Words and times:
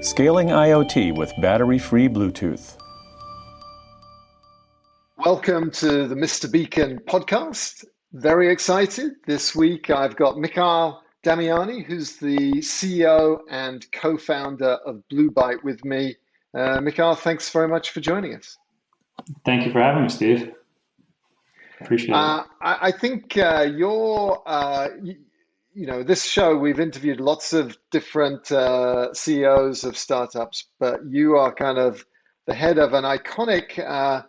scaling 0.00 0.48
IoT 0.48 1.16
with 1.16 1.32
battery 1.40 1.78
free 1.78 2.08
Bluetooth. 2.08 2.76
Welcome 5.24 5.70
to 5.72 6.06
the 6.06 6.14
Mr. 6.14 6.50
Beacon 6.50 7.00
podcast. 7.00 7.84
Very 8.12 8.50
excited. 8.50 9.12
This 9.26 9.54
week 9.56 9.90
I've 9.90 10.14
got 10.16 10.38
Mikhail 10.38 11.02
Damiani, 11.24 11.84
who's 11.84 12.16
the 12.16 12.52
CEO 12.60 13.40
and 13.50 13.84
co 13.92 14.16
founder 14.16 14.78
of 14.86 15.06
Blue 15.08 15.30
Bite, 15.30 15.62
with 15.64 15.84
me. 15.84 16.16
Uh, 16.54 16.80
Mikhail, 16.80 17.14
thanks 17.14 17.50
very 17.50 17.68
much 17.68 17.90
for 17.90 18.00
joining 18.00 18.36
us. 18.36 18.56
Thank 19.44 19.66
you 19.66 19.72
for 19.72 19.80
having 19.80 20.04
me, 20.04 20.08
Steve. 20.08 20.52
Appreciate 21.80 22.14
Uh, 22.14 22.44
I, 22.60 22.78
I 22.82 22.92
think 22.92 23.36
uh, 23.36 23.68
you're, 23.76 24.42
uh, 24.46 24.88
you, 25.78 25.86
know, 25.86 26.02
this 26.02 26.24
show 26.24 26.56
we've 26.56 26.80
interviewed 26.80 27.20
lots 27.20 27.52
of 27.52 27.76
different 27.92 28.50
uh, 28.50 29.14
CEOs 29.14 29.84
of 29.84 29.96
startups, 29.96 30.64
but 30.80 31.00
you 31.08 31.36
are 31.36 31.54
kind 31.54 31.78
of 31.78 32.04
the 32.46 32.54
head 32.54 32.78
of 32.78 32.94
an 32.94 33.04
iconic 33.04 33.78
uh, 33.78 34.22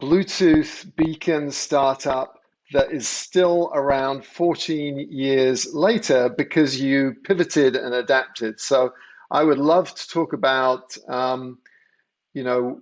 Bluetooth 0.00 0.94
beacon 0.94 1.50
startup 1.50 2.38
that 2.72 2.92
is 2.92 3.08
still 3.08 3.70
around 3.74 4.24
14 4.24 5.08
years 5.10 5.74
later 5.74 6.28
because 6.28 6.80
you 6.80 7.14
pivoted 7.24 7.74
and 7.74 7.94
adapted. 7.94 8.60
So 8.60 8.92
I 9.30 9.42
would 9.42 9.58
love 9.58 9.92
to 9.92 10.08
talk 10.08 10.32
about, 10.32 10.96
um, 11.08 11.58
you 12.34 12.44
know, 12.44 12.80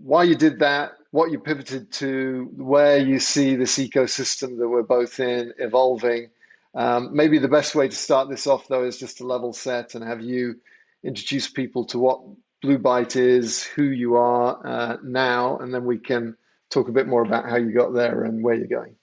why 0.00 0.22
you 0.22 0.36
did 0.36 0.60
that, 0.60 0.92
what 1.10 1.32
you 1.32 1.38
pivoted 1.40 1.90
to, 1.92 2.50
where 2.56 2.98
you 2.98 3.18
see 3.18 3.56
this 3.56 3.78
ecosystem 3.78 4.58
that 4.58 4.68
we're 4.68 4.82
both 4.82 5.18
in 5.18 5.54
evolving. 5.58 6.28
Um, 6.74 7.14
maybe 7.14 7.38
the 7.38 7.48
best 7.48 7.74
way 7.74 7.88
to 7.88 7.94
start 7.94 8.28
this 8.28 8.46
off, 8.46 8.68
though, 8.68 8.84
is 8.84 8.98
just 8.98 9.18
to 9.18 9.26
level 9.26 9.52
set 9.52 9.94
and 9.94 10.04
have 10.04 10.20
you 10.20 10.56
introduce 11.04 11.48
people 11.48 11.84
to 11.86 11.98
what 11.98 12.20
Blue 12.62 12.78
Bite 12.78 13.16
is, 13.16 13.62
who 13.62 13.84
you 13.84 14.16
are 14.16 14.66
uh, 14.66 14.96
now, 15.02 15.58
and 15.58 15.72
then 15.72 15.84
we 15.84 15.98
can 15.98 16.36
talk 16.70 16.88
a 16.88 16.92
bit 16.92 17.06
more 17.06 17.22
about 17.22 17.48
how 17.48 17.56
you 17.56 17.72
got 17.72 17.92
there 17.92 18.24
and 18.24 18.42
where 18.42 18.54
you're 18.54 18.66
going. 18.66 18.96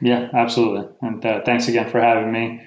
Yeah, 0.00 0.28
absolutely. 0.34 0.88
And 1.00 1.24
uh, 1.24 1.42
thanks 1.44 1.66
again 1.68 1.90
for 1.90 2.00
having 2.00 2.30
me. 2.30 2.60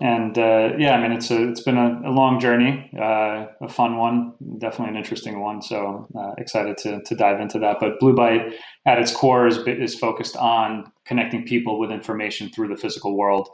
And 0.00 0.36
uh, 0.36 0.72
yeah, 0.78 0.94
I 0.94 1.00
mean, 1.00 1.12
it's 1.12 1.30
a, 1.30 1.48
it's 1.48 1.62
been 1.62 1.78
a, 1.78 2.02
a 2.04 2.12
long 2.12 2.38
journey, 2.38 2.90
uh, 2.98 3.46
a 3.60 3.68
fun 3.68 3.96
one, 3.96 4.34
definitely 4.58 4.90
an 4.90 4.96
interesting 4.96 5.40
one. 5.40 5.62
So 5.62 6.06
uh, 6.18 6.32
excited 6.38 6.76
to, 6.78 7.02
to 7.02 7.14
dive 7.14 7.40
into 7.40 7.58
that. 7.60 7.78
But 7.80 7.98
Blue 8.00 8.14
Bite 8.14 8.54
at 8.84 8.98
its 8.98 9.14
core 9.14 9.46
is, 9.46 9.58
is 9.66 9.94
focused 9.98 10.36
on 10.36 10.92
connecting 11.04 11.44
people 11.44 11.78
with 11.78 11.90
information 11.90 12.50
through 12.50 12.68
the 12.68 12.76
physical 12.76 13.16
world. 13.16 13.48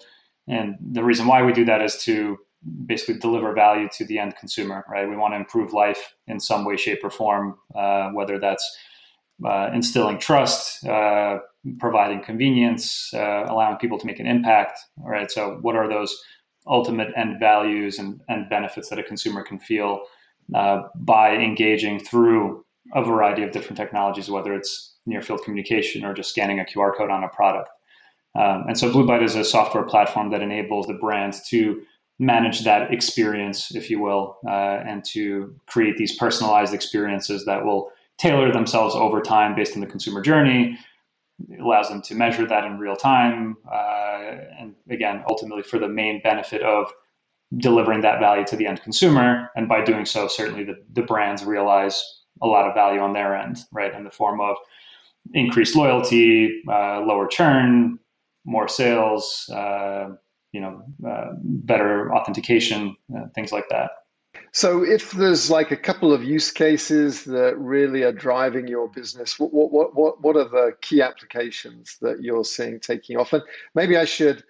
And 0.49 0.77
the 0.81 1.05
reason 1.05 1.27
why 1.27 1.43
we 1.43 1.53
do 1.53 1.65
that 1.67 1.81
is 1.81 2.03
to 2.05 2.39
basically 2.87 3.19
deliver 3.19 3.53
value 3.53 3.89
to 3.99 4.05
the 4.05 4.19
end 4.19 4.37
consumer, 4.37 4.85
right? 4.89 5.09
We 5.09 5.17
want 5.17 5.35
to 5.35 5.39
improve 5.39 5.73
life 5.73 6.15
in 6.27 6.41
some 6.41 6.65
way, 6.65 6.77
shape, 6.77 7.01
or 7.03 7.11
form, 7.11 7.57
uh, 7.75 8.11
whether 8.11 8.39
that's 8.39 8.65
uh, 9.45 9.71
instilling 9.73 10.19
trust, 10.19 10.85
uh, 10.87 11.39
providing 11.79 12.23
convenience, 12.23 13.13
uh, 13.15 13.45
allowing 13.49 13.77
people 13.77 13.99
to 13.99 14.07
make 14.07 14.21
an 14.21 14.27
impact, 14.27 14.81
right? 14.99 15.31
So, 15.31 15.59
what 15.63 15.77
are 15.77 15.89
those 15.89 16.17
ultimate 16.67 17.09
end 17.17 17.41
values 17.41 17.99
and, 17.99 18.21
and 18.29 18.49
benefits 18.49 18.89
that 18.89 18.99
a 18.99 19.03
consumer 19.03 19.43
can 19.43 19.59
feel 19.59 20.03
uh, 20.55 20.83
by 20.95 21.37
engaging 21.37 21.99
through 21.99 22.65
a 22.95 23.05
variety 23.05 23.43
of 23.43 23.53
different 23.53 23.77
technologies, 23.77 24.31
whether 24.31 24.55
it's 24.55 24.97
near 25.07 25.23
field 25.23 25.43
communication 25.45 26.05
or 26.05 26.15
just 26.15 26.31
scanning 26.31 26.61
a 26.61 26.65
QR 26.65 26.97
code 26.97 27.11
on 27.11 27.25
a 27.25 27.29
product? 27.29 27.69
Um, 28.35 28.65
and 28.69 28.79
so 28.79 28.91
Blue 28.91 29.07
Bite 29.07 29.23
is 29.23 29.35
a 29.35 29.45
software 29.45 29.85
platform 29.85 30.31
that 30.31 30.41
enables 30.41 30.87
the 30.87 30.95
brands 30.95 31.47
to 31.49 31.83
manage 32.19 32.65
that 32.65 32.93
experience, 32.93 33.75
if 33.75 33.91
you 33.91 34.01
will, 34.01 34.39
uh, 34.47 34.83
and 34.87 35.05
to 35.05 35.55
create 35.67 35.97
these 35.97 36.17
personalized 36.17 36.73
experiences 36.73 37.45
that 37.45 37.65
will 37.65 37.91
tailor 38.23 38.53
themselves 38.53 38.95
over 38.95 39.21
time 39.21 39.57
based 39.57 39.75
on 39.75 39.81
the 39.81 39.87
consumer 39.87 40.21
journey. 40.23 40.79
It 41.51 41.61
allows 41.61 41.89
them 41.89 42.01
to 42.03 42.15
measure 42.15 42.47
that 42.47 42.65
in 42.65 42.79
real 42.79 42.95
time. 42.95 43.57
Uh, 43.67 44.37
and 44.61 44.77
again, 44.89 45.25
ultimately 45.29 45.65
for 45.65 45.81
the 45.81 45.89
main 45.89 46.21
benefit 46.23 46.63
of 46.63 46.93
delivering 47.57 48.01
that 48.03 48.21
value 48.21 48.45
to 48.47 48.57
the 48.57 48.67
end 48.67 48.81
consumer. 48.83 49.51
And 49.57 49.69
by 49.69 49.83
doing 49.83 50.07
so, 50.07 50.29
certainly 50.29 50.63
the, 50.63 50.77
the 50.93 51.03
brands 51.03 51.45
realize 51.45 52.01
a 52.41 52.47
lot 52.47 52.69
of 52.69 52.75
value 52.75 53.01
on 53.01 53.13
their 53.13 53.35
end, 53.37 53.59
right, 53.73 53.93
in 53.93 54.05
the 54.05 54.11
form 54.11 54.41
of 54.41 54.57
increased 55.35 55.75
loyalty, 55.75 56.63
uh, 56.71 57.01
lower 57.01 57.27
churn, 57.27 57.99
more 58.45 58.69
sales, 58.69 59.51
uh, 59.53 60.11
you 60.53 60.61
know, 60.61 60.83
uh, 61.09 61.33
better 61.43 62.15
authentication, 62.15 62.97
uh, 63.17 63.27
things 63.35 63.51
like 63.51 63.69
that. 63.71 63.91
So, 64.55 64.85
if 64.85 65.13
there's 65.13 65.51
like 65.51 65.71
a 65.71 65.77
couple 65.77 66.13
of 66.13 66.23
use 66.23 66.51
cases 66.51 67.25
that 67.25 67.59
really 67.59 68.03
are 68.03 68.13
driving 68.13 68.69
your 68.69 68.89
business, 68.89 69.39
what 69.39 69.53
what 69.53 69.95
what 69.95 70.21
what 70.21 70.37
are 70.37 70.49
the 70.49 70.73
key 70.83 71.01
applications 71.01 71.97
that 72.03 72.21
you're 72.21 72.45
seeing 72.45 72.79
taking 72.79 73.17
off? 73.17 73.33
And 73.33 73.43
maybe 73.75 73.97
I 73.97 74.05
should 74.05 74.45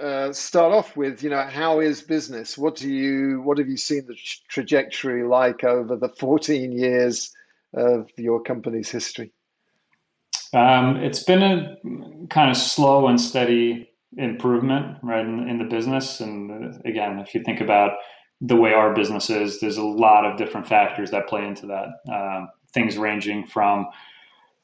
uh, 0.00 0.32
start 0.32 0.72
off 0.72 0.96
with, 0.96 1.22
you 1.22 1.30
know, 1.30 1.42
how 1.42 1.80
is 1.80 2.02
business? 2.02 2.56
What 2.56 2.76
do 2.76 2.90
you 2.90 3.42
what 3.42 3.58
have 3.58 3.68
you 3.68 3.76
seen 3.76 4.06
the 4.06 4.16
trajectory 4.48 5.24
like 5.24 5.64
over 5.64 5.96
the 5.96 6.08
14 6.08 6.72
years 6.72 7.32
of 7.74 8.08
your 8.16 8.42
company's 8.42 8.90
history? 8.90 9.32
Um, 10.54 10.96
it's 10.96 11.22
been 11.22 11.42
a 11.42 11.76
kind 12.28 12.50
of 12.50 12.56
slow 12.56 13.06
and 13.06 13.20
steady 13.20 13.90
improvement, 14.16 14.98
right, 15.02 15.24
in, 15.24 15.48
in 15.48 15.58
the 15.58 15.64
business. 15.64 16.20
And 16.20 16.84
again, 16.84 17.18
if 17.20 17.34
you 17.34 17.42
think 17.42 17.60
about 17.60 17.92
the 18.42 18.56
way 18.56 18.74
our 18.74 18.92
business 18.92 19.30
is, 19.30 19.60
there's 19.60 19.76
a 19.76 19.84
lot 19.84 20.24
of 20.24 20.36
different 20.36 20.66
factors 20.66 21.12
that 21.12 21.28
play 21.28 21.46
into 21.46 21.66
that. 21.66 22.12
Um, 22.12 22.48
things 22.74 22.98
ranging 22.98 23.46
from 23.46 23.86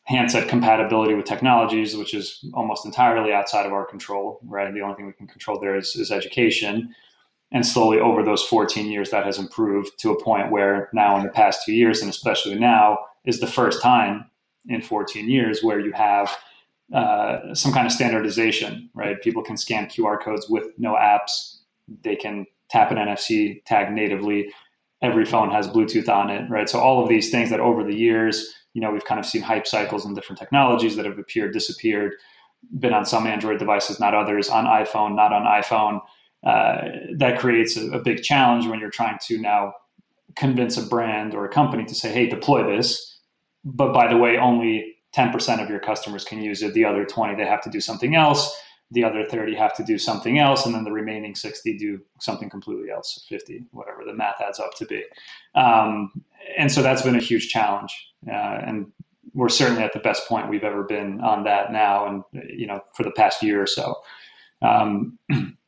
handset 0.02 0.48
compatibility 0.48 1.14
with 1.14 1.26
technologies, 1.26 1.96
which 1.96 2.12
is 2.12 2.44
almost 2.54 2.84
entirely 2.84 3.32
outside 3.32 3.66
of 3.66 3.72
our 3.72 3.86
control, 3.86 4.40
right? 4.44 4.75
The 4.75 4.80
only 4.80 4.96
thing 4.96 5.06
we 5.06 5.12
can 5.12 5.28
control 5.28 5.60
there 5.60 5.76
is, 5.76 5.94
is 5.94 6.10
education. 6.10 6.92
And 7.52 7.64
slowly 7.64 8.00
over 8.00 8.25
those 8.25 8.42
14 8.42 8.90
years, 8.90 9.10
that 9.10 9.25
has 9.25 9.38
improved 9.38 9.98
to 10.00 10.10
a 10.10 10.22
point 10.22 10.50
where 10.50 10.88
now, 10.92 11.16
in 11.16 11.22
the 11.22 11.30
past 11.30 11.64
two 11.64 11.72
years, 11.72 12.00
and 12.00 12.10
especially 12.10 12.58
now, 12.58 12.98
is 13.26 13.38
the 13.38 13.46
first 13.46 13.80
time 13.80 14.28
in 14.66 14.82
14 14.82 15.30
years 15.30 15.62
where 15.62 15.78
you 15.78 15.92
have 15.92 16.36
uh, 16.92 17.54
some 17.54 17.72
kind 17.72 17.86
of 17.86 17.92
standardization, 17.92 18.90
right? 18.94 19.22
People 19.22 19.42
can 19.42 19.56
scan 19.56 19.86
QR 19.86 20.20
codes 20.20 20.48
with 20.48 20.66
no 20.78 20.94
apps. 20.94 21.58
They 22.02 22.16
can 22.16 22.46
tap 22.70 22.90
an 22.90 22.98
NFC 22.98 23.64
tag 23.64 23.92
natively. 23.92 24.52
Every 25.02 25.24
phone 25.24 25.50
has 25.50 25.68
Bluetooth 25.68 26.08
on 26.08 26.30
it, 26.30 26.48
right? 26.50 26.68
So 26.68 26.80
all 26.80 27.02
of 27.02 27.08
these 27.08 27.30
things 27.30 27.50
that 27.50 27.60
over 27.60 27.84
the 27.84 27.94
years, 27.94 28.54
you 28.74 28.80
know, 28.80 28.90
we've 28.90 29.04
kind 29.04 29.18
of 29.18 29.26
seen 29.26 29.42
hype 29.42 29.66
cycles 29.66 30.04
and 30.04 30.14
different 30.14 30.38
technologies 30.38 30.96
that 30.96 31.04
have 31.04 31.18
appeared, 31.18 31.52
disappeared, 31.52 32.14
been 32.78 32.92
on 32.92 33.06
some 33.06 33.26
Android 33.26 33.58
devices, 33.58 34.00
not 34.00 34.14
others, 34.14 34.48
on 34.48 34.64
iPhone, 34.64 35.14
not 35.14 35.32
on 35.32 35.44
iPhone. 35.44 36.00
Uh, 36.46 36.88
that 37.16 37.38
creates 37.38 37.76
a, 37.76 37.90
a 37.90 38.02
big 38.02 38.22
challenge 38.22 38.66
when 38.66 38.78
you're 38.78 38.90
trying 38.90 39.18
to 39.26 39.38
now 39.38 39.72
convince 40.36 40.76
a 40.76 40.82
brand 40.82 41.34
or 41.34 41.44
a 41.44 41.48
company 41.48 41.84
to 41.84 41.94
say, 41.94 42.12
hey, 42.12 42.26
deploy 42.28 42.64
this. 42.64 43.20
But 43.64 43.92
by 43.92 44.08
the 44.08 44.16
way, 44.16 44.36
only 44.36 44.96
10% 45.16 45.62
of 45.62 45.68
your 45.68 45.80
customers 45.80 46.24
can 46.24 46.42
use 46.42 46.62
it. 46.62 46.74
The 46.74 46.84
other 46.84 47.04
20, 47.04 47.34
they 47.34 47.46
have 47.46 47.62
to 47.62 47.70
do 47.70 47.80
something 47.80 48.14
else. 48.14 48.56
The 48.90 49.05
other 49.05 49.25
30 49.25 49.55
have 49.56 49.75
to 49.76 49.85
do 49.85 49.99
something 49.99 50.38
else. 50.38 50.64
And 50.64 50.75
then 50.75 50.85
the 50.85 50.93
remaining 50.93 51.35
60 51.35 51.76
do 51.76 52.00
something 52.20 52.49
completely 52.49 52.90
else, 52.90 53.26
50, 53.29 53.64
whatever 53.73 54.05
the 54.05 54.14
math 54.14 54.40
adds 54.40 54.58
up 54.58 54.75
to 54.75 54.87
be. 54.87 55.05
Um, 55.55 56.11
and 56.56 56.73
so 56.73 56.82
that's 56.82 57.02
been 57.02 57.17
a 57.17 57.20
huge 57.20 57.49
challenge. 57.49 57.93
Uh, 58.26 58.61
and 58.67 58.87
we're 59.35 59.50
certainly 59.50 59.82
at 59.82 59.93
the 59.93 59.99
best 60.00 60.26
point 60.26 60.49
we've 60.49 60.64
ever 60.64 60.85
been 60.85 61.20
on 61.20 61.44
that 61.44 61.70
now. 61.73 62.06
And, 62.06 62.25
you 62.49 62.67
know, 62.67 62.81
for 62.94 63.02
the 63.02 63.11
past 63.12 63.43
year 63.43 63.62
or 63.62 63.67
so. 63.67 63.94
Um, 64.62 65.19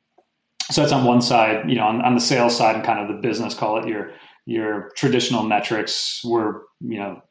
so 0.71 0.81
that's 0.81 0.93
on 0.93 1.05
one 1.05 1.21
side, 1.21 1.69
you 1.69 1.77
know, 1.77 1.85
on, 1.85 2.01
on 2.01 2.15
the 2.15 2.21
sales 2.21 2.57
side 2.57 2.77
and 2.77 2.85
kind 2.85 3.01
of 3.01 3.09
the 3.09 3.21
business, 3.21 3.55
call 3.55 3.79
it 3.79 3.87
your, 3.87 4.13
your 4.47 4.91
traditional 4.97 5.43
metrics 5.43 6.25
were, 6.25 6.65
you 6.81 6.99
know, 6.99 7.23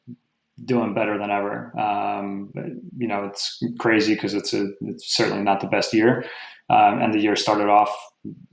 doing 0.66 0.94
better 0.94 1.18
than 1.18 1.32
ever. 1.32 1.78
Um, 1.80 2.52
you 2.98 3.08
know, 3.08 3.26
it's 3.26 3.62
crazy 3.80 4.14
because 4.14 4.34
it's 4.34 4.54
a 4.54 4.68
it's 4.82 5.16
certainly 5.16 5.44
not 5.44 5.62
the 5.62 5.68
best 5.68 5.94
year, 5.94 6.26
um, 6.70 7.02
and 7.02 7.14
the 7.14 7.20
year 7.20 7.36
started 7.36 7.70
off 7.70 7.96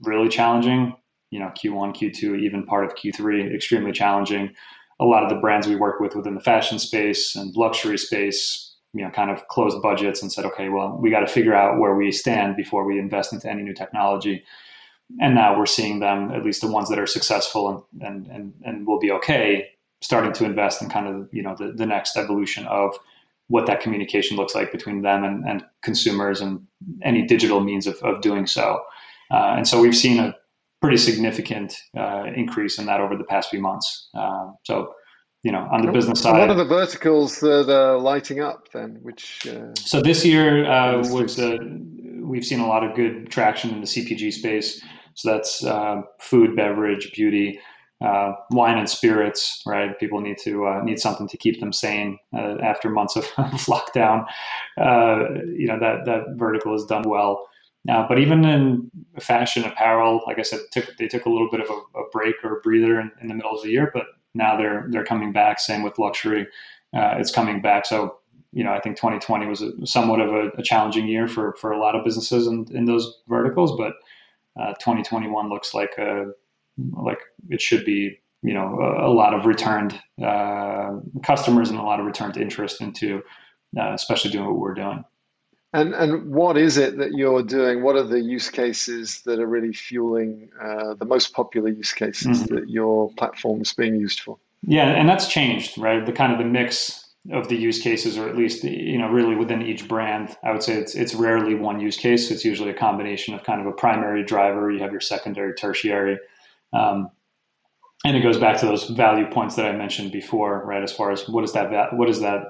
really 0.01 0.29
challenging. 0.29 0.95
You 1.31 1.39
know, 1.39 1.51
Q1, 1.61 1.95
Q2, 1.95 2.39
even 2.39 2.65
part 2.65 2.85
of 2.85 2.95
Q3, 2.95 3.53
extremely 3.53 3.91
challenging. 3.91 4.53
A 4.99 5.05
lot 5.05 5.23
of 5.23 5.29
the 5.29 5.35
brands 5.35 5.67
we 5.67 5.75
work 5.75 5.99
with 5.99 6.15
within 6.15 6.35
the 6.35 6.41
fashion 6.41 6.79
space 6.79 7.35
and 7.35 7.55
luxury 7.55 7.97
space, 7.97 8.75
you 8.93 9.03
know, 9.03 9.11
kind 9.11 9.29
of 9.29 9.47
closed 9.49 9.81
budgets 9.81 10.21
and 10.21 10.31
said, 10.31 10.45
okay, 10.45 10.69
well, 10.69 10.97
we 10.99 11.11
got 11.11 11.19
to 11.19 11.27
figure 11.27 11.53
out 11.53 11.79
where 11.79 11.95
we 11.95 12.11
stand 12.11 12.55
before 12.55 12.85
we 12.85 12.97
invest 12.97 13.33
into 13.33 13.49
any 13.49 13.61
new 13.61 13.73
technology. 13.73 14.43
And 15.21 15.35
now 15.35 15.57
we're 15.57 15.65
seeing 15.65 15.99
them, 15.99 16.31
at 16.31 16.43
least 16.43 16.61
the 16.61 16.71
ones 16.71 16.89
that 16.89 16.99
are 16.99 17.05
successful 17.05 17.87
and 18.01 18.01
and 18.01 18.27
and, 18.27 18.53
and 18.63 18.87
will 18.87 18.99
be 18.99 19.11
okay, 19.11 19.67
starting 20.01 20.33
to 20.33 20.45
invest 20.45 20.81
in 20.81 20.89
kind 20.89 21.07
of 21.07 21.29
you 21.31 21.41
know 21.41 21.55
the, 21.57 21.73
the 21.75 21.85
next 21.85 22.17
evolution 22.17 22.65
of 22.67 22.97
what 23.47 23.65
that 23.65 23.79
communication 23.79 24.37
looks 24.37 24.53
like 24.53 24.71
between 24.71 25.01
them 25.01 25.23
and, 25.23 25.47
and 25.47 25.63
consumers 25.81 26.41
and 26.41 26.61
any 27.01 27.25
digital 27.25 27.61
means 27.61 27.87
of, 27.87 27.95
of 28.03 28.21
doing 28.21 28.45
so. 28.45 28.81
Uh, 29.31 29.55
and 29.55 29.67
so 29.67 29.81
we've 29.81 29.95
seen 29.95 30.19
a 30.19 30.35
pretty 30.81 30.97
significant 30.97 31.75
uh, 31.97 32.25
increase 32.35 32.77
in 32.77 32.85
that 32.85 32.99
over 32.99 33.15
the 33.15 33.23
past 33.23 33.49
few 33.49 33.61
months. 33.61 34.09
Uh, 34.13 34.51
so, 34.63 34.93
you 35.43 35.51
know, 35.51 35.67
on 35.71 35.85
the 35.85 35.91
business 35.91 36.21
side. 36.21 36.39
What 36.39 36.49
are 36.49 36.55
the 36.55 36.65
verticals 36.65 37.39
that 37.39 37.69
are 37.69 37.97
lighting 37.97 38.41
up 38.41 38.69
then? 38.73 38.99
Which 39.01 39.47
uh, 39.47 39.73
so 39.75 40.01
this 40.01 40.25
year 40.25 40.69
uh, 40.69 40.97
was 41.09 41.39
uh, 41.39 41.57
we've 42.19 42.45
seen 42.45 42.59
a 42.59 42.67
lot 42.67 42.83
of 42.83 42.95
good 42.95 43.31
traction 43.31 43.71
in 43.71 43.79
the 43.79 43.87
CPG 43.87 44.33
space. 44.33 44.81
So 45.13 45.31
that's 45.31 45.65
food, 46.19 46.55
beverage, 46.55 47.11
beauty 47.13 47.59
uh, 47.99 48.33
wine 48.51 48.77
and 48.77 48.89
spirits, 48.89 49.61
right? 49.65 49.97
People 49.99 50.21
need 50.21 50.37
to 50.43 50.67
uh, 50.67 50.83
need 50.83 50.99
something 50.99 51.27
to 51.27 51.37
keep 51.37 51.59
them 51.59 51.73
sane 51.73 52.19
uh, 52.33 52.57
after 52.61 52.89
months 52.89 53.15
of 53.15 53.25
lockdown. 53.65 54.25
Uh, 54.79 55.41
you 55.47 55.67
know 55.67 55.79
that 55.79 56.05
that 56.05 56.25
vertical 56.35 56.73
has 56.73 56.85
done 56.85 57.03
well. 57.07 57.47
Now, 57.85 58.05
but 58.07 58.19
even 58.19 58.45
in 58.45 58.91
fashion 59.19 59.63
apparel, 59.63 60.21
like 60.27 60.39
I 60.39 60.41
said, 60.41 60.59
took, 60.71 60.97
they 60.97 61.07
took 61.07 61.25
a 61.25 61.29
little 61.29 61.49
bit 61.49 61.61
of 61.61 61.69
a, 61.69 61.99
a 61.99 62.09
break 62.11 62.35
or 62.43 62.57
a 62.57 62.61
breather 62.61 62.99
in, 62.99 63.11
in, 63.21 63.29
the 63.29 63.33
middle 63.33 63.55
of 63.55 63.63
the 63.63 63.69
year, 63.69 63.89
but 63.93 64.07
now 64.33 64.57
they're 64.57 64.87
they're 64.89 65.05
coming 65.05 65.31
back. 65.31 65.59
Same 65.59 65.81
with 65.81 65.97
luxury, 65.97 66.47
uh, 66.95 67.15
it's 67.17 67.31
coming 67.31 67.61
back. 67.61 67.85
So 67.85 68.19
you 68.53 68.63
know, 68.63 68.73
I 68.73 68.79
think 68.79 68.95
2020 68.95 69.47
was 69.47 69.61
a, 69.61 69.71
somewhat 69.85 70.19
of 70.19 70.33
a, 70.33 70.49
a, 70.57 70.63
challenging 70.63 71.07
year 71.07 71.27
for 71.27 71.53
for 71.53 71.71
a 71.71 71.79
lot 71.79 71.95
of 71.95 72.05
businesses 72.05 72.45
in, 72.45 72.67
in 72.71 72.85
those 72.85 73.21
verticals, 73.27 73.75
but 73.75 73.93
2021 74.79 75.45
uh, 75.45 75.49
looks 75.49 75.73
like 75.73 75.97
a 75.97 76.27
like 76.91 77.19
it 77.49 77.61
should 77.61 77.85
be 77.85 78.19
you 78.43 78.53
know 78.53 78.79
a, 78.79 79.07
a 79.07 79.11
lot 79.11 79.33
of 79.33 79.45
returned 79.45 79.99
uh, 80.23 80.91
customers 81.23 81.69
and 81.69 81.79
a 81.79 81.83
lot 81.83 81.99
of 81.99 82.05
returned 82.05 82.37
interest 82.37 82.81
into 82.81 83.21
uh, 83.77 83.93
especially 83.93 84.31
doing 84.31 84.45
what 84.45 84.57
we're 84.57 84.73
doing. 84.73 85.03
And 85.73 85.93
and 85.93 86.33
what 86.33 86.57
is 86.57 86.77
it 86.77 86.97
that 86.97 87.11
you're 87.11 87.43
doing? 87.43 87.83
What 87.83 87.95
are 87.97 88.03
the 88.03 88.21
use 88.21 88.49
cases 88.49 89.21
that 89.25 89.39
are 89.39 89.47
really 89.47 89.73
fueling 89.73 90.49
uh, 90.61 90.93
the 90.93 91.05
most 91.05 91.33
popular 91.33 91.69
use 91.69 91.91
cases 91.91 92.43
mm-hmm. 92.43 92.55
that 92.55 92.69
your 92.69 93.11
platform 93.17 93.61
is 93.61 93.73
being 93.73 93.95
used 93.95 94.21
for? 94.21 94.37
Yeah 94.63 94.87
and 94.87 95.07
that's 95.07 95.27
changed 95.27 95.77
right? 95.77 96.05
The 96.05 96.13
kind 96.13 96.31
of 96.31 96.39
the 96.39 96.45
mix 96.45 97.03
of 97.31 97.49
the 97.49 97.57
use 97.57 97.81
cases 97.81 98.17
or 98.17 98.29
at 98.29 98.37
least 98.37 98.63
you 98.63 98.97
know 98.97 99.09
really 99.09 99.35
within 99.35 99.61
each 99.61 99.85
brand 99.85 100.37
i 100.45 100.51
would 100.53 100.63
say 100.63 100.75
it's 100.75 100.95
it's 100.95 101.13
rarely 101.13 101.55
one 101.55 101.79
use 101.79 101.97
case. 101.97 102.31
It's 102.31 102.45
usually 102.45 102.69
a 102.69 102.73
combination 102.73 103.33
of 103.33 103.43
kind 103.43 103.59
of 103.59 103.67
a 103.67 103.73
primary 103.73 104.23
driver. 104.23 104.71
You 104.71 104.79
have 104.79 104.91
your 104.91 105.01
secondary 105.01 105.53
tertiary 105.53 106.17
um, 106.73 107.09
and 108.05 108.15
it 108.15 108.21
goes 108.21 108.37
back 108.37 108.59
to 108.59 108.65
those 108.65 108.89
value 108.89 109.25
points 109.25 109.55
that 109.55 109.65
I 109.65 109.75
mentioned 109.75 110.11
before, 110.11 110.63
right? 110.65 110.83
As 110.83 110.93
far 110.93 111.11
as 111.11 111.27
what 111.27 111.43
is 111.43 111.53
that, 111.53 111.93
what 111.93 112.09
is 112.09 112.21
that, 112.21 112.43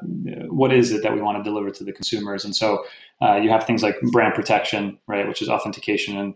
what 0.49 0.73
is 0.73 0.91
it 0.91 1.03
that 1.03 1.13
we 1.13 1.21
want 1.21 1.37
to 1.37 1.43
deliver 1.43 1.71
to 1.71 1.83
the 1.83 1.93
consumers? 1.93 2.43
And 2.43 2.55
so 2.55 2.83
uh, 3.21 3.35
you 3.35 3.49
have 3.49 3.65
things 3.65 3.81
like 3.81 3.99
brand 4.11 4.35
protection, 4.35 4.99
right, 5.07 5.27
which 5.27 5.41
is 5.41 5.49
authentication, 5.49 6.17
and 6.17 6.35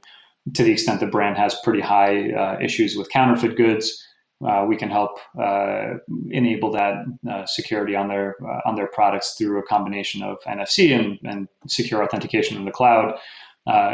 to 0.55 0.63
the 0.63 0.71
extent 0.71 1.01
the 1.01 1.07
brand 1.07 1.37
has 1.37 1.55
pretty 1.63 1.81
high 1.81 2.31
uh, 2.31 2.57
issues 2.61 2.95
with 2.95 3.09
counterfeit 3.09 3.57
goods, 3.57 4.03
uh, 4.47 4.65
we 4.67 4.75
can 4.75 4.89
help 4.89 5.19
uh, 5.39 5.95
enable 6.31 6.71
that 6.71 7.05
uh, 7.29 7.45
security 7.45 7.95
on 7.95 8.07
their 8.07 8.35
uh, 8.43 8.61
on 8.65 8.75
their 8.75 8.87
products 8.87 9.35
through 9.37 9.59
a 9.59 9.63
combination 9.63 10.23
of 10.23 10.37
NFC 10.47 10.97
and, 10.97 11.19
and 11.23 11.47
secure 11.67 12.03
authentication 12.03 12.57
in 12.57 12.65
the 12.65 12.71
cloud. 12.71 13.13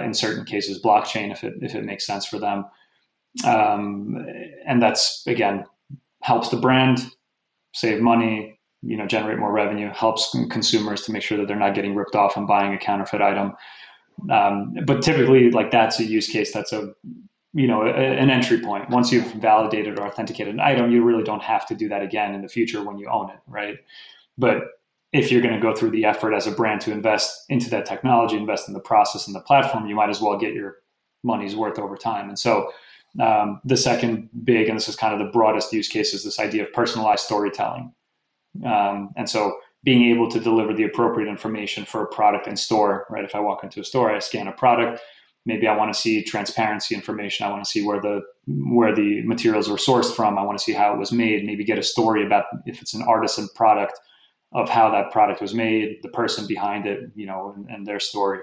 in 0.06 0.14
certain 0.14 0.46
cases, 0.46 0.82
blockchain, 0.82 1.32
if 1.32 1.44
it 1.44 1.56
if 1.62 1.76
it 1.76 1.84
makes 1.84 2.06
sense 2.06 2.26
for 2.26 2.40
them 2.40 2.64
um, 3.46 4.26
and 4.66 4.82
that's 4.82 5.26
again 5.28 5.66
helps 6.22 6.50
the 6.50 6.58
brand 6.58 7.00
save 7.74 8.02
money 8.02 8.60
you 8.82 8.96
know 8.96 9.08
generate 9.08 9.40
more 9.40 9.52
revenue 9.52 9.90
helps 9.94 10.36
consumers 10.50 11.04
to 11.04 11.12
make 11.12 11.24
sure 11.24 11.38
that 11.38 11.48
they're 11.48 11.58
not 11.58 11.76
getting 11.76 11.96
ripped 11.96 12.16
off 12.16 12.38
and 12.38 12.48
buying 12.48 12.74
a 12.74 12.78
counterfeit 12.78 13.22
item. 13.22 13.54
Um, 14.32 14.76
but 14.86 15.04
typically 15.04 15.52
like 15.52 15.72
that's 15.72 16.00
a 16.00 16.04
use 16.04 16.28
case 16.28 16.52
that's 16.52 16.74
a 16.74 16.94
you 17.54 17.68
know 17.68 17.82
a, 17.84 17.92
an 17.92 18.30
entry 18.30 18.60
point. 18.60 18.90
Once 18.90 19.12
you've 19.12 19.32
validated 19.34 20.00
or 20.00 20.08
authenticated 20.08 20.54
an 20.54 20.60
item 20.60 20.92
you 20.92 21.04
really 21.04 21.24
don't 21.24 21.44
have 21.44 21.68
to 21.68 21.76
do 21.76 21.90
that 21.90 22.02
again 22.02 22.34
in 22.34 22.42
the 22.42 22.48
future 22.48 22.84
when 22.84 22.98
you 22.98 23.08
own 23.10 23.30
it 23.30 23.40
right? 23.48 23.78
But 24.38 24.64
if 25.14 25.32
you're 25.32 25.42
going 25.42 25.56
to 25.56 25.62
go 25.62 25.74
through 25.74 25.92
the 25.92 26.06
effort 26.06 26.34
as 26.34 26.48
a 26.48 26.52
brand 26.52 26.82
to 26.82 26.92
invest 26.92 27.46
into 27.50 27.70
that 27.70 27.86
technology 27.86 28.38
invest 28.38 28.68
in 28.68 28.74
the 28.74 28.80
process 28.80 29.28
and 29.28 29.36
the 29.36 29.42
platform 29.42 29.88
you 29.88 29.96
might 29.96 30.10
as 30.10 30.22
well 30.22 30.38
get 30.38 30.54
your 30.54 30.78
money's 31.24 31.56
worth 31.56 31.80
over 31.80 31.96
time. 31.96 32.30
And 32.30 32.38
so 32.38 32.72
um, 33.22 33.62
the 33.66 33.78
second 33.78 34.30
big, 34.44 34.70
and 34.70 34.78
this 34.78 34.88
is 34.88 34.96
kind 34.96 35.14
of 35.14 35.20
the 35.20 35.32
broadest 35.32 35.74
use 35.74 35.88
case, 35.88 36.14
is 36.14 36.24
this 36.24 36.40
idea 36.40 36.64
of 36.64 36.74
personalized 36.74 37.24
storytelling. 37.24 37.94
Um, 38.66 39.12
and 39.16 39.30
so 39.30 39.58
being 39.84 40.12
able 40.12 40.30
to 40.30 40.40
deliver 40.40 40.74
the 40.74 40.84
appropriate 40.84 41.30
information 41.30 41.86
for 41.86 42.04
a 42.04 42.08
product 42.08 42.48
in 42.48 42.56
store, 42.56 43.06
right? 43.10 43.24
If 43.24 43.36
I 43.36 43.40
walk 43.40 43.64
into 43.64 43.80
a 43.80 43.84
store, 43.84 44.14
I 44.14 44.20
scan 44.20 44.48
a 44.48 44.52
product. 44.52 45.02
Maybe 45.46 45.68
I 45.68 45.78
want 45.78 45.94
to 45.94 46.00
see 46.00 46.24
transparency 46.24 46.94
information. 46.94 47.46
I 47.46 47.50
want 47.50 47.64
to 47.64 47.70
see 47.70 47.86
where 47.86 48.02
the 48.02 48.22
where 48.48 48.94
the 48.94 49.22
materials 49.22 49.70
were 49.70 49.78
sourced 49.78 50.14
from. 50.14 50.38
I 50.38 50.44
want 50.44 50.58
to 50.58 50.64
see 50.64 50.74
how 50.74 50.94
it 50.94 51.00
was 51.00 51.12
made. 51.12 51.46
Maybe 51.46 51.64
get 51.64 51.78
a 51.80 51.84
story 51.84 52.26
about 52.26 52.46
if 52.66 52.82
it's 52.82 52.94
an 52.94 53.04
artisan 53.04 53.48
product 53.56 53.94
of 54.54 54.70
how 54.70 54.90
that 54.92 55.12
product 55.12 55.42
was 55.42 55.54
made, 55.54 56.00
the 56.02 56.10
person 56.10 56.48
behind 56.48 56.86
it, 56.86 57.12
you 57.16 57.26
know, 57.26 57.54
and, 57.56 57.70
and 57.70 57.86
their 57.86 58.00
story. 58.00 58.40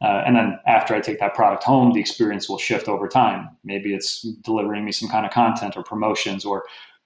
Uh, 0.00 0.22
and 0.26 0.36
then 0.36 0.58
after 0.66 0.94
I 0.94 1.00
take 1.00 1.18
that 1.20 1.34
product 1.34 1.64
home, 1.64 1.92
the 1.92 2.00
experience 2.00 2.48
will 2.48 2.58
shift 2.58 2.88
over 2.88 3.08
time. 3.08 3.48
Maybe 3.64 3.94
it's 3.94 4.22
delivering 4.44 4.84
me 4.84 4.92
some 4.92 5.08
kind 5.08 5.26
of 5.26 5.32
content 5.32 5.76
or 5.76 5.82
promotions 5.82 6.44
or 6.44 6.64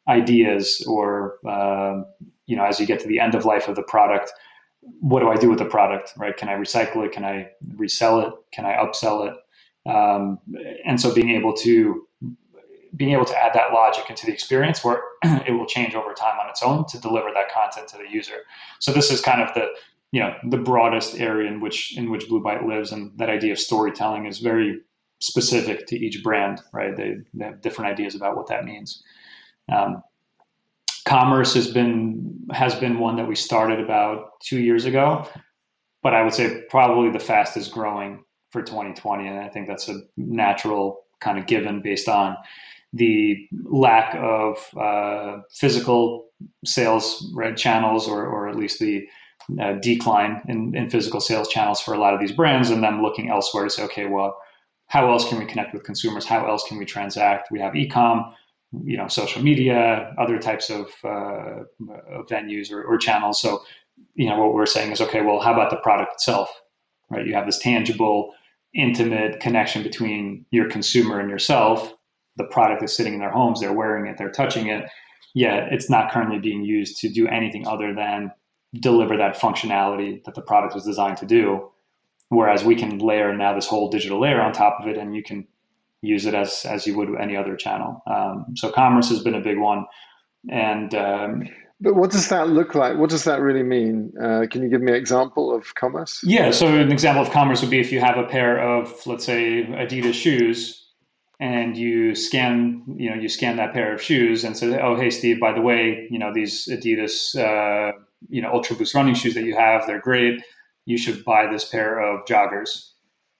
ideas, 0.08 0.84
or 0.88 1.36
uh, 1.48 2.02
you 2.46 2.56
know, 2.56 2.64
as 2.64 2.80
you 2.80 2.86
get 2.86 3.00
to 3.00 3.08
the 3.08 3.20
end 3.20 3.34
of 3.34 3.44
life 3.46 3.68
of 3.68 3.76
the 3.76 3.82
product, 3.82 4.32
what 5.00 5.20
do 5.20 5.30
I 5.30 5.36
do 5.36 5.48
with 5.48 5.58
the 5.60 5.64
product? 5.64 6.12
Right? 6.18 6.36
Can 6.36 6.48
I 6.48 6.54
recycle 6.54 7.04
it? 7.06 7.12
Can 7.12 7.24
I 7.24 7.50
resell 7.76 8.20
it? 8.20 8.34
Can 8.52 8.66
I 8.66 8.74
upsell 8.74 9.28
it? 9.30 9.36
Um, 9.90 10.38
and 10.84 11.00
so 11.00 11.14
being 11.14 11.30
able 11.30 11.54
to 11.58 12.06
being 12.96 13.12
able 13.12 13.24
to 13.24 13.36
add 13.36 13.52
that 13.54 13.72
logic 13.72 14.10
into 14.10 14.26
the 14.26 14.32
experience 14.32 14.84
where 14.84 15.02
it 15.24 15.52
will 15.52 15.66
change 15.66 15.94
over 15.94 16.12
time 16.12 16.38
on 16.38 16.48
its 16.50 16.62
own 16.62 16.86
to 16.86 16.98
deliver 17.00 17.30
that 17.32 17.50
content 17.52 17.88
to 17.88 17.96
the 17.96 18.08
user. 18.10 18.38
So 18.80 18.92
this 18.92 19.10
is 19.10 19.20
kind 19.20 19.40
of 19.40 19.52
the 19.54 19.68
you 20.12 20.20
know 20.20 20.34
the 20.50 20.58
broadest 20.58 21.18
area 21.18 21.50
in 21.50 21.60
which 21.60 21.96
in 21.96 22.10
which 22.10 22.28
Blue 22.28 22.42
Bite 22.42 22.64
lives, 22.64 22.92
and 22.92 23.10
that 23.18 23.30
idea 23.30 23.52
of 23.52 23.58
storytelling 23.58 24.26
is 24.26 24.38
very 24.38 24.80
specific 25.20 25.86
to 25.86 25.96
each 25.96 26.22
brand, 26.22 26.60
right? 26.72 26.96
They, 26.96 27.16
they 27.32 27.44
have 27.44 27.60
different 27.62 27.92
ideas 27.92 28.14
about 28.14 28.36
what 28.36 28.48
that 28.48 28.64
means. 28.64 29.02
Um, 29.72 30.02
commerce 31.06 31.54
has 31.54 31.70
been 31.70 32.38
has 32.52 32.74
been 32.74 32.98
one 32.98 33.16
that 33.16 33.26
we 33.26 33.34
started 33.34 33.80
about 33.80 34.40
two 34.40 34.60
years 34.60 34.84
ago, 34.84 35.26
but 36.02 36.14
I 36.14 36.22
would 36.22 36.34
say 36.34 36.62
probably 36.68 37.10
the 37.10 37.18
fastest 37.18 37.72
growing 37.72 38.22
for 38.50 38.62
2020, 38.62 39.26
and 39.26 39.38
I 39.38 39.48
think 39.48 39.66
that's 39.66 39.88
a 39.88 40.00
natural 40.18 41.04
kind 41.20 41.38
of 41.38 41.46
given 41.46 41.80
based 41.80 42.08
on 42.08 42.36
the 42.92 43.48
lack 43.64 44.14
of 44.16 44.58
uh, 44.76 45.40
physical 45.50 46.26
sales 46.66 47.32
red 47.34 47.56
channels, 47.56 48.06
or 48.06 48.26
or 48.26 48.48
at 48.48 48.56
least 48.56 48.78
the 48.78 49.08
uh, 49.60 49.74
decline 49.74 50.42
in, 50.48 50.74
in 50.74 50.90
physical 50.90 51.20
sales 51.20 51.48
channels 51.48 51.80
for 51.80 51.94
a 51.94 51.98
lot 51.98 52.14
of 52.14 52.20
these 52.20 52.32
brands 52.32 52.70
and 52.70 52.82
them 52.82 53.02
looking 53.02 53.30
elsewhere 53.30 53.64
to 53.64 53.70
say, 53.70 53.82
okay, 53.84 54.06
well, 54.06 54.36
how 54.86 55.10
else 55.10 55.28
can 55.28 55.38
we 55.38 55.46
connect 55.46 55.72
with 55.72 55.84
consumers? 55.84 56.26
How 56.26 56.46
else 56.46 56.64
can 56.68 56.78
we 56.78 56.84
transact? 56.84 57.50
We 57.50 57.60
have 57.60 57.72
ecom, 57.72 58.32
you 58.84 58.96
know, 58.96 59.08
social 59.08 59.42
media, 59.42 60.14
other 60.18 60.38
types 60.38 60.70
of 60.70 60.86
uh, 61.04 61.64
venues 62.30 62.70
or, 62.70 62.82
or 62.82 62.98
channels. 62.98 63.40
So, 63.40 63.62
you 64.14 64.28
know, 64.28 64.38
what 64.38 64.54
we're 64.54 64.66
saying 64.66 64.92
is, 64.92 65.00
okay, 65.00 65.22
well, 65.22 65.40
how 65.40 65.52
about 65.52 65.70
the 65.70 65.76
product 65.76 66.12
itself, 66.14 66.50
right? 67.10 67.26
You 67.26 67.34
have 67.34 67.46
this 67.46 67.58
tangible, 67.58 68.32
intimate 68.74 69.40
connection 69.40 69.82
between 69.82 70.44
your 70.50 70.68
consumer 70.68 71.20
and 71.20 71.30
yourself. 71.30 71.94
The 72.36 72.44
product 72.44 72.82
is 72.82 72.96
sitting 72.96 73.14
in 73.14 73.20
their 73.20 73.30
homes, 73.30 73.60
they're 73.60 73.72
wearing 73.72 74.06
it, 74.06 74.16
they're 74.18 74.30
touching 74.30 74.68
it. 74.68 74.84
Yet 75.34 75.72
it's 75.72 75.88
not 75.88 76.10
currently 76.10 76.38
being 76.38 76.64
used 76.64 76.98
to 77.00 77.08
do 77.08 77.26
anything 77.28 77.66
other 77.66 77.94
than 77.94 78.30
deliver 78.74 79.16
that 79.16 79.36
functionality 79.36 80.24
that 80.24 80.34
the 80.34 80.42
product 80.42 80.74
was 80.74 80.84
designed 80.84 81.18
to 81.18 81.26
do. 81.26 81.68
Whereas 82.28 82.64
we 82.64 82.74
can 82.74 82.98
layer 82.98 83.36
now 83.36 83.54
this 83.54 83.66
whole 83.66 83.90
digital 83.90 84.18
layer 84.18 84.40
on 84.40 84.52
top 84.52 84.78
of 84.80 84.88
it, 84.88 84.96
and 84.96 85.14
you 85.14 85.22
can 85.22 85.46
use 86.00 86.24
it 86.26 86.34
as 86.34 86.64
as 86.64 86.86
you 86.86 86.96
would 86.96 87.08
any 87.20 87.36
other 87.36 87.56
channel. 87.56 88.02
Um, 88.06 88.46
so 88.56 88.70
commerce 88.70 89.08
has 89.10 89.22
been 89.22 89.34
a 89.34 89.40
big 89.40 89.58
one, 89.58 89.84
and 90.50 90.94
um, 90.94 91.48
but 91.82 91.94
what 91.94 92.12
does 92.12 92.28
that 92.28 92.48
look 92.48 92.76
like? 92.76 92.96
What 92.96 93.10
does 93.10 93.24
that 93.24 93.40
really 93.40 93.64
mean? 93.64 94.12
Uh, 94.16 94.46
can 94.48 94.62
you 94.62 94.68
give 94.68 94.80
me 94.80 94.92
an 94.92 94.96
example 94.96 95.54
of 95.54 95.74
commerce? 95.74 96.20
Yeah, 96.22 96.52
so 96.52 96.68
an 96.68 96.92
example 96.92 97.24
of 97.24 97.30
commerce 97.32 97.60
would 97.60 97.70
be 97.70 97.80
if 97.80 97.90
you 97.90 97.98
have 97.98 98.16
a 98.16 98.22
pair 98.24 98.60
of, 98.60 99.04
let's 99.04 99.24
say, 99.24 99.64
Adidas 99.64 100.14
shoes, 100.14 100.86
and 101.40 101.76
you 101.76 102.14
scan, 102.14 102.84
you 102.96 103.10
know, 103.10 103.16
you 103.16 103.28
scan 103.28 103.56
that 103.56 103.72
pair 103.74 103.92
of 103.92 104.00
shoes 104.00 104.44
and 104.44 104.56
say, 104.56 104.78
"Oh, 104.80 104.94
hey, 104.94 105.10
Steve, 105.10 105.40
by 105.40 105.52
the 105.52 105.60
way, 105.60 106.06
you 106.08 106.20
know, 106.20 106.32
these 106.32 106.68
Adidas, 106.68 107.36
uh, 107.36 107.98
you 108.28 108.42
know, 108.42 108.52
Ultra 108.52 108.76
Boost 108.76 108.94
running 108.94 109.14
shoes 109.14 109.34
that 109.34 109.44
you 109.44 109.56
have, 109.56 109.86
they're 109.86 110.00
great. 110.00 110.42
You 110.84 110.98
should 110.98 111.24
buy 111.24 111.46
this 111.46 111.68
pair 111.68 112.00
of 112.00 112.24
joggers, 112.26 112.90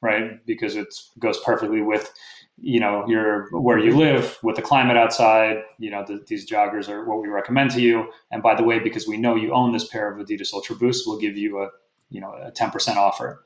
right? 0.01 0.45
Because 0.47 0.77
it 0.77 0.95
goes 1.19 1.39
perfectly 1.41 1.83
with." 1.83 2.13
you 2.59 2.79
know 2.79 3.05
your 3.09 3.49
where 3.51 3.79
you 3.79 3.97
live 3.97 4.39
with 4.43 4.57
the 4.57 4.63
climate 4.63 4.97
outside 4.97 5.63
you 5.79 5.91
know 5.91 6.05
the, 6.07 6.23
these 6.29 6.49
joggers 6.49 6.89
are 6.89 7.05
what 7.05 7.21
we 7.21 7.29
recommend 7.29 7.71
to 7.71 7.81
you 7.81 8.07
and 8.31 8.43
by 8.43 8.55
the 8.55 8.63
way 8.63 8.79
because 8.79 9.09
we 9.09 9.17
know 9.17 9.35
you 9.35 9.53
own 9.53 9.73
this 9.73 9.89
pair 9.89 10.13
of 10.13 10.25
adidas 10.25 10.53
ultra 10.53 10.77
boost 10.77 11.07
we'll 11.07 11.19
give 11.19 11.37
you 11.37 11.61
a 11.61 11.69
you 12.11 12.21
know 12.21 12.33
a 12.43 12.53
10% 12.53 12.97
offer 12.97 13.45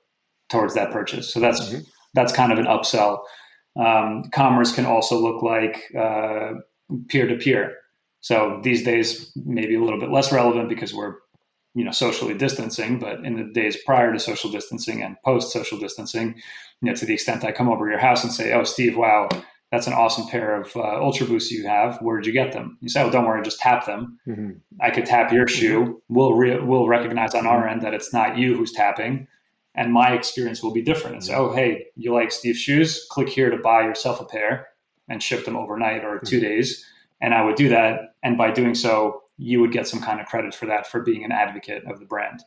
towards 0.48 0.74
that 0.74 0.90
purchase 0.90 1.32
so 1.32 1.40
that's 1.40 1.60
mm-hmm. 1.60 1.80
that's 2.14 2.32
kind 2.32 2.52
of 2.52 2.58
an 2.58 2.66
upsell 2.66 3.20
um, 3.76 4.24
commerce 4.32 4.74
can 4.74 4.86
also 4.86 5.18
look 5.18 5.42
like 5.42 5.84
uh, 5.98 6.54
peer-to-peer 7.08 7.76
so 8.20 8.60
these 8.64 8.82
days 8.82 9.30
maybe 9.44 9.76
a 9.76 9.80
little 9.80 10.00
bit 10.00 10.10
less 10.10 10.32
relevant 10.32 10.68
because 10.68 10.92
we're 10.92 11.14
you 11.76 11.84
know 11.84 11.92
socially 11.92 12.34
distancing 12.34 12.98
but 12.98 13.24
in 13.24 13.36
the 13.36 13.44
days 13.52 13.76
prior 13.84 14.12
to 14.12 14.18
social 14.18 14.50
distancing 14.50 15.02
and 15.02 15.16
post 15.24 15.52
social 15.52 15.78
distancing 15.78 16.34
you 16.80 16.88
know 16.88 16.94
to 16.94 17.06
the 17.06 17.14
extent 17.14 17.44
i 17.44 17.52
come 17.52 17.68
over 17.68 17.88
your 17.88 17.98
house 17.98 18.24
and 18.24 18.32
say 18.32 18.52
oh 18.52 18.64
steve 18.64 18.96
wow 18.96 19.28
that's 19.72 19.86
an 19.86 19.92
awesome 19.92 20.26
pair 20.28 20.60
of 20.60 20.74
uh, 20.76 21.02
ultra 21.02 21.26
boosts 21.26 21.50
you 21.50 21.66
have 21.66 22.00
where 22.00 22.16
did 22.16 22.26
you 22.26 22.32
get 22.32 22.52
them? 22.52 22.78
You 22.80 22.88
say 22.88 23.02
oh 23.02 23.10
don't 23.10 23.26
worry 23.26 23.42
just 23.42 23.60
tap 23.60 23.86
them. 23.86 24.18
Mm-hmm. 24.26 24.50
i 24.80 24.90
could 24.90 25.06
tap 25.06 25.32
your 25.32 25.46
shoe. 25.46 25.80
Mm-hmm. 25.82 26.14
we'll 26.14 26.34
re- 26.34 26.60
we'll 26.60 26.88
recognize 26.88 27.34
on 27.34 27.46
our 27.46 27.68
end 27.68 27.82
that 27.82 27.94
it's 27.94 28.12
not 28.12 28.38
you 28.38 28.56
who's 28.56 28.72
tapping 28.72 29.28
and 29.74 29.92
my 29.92 30.12
experience 30.12 30.62
will 30.62 30.72
be 30.72 30.82
different. 30.82 31.16
And 31.16 31.24
say 31.24 31.34
oh 31.34 31.52
hey 31.52 31.86
you 31.96 32.14
like 32.14 32.32
steve's 32.32 32.58
shoes? 32.58 33.06
Click 33.10 33.28
here 33.28 33.50
to 33.50 33.58
buy 33.58 33.82
yourself 33.82 34.20
a 34.20 34.24
pair 34.24 34.68
and 35.08 35.22
ship 35.22 35.44
them 35.44 35.56
overnight 35.56 36.04
or 36.04 36.20
two 36.20 36.36
mm-hmm. 36.36 36.46
days 36.46 36.84
and 37.20 37.34
i 37.34 37.44
would 37.44 37.56
do 37.56 37.68
that 37.68 38.14
and 38.22 38.36
by 38.36 38.50
doing 38.50 38.74
so 38.74 39.22
you 39.38 39.60
would 39.60 39.72
get 39.72 39.86
some 39.86 40.00
kind 40.00 40.20
of 40.20 40.26
credit 40.26 40.54
for 40.54 40.66
that 40.66 40.86
for 40.86 41.00
being 41.00 41.24
an 41.24 41.32
advocate 41.32 41.84
of 41.84 42.00
the 42.00 42.06
brand. 42.06 42.42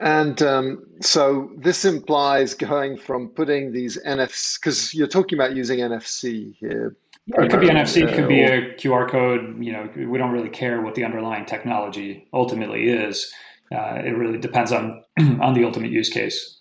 And 0.00 0.42
um, 0.42 0.84
so 1.00 1.50
this 1.58 1.84
implies 1.84 2.54
going 2.54 2.96
from 2.98 3.28
putting 3.28 3.72
these 3.72 3.98
NFCs, 4.04 4.58
because 4.58 4.94
you're 4.94 5.06
talking 5.06 5.38
about 5.38 5.54
using 5.54 5.78
NFC 5.78 6.54
here. 6.56 6.96
it 7.28 7.50
could 7.50 7.60
be 7.60 7.68
NFC, 7.68 8.08
it 8.08 8.14
could 8.14 8.28
be 8.28 8.42
a 8.42 8.74
QR 8.74 9.08
code. 9.08 9.62
You 9.62 9.72
know, 9.72 9.88
we 10.08 10.18
don't 10.18 10.32
really 10.32 10.50
care 10.50 10.80
what 10.82 10.94
the 10.94 11.04
underlying 11.04 11.46
technology 11.46 12.26
ultimately 12.32 12.88
is. 12.88 13.32
Uh, 13.72 14.02
it 14.04 14.16
really 14.16 14.38
depends 14.38 14.72
on 14.72 15.02
on 15.40 15.54
the 15.54 15.64
ultimate 15.64 15.90
use 15.90 16.08
case. 16.08 16.60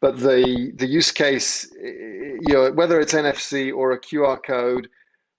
But 0.00 0.18
the 0.18 0.72
the 0.74 0.86
use 0.86 1.12
case, 1.12 1.70
you 1.80 2.40
know, 2.48 2.72
whether 2.72 3.00
it's 3.00 3.12
NFC 3.12 3.72
or 3.74 3.92
a 3.92 4.00
QR 4.00 4.42
code, 4.42 4.88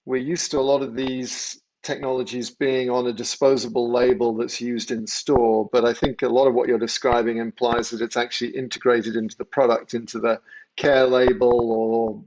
we're 0.06 0.18
used 0.22 0.52
to 0.52 0.60
a 0.60 0.62
lot 0.62 0.82
of 0.84 0.96
these 0.96 1.61
technologies 1.84 2.50
being 2.50 2.90
on 2.90 3.08
a 3.08 3.14
disposable 3.14 3.92
label 3.92 4.36
that's 4.36 4.62
used 4.62 4.92
in 4.92 5.08
store, 5.08 5.68
but 5.72 5.84
I 5.84 5.94
think 5.94 6.22
a 6.22 6.30
lot 6.30 6.48
of 6.48 6.54
what 6.54 6.68
you're 6.68 6.78
describing 6.78 7.38
implies 7.38 7.90
that 7.90 8.02
it's 8.02 8.18
actually 8.18 8.52
integrated 8.52 9.16
into 9.16 9.36
the 9.38 9.46
product, 9.46 9.94
into 9.94 10.20
the 10.20 10.40
care 10.78 11.08
label, 11.08 11.72
or 11.72 12.24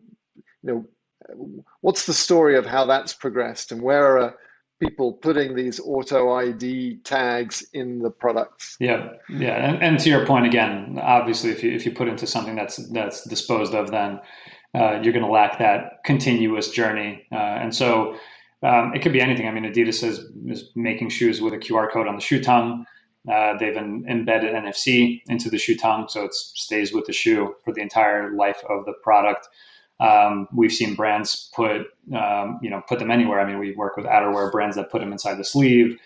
you 0.62 0.86
know, 1.28 1.64
what's 1.80 2.06
the 2.06 2.14
story 2.14 2.56
of 2.56 2.66
how 2.66 2.86
that's 2.86 3.12
progressed, 3.12 3.70
and 3.70 3.80
where 3.80 4.18
are 4.18 4.34
people 4.80 5.12
putting 5.12 5.54
these 5.54 5.80
auto 5.80 6.34
ID 6.34 6.96
tags 7.04 7.64
in 7.72 8.00
the 8.00 8.10
products? 8.10 8.76
Yeah, 8.80 9.10
yeah, 9.28 9.70
and, 9.70 9.82
and 9.82 9.98
to 10.00 10.10
your 10.10 10.26
point 10.26 10.46
again, 10.46 10.98
obviously, 11.00 11.50
if 11.50 11.62
you 11.62 11.72
if 11.72 11.86
you 11.86 11.92
put 11.92 12.08
into 12.08 12.26
something 12.26 12.56
that's 12.56 12.76
that's 12.88 13.24
disposed 13.28 13.74
of, 13.74 13.92
then 13.92 14.20
uh, 14.74 14.98
you're 15.00 15.12
going 15.12 15.24
to 15.24 15.30
lack 15.30 15.58
that 15.60 16.02
continuous 16.04 16.70
journey, 16.70 17.24
uh, 17.30 17.36
and 17.36 17.74
so 17.74 18.16
um, 18.64 18.94
it 18.94 19.02
could 19.02 19.12
be 19.12 19.20
anything. 19.20 19.46
I 19.46 19.50
mean, 19.50 19.64
Adidas 19.64 20.02
is, 20.02 20.20
is 20.46 20.70
making 20.74 21.10
shoes 21.10 21.40
with 21.40 21.52
a 21.52 21.58
QR 21.58 21.90
code 21.92 22.08
on 22.08 22.14
the 22.14 22.22
shoe 22.22 22.42
tongue. 22.42 22.86
Uh, 23.30 23.56
they've 23.58 23.76
embedded 23.76 24.54
NFC 24.54 25.22
into 25.28 25.50
the 25.50 25.58
shoe 25.58 25.76
tongue, 25.76 26.08
so 26.08 26.24
it 26.24 26.34
stays 26.34 26.92
with 26.92 27.06
the 27.06 27.12
shoe 27.12 27.54
for 27.64 27.72
the 27.72 27.80
entire 27.80 28.34
life 28.34 28.62
of 28.68 28.84
the 28.86 28.94
product. 29.02 29.48
Um, 30.00 30.48
we've 30.54 30.72
seen 30.72 30.94
brands 30.94 31.50
put, 31.54 31.86
um, 32.14 32.58
you 32.62 32.70
know, 32.70 32.82
put 32.88 32.98
them 32.98 33.10
anywhere. 33.10 33.40
I 33.40 33.46
mean, 33.46 33.58
we 33.58 33.74
work 33.74 33.96
with 33.96 34.06
outerwear 34.06 34.50
brands 34.50 34.76
that 34.76 34.90
put 34.90 35.00
them 35.00 35.12
inside 35.12 35.36
the 35.36 35.44
sleeve. 35.44 35.98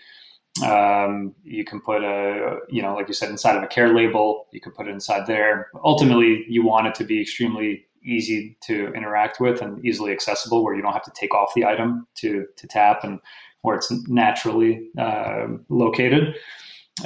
Um, 0.64 1.34
you 1.44 1.64
can 1.64 1.80
put 1.80 2.02
a, 2.02 2.58
you 2.68 2.82
know, 2.82 2.94
like 2.94 3.08
you 3.08 3.14
said, 3.14 3.30
inside 3.30 3.56
of 3.56 3.62
a 3.62 3.68
care 3.68 3.94
label. 3.94 4.46
You 4.52 4.60
can 4.60 4.72
put 4.72 4.88
it 4.88 4.90
inside 4.90 5.26
there. 5.26 5.68
Ultimately, 5.84 6.44
you 6.48 6.64
want 6.64 6.88
it 6.88 6.94
to 6.96 7.04
be 7.04 7.20
extremely 7.20 7.86
easy 8.08 8.56
to 8.62 8.92
interact 8.94 9.40
with 9.40 9.60
and 9.60 9.84
easily 9.84 10.12
accessible 10.12 10.64
where 10.64 10.74
you 10.74 10.82
don't 10.82 10.92
have 10.92 11.04
to 11.04 11.12
take 11.14 11.34
off 11.34 11.52
the 11.54 11.64
item 11.64 12.06
to, 12.16 12.46
to 12.56 12.66
tap 12.66 13.04
and 13.04 13.20
where 13.62 13.76
it's 13.76 13.90
naturally 14.08 14.88
uh, 14.98 15.46
located. 15.68 16.34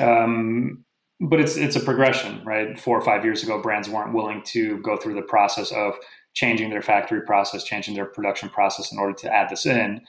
Um, 0.00 0.84
but 1.20 1.40
it's 1.40 1.56
it's 1.56 1.76
a 1.76 1.80
progression, 1.80 2.44
right? 2.44 2.78
Four 2.78 2.98
or 2.98 3.04
five 3.04 3.24
years 3.24 3.42
ago, 3.42 3.62
brands 3.62 3.88
weren't 3.88 4.12
willing 4.12 4.42
to 4.46 4.78
go 4.78 4.96
through 4.96 5.14
the 5.14 5.22
process 5.22 5.70
of 5.70 5.94
changing 6.34 6.70
their 6.70 6.82
factory 6.82 7.22
process, 7.22 7.62
changing 7.62 7.94
their 7.94 8.06
production 8.06 8.48
process 8.48 8.90
in 8.90 8.98
order 8.98 9.14
to 9.14 9.32
add 9.32 9.48
this 9.48 9.66
in. 9.66 10.00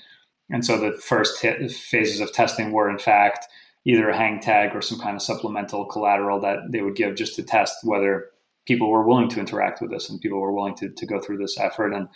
And 0.49 0.65
so 0.65 0.77
the 0.77 0.97
first 0.97 1.39
t- 1.39 1.67
phases 1.67 2.19
of 2.19 2.31
testing 2.31 2.71
were, 2.71 2.89
in 2.89 2.97
fact, 2.97 3.45
either 3.85 4.09
a 4.09 4.17
hang 4.17 4.39
tag 4.39 4.75
or 4.75 4.81
some 4.81 4.99
kind 4.99 5.15
of 5.15 5.21
supplemental 5.21 5.85
collateral 5.85 6.39
that 6.41 6.59
they 6.69 6.81
would 6.81 6.95
give 6.95 7.15
just 7.15 7.35
to 7.35 7.43
test 7.43 7.77
whether 7.83 8.29
people 8.65 8.89
were 8.89 9.05
willing 9.05 9.29
to 9.29 9.39
interact 9.39 9.81
with 9.81 9.91
this 9.91 10.09
and 10.09 10.21
people 10.21 10.39
were 10.39 10.53
willing 10.53 10.75
to, 10.75 10.89
to 10.89 11.05
go 11.05 11.19
through 11.19 11.37
this 11.37 11.59
effort. 11.59 11.93
And 11.93 12.07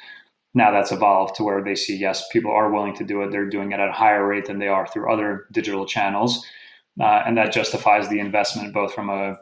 now 0.53 0.71
that's 0.71 0.91
evolved 0.91 1.35
to 1.35 1.43
where 1.43 1.63
they 1.63 1.75
see, 1.75 1.95
yes, 1.95 2.27
people 2.29 2.51
are 2.51 2.71
willing 2.71 2.95
to 2.95 3.03
do 3.03 3.21
it. 3.21 3.31
They're 3.31 3.49
doing 3.49 3.71
it 3.71 3.79
at 3.79 3.89
a 3.89 3.93
higher 3.93 4.25
rate 4.25 4.45
than 4.45 4.59
they 4.59 4.67
are 4.67 4.87
through 4.87 5.11
other 5.11 5.45
digital 5.51 5.85
channels. 5.85 6.45
Uh, 6.99 7.21
and 7.25 7.37
that 7.37 7.53
justifies 7.53 8.09
the 8.09 8.19
investment 8.19 8.73
both 8.73 8.93
from 8.93 9.09
a 9.09 9.37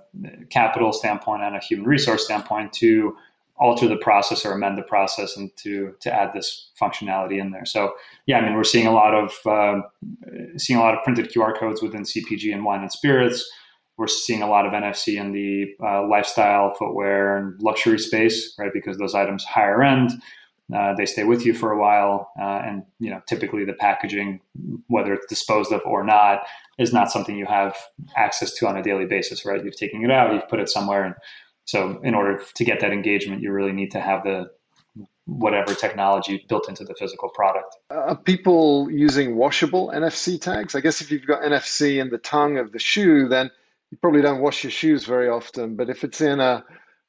capital 0.49 0.91
standpoint 0.91 1.41
and 1.41 1.55
a 1.55 1.59
human 1.59 1.85
resource 1.85 2.25
standpoint 2.25 2.73
to 2.73 3.15
alter 3.57 3.87
the 3.87 3.95
process 3.95 4.45
or 4.45 4.51
amend 4.51 4.77
the 4.77 4.83
process 4.83 5.37
and 5.37 5.55
to 5.55 5.95
to 6.01 6.13
add 6.13 6.33
this 6.33 6.71
functionality 6.79 7.39
in 7.39 7.51
there. 7.51 7.65
So 7.65 7.93
yeah, 8.25 8.39
I 8.39 8.41
mean 8.41 8.55
we're 8.55 8.65
seeing 8.65 8.87
a 8.87 8.91
lot 8.91 9.13
of 9.13 9.31
uh, 9.45 9.81
seeing 10.57 10.77
a 10.77 10.83
lot 10.83 10.95
of 10.95 11.03
printed 11.03 11.31
QR 11.31 11.57
codes 11.57 11.81
within 11.81 12.01
CPG 12.01 12.53
and 12.53 12.65
wine 12.65 12.81
and 12.81 12.91
spirits 12.91 13.49
we're 13.97 14.07
seeing 14.07 14.41
a 14.41 14.49
lot 14.49 14.65
of 14.65 14.73
NFC 14.73 15.19
in 15.19 15.31
the 15.31 15.75
uh, 15.85 16.07
lifestyle, 16.07 16.73
footwear, 16.73 17.37
and 17.37 17.61
luxury 17.61 17.99
space, 17.99 18.53
right? 18.59 18.71
Because 18.73 18.97
those 18.97 19.15
items 19.15 19.43
higher 19.43 19.81
end, 19.83 20.11
uh, 20.75 20.93
they 20.95 21.05
stay 21.05 21.23
with 21.23 21.45
you 21.45 21.53
for 21.53 21.71
a 21.71 21.79
while, 21.79 22.31
uh, 22.39 22.61
and 22.65 22.83
you 22.99 23.09
know 23.09 23.21
typically 23.27 23.63
the 23.65 23.73
packaging, 23.73 24.41
whether 24.87 25.13
it's 25.13 25.27
disposed 25.27 25.71
of 25.71 25.81
or 25.85 26.03
not, 26.03 26.39
is 26.79 26.91
not 26.91 27.11
something 27.11 27.35
you 27.35 27.45
have 27.45 27.75
access 28.15 28.53
to 28.55 28.67
on 28.67 28.75
a 28.75 28.83
daily 28.83 29.05
basis, 29.05 29.45
right? 29.45 29.63
You've 29.63 29.77
taken 29.77 30.03
it 30.03 30.11
out, 30.11 30.33
you've 30.33 30.49
put 30.49 30.59
it 30.59 30.69
somewhere, 30.69 31.03
and 31.03 31.15
so 31.65 31.99
in 32.03 32.15
order 32.15 32.41
to 32.55 32.65
get 32.65 32.79
that 32.79 32.91
engagement, 32.91 33.41
you 33.41 33.51
really 33.51 33.73
need 33.73 33.91
to 33.91 34.01
have 34.01 34.23
the 34.23 34.49
whatever 35.25 35.73
technology 35.73 36.45
built 36.47 36.69
into 36.69 36.83
the 36.83 36.93
physical 36.95 37.29
product. 37.29 37.75
Are 37.89 38.15
people 38.15 38.89
using 38.91 39.35
washable 39.35 39.91
NFC 39.93 40.39
tags? 40.39 40.75
I 40.75 40.81
guess 40.81 41.01
if 41.01 41.11
you've 41.11 41.25
got 41.25 41.41
NFC 41.41 41.99
in 41.99 42.09
the 42.09 42.19
tongue 42.19 42.57
of 42.57 42.71
the 42.71 42.79
shoe, 42.79 43.27
then 43.27 43.49
you 43.91 43.97
probably 44.01 44.21
don't 44.21 44.41
wash 44.41 44.63
your 44.63 44.71
shoes 44.71 45.05
very 45.05 45.29
often, 45.29 45.75
but 45.75 45.89
if 45.89 46.03
it's 46.03 46.21
in 46.21 46.39
a 46.39 46.63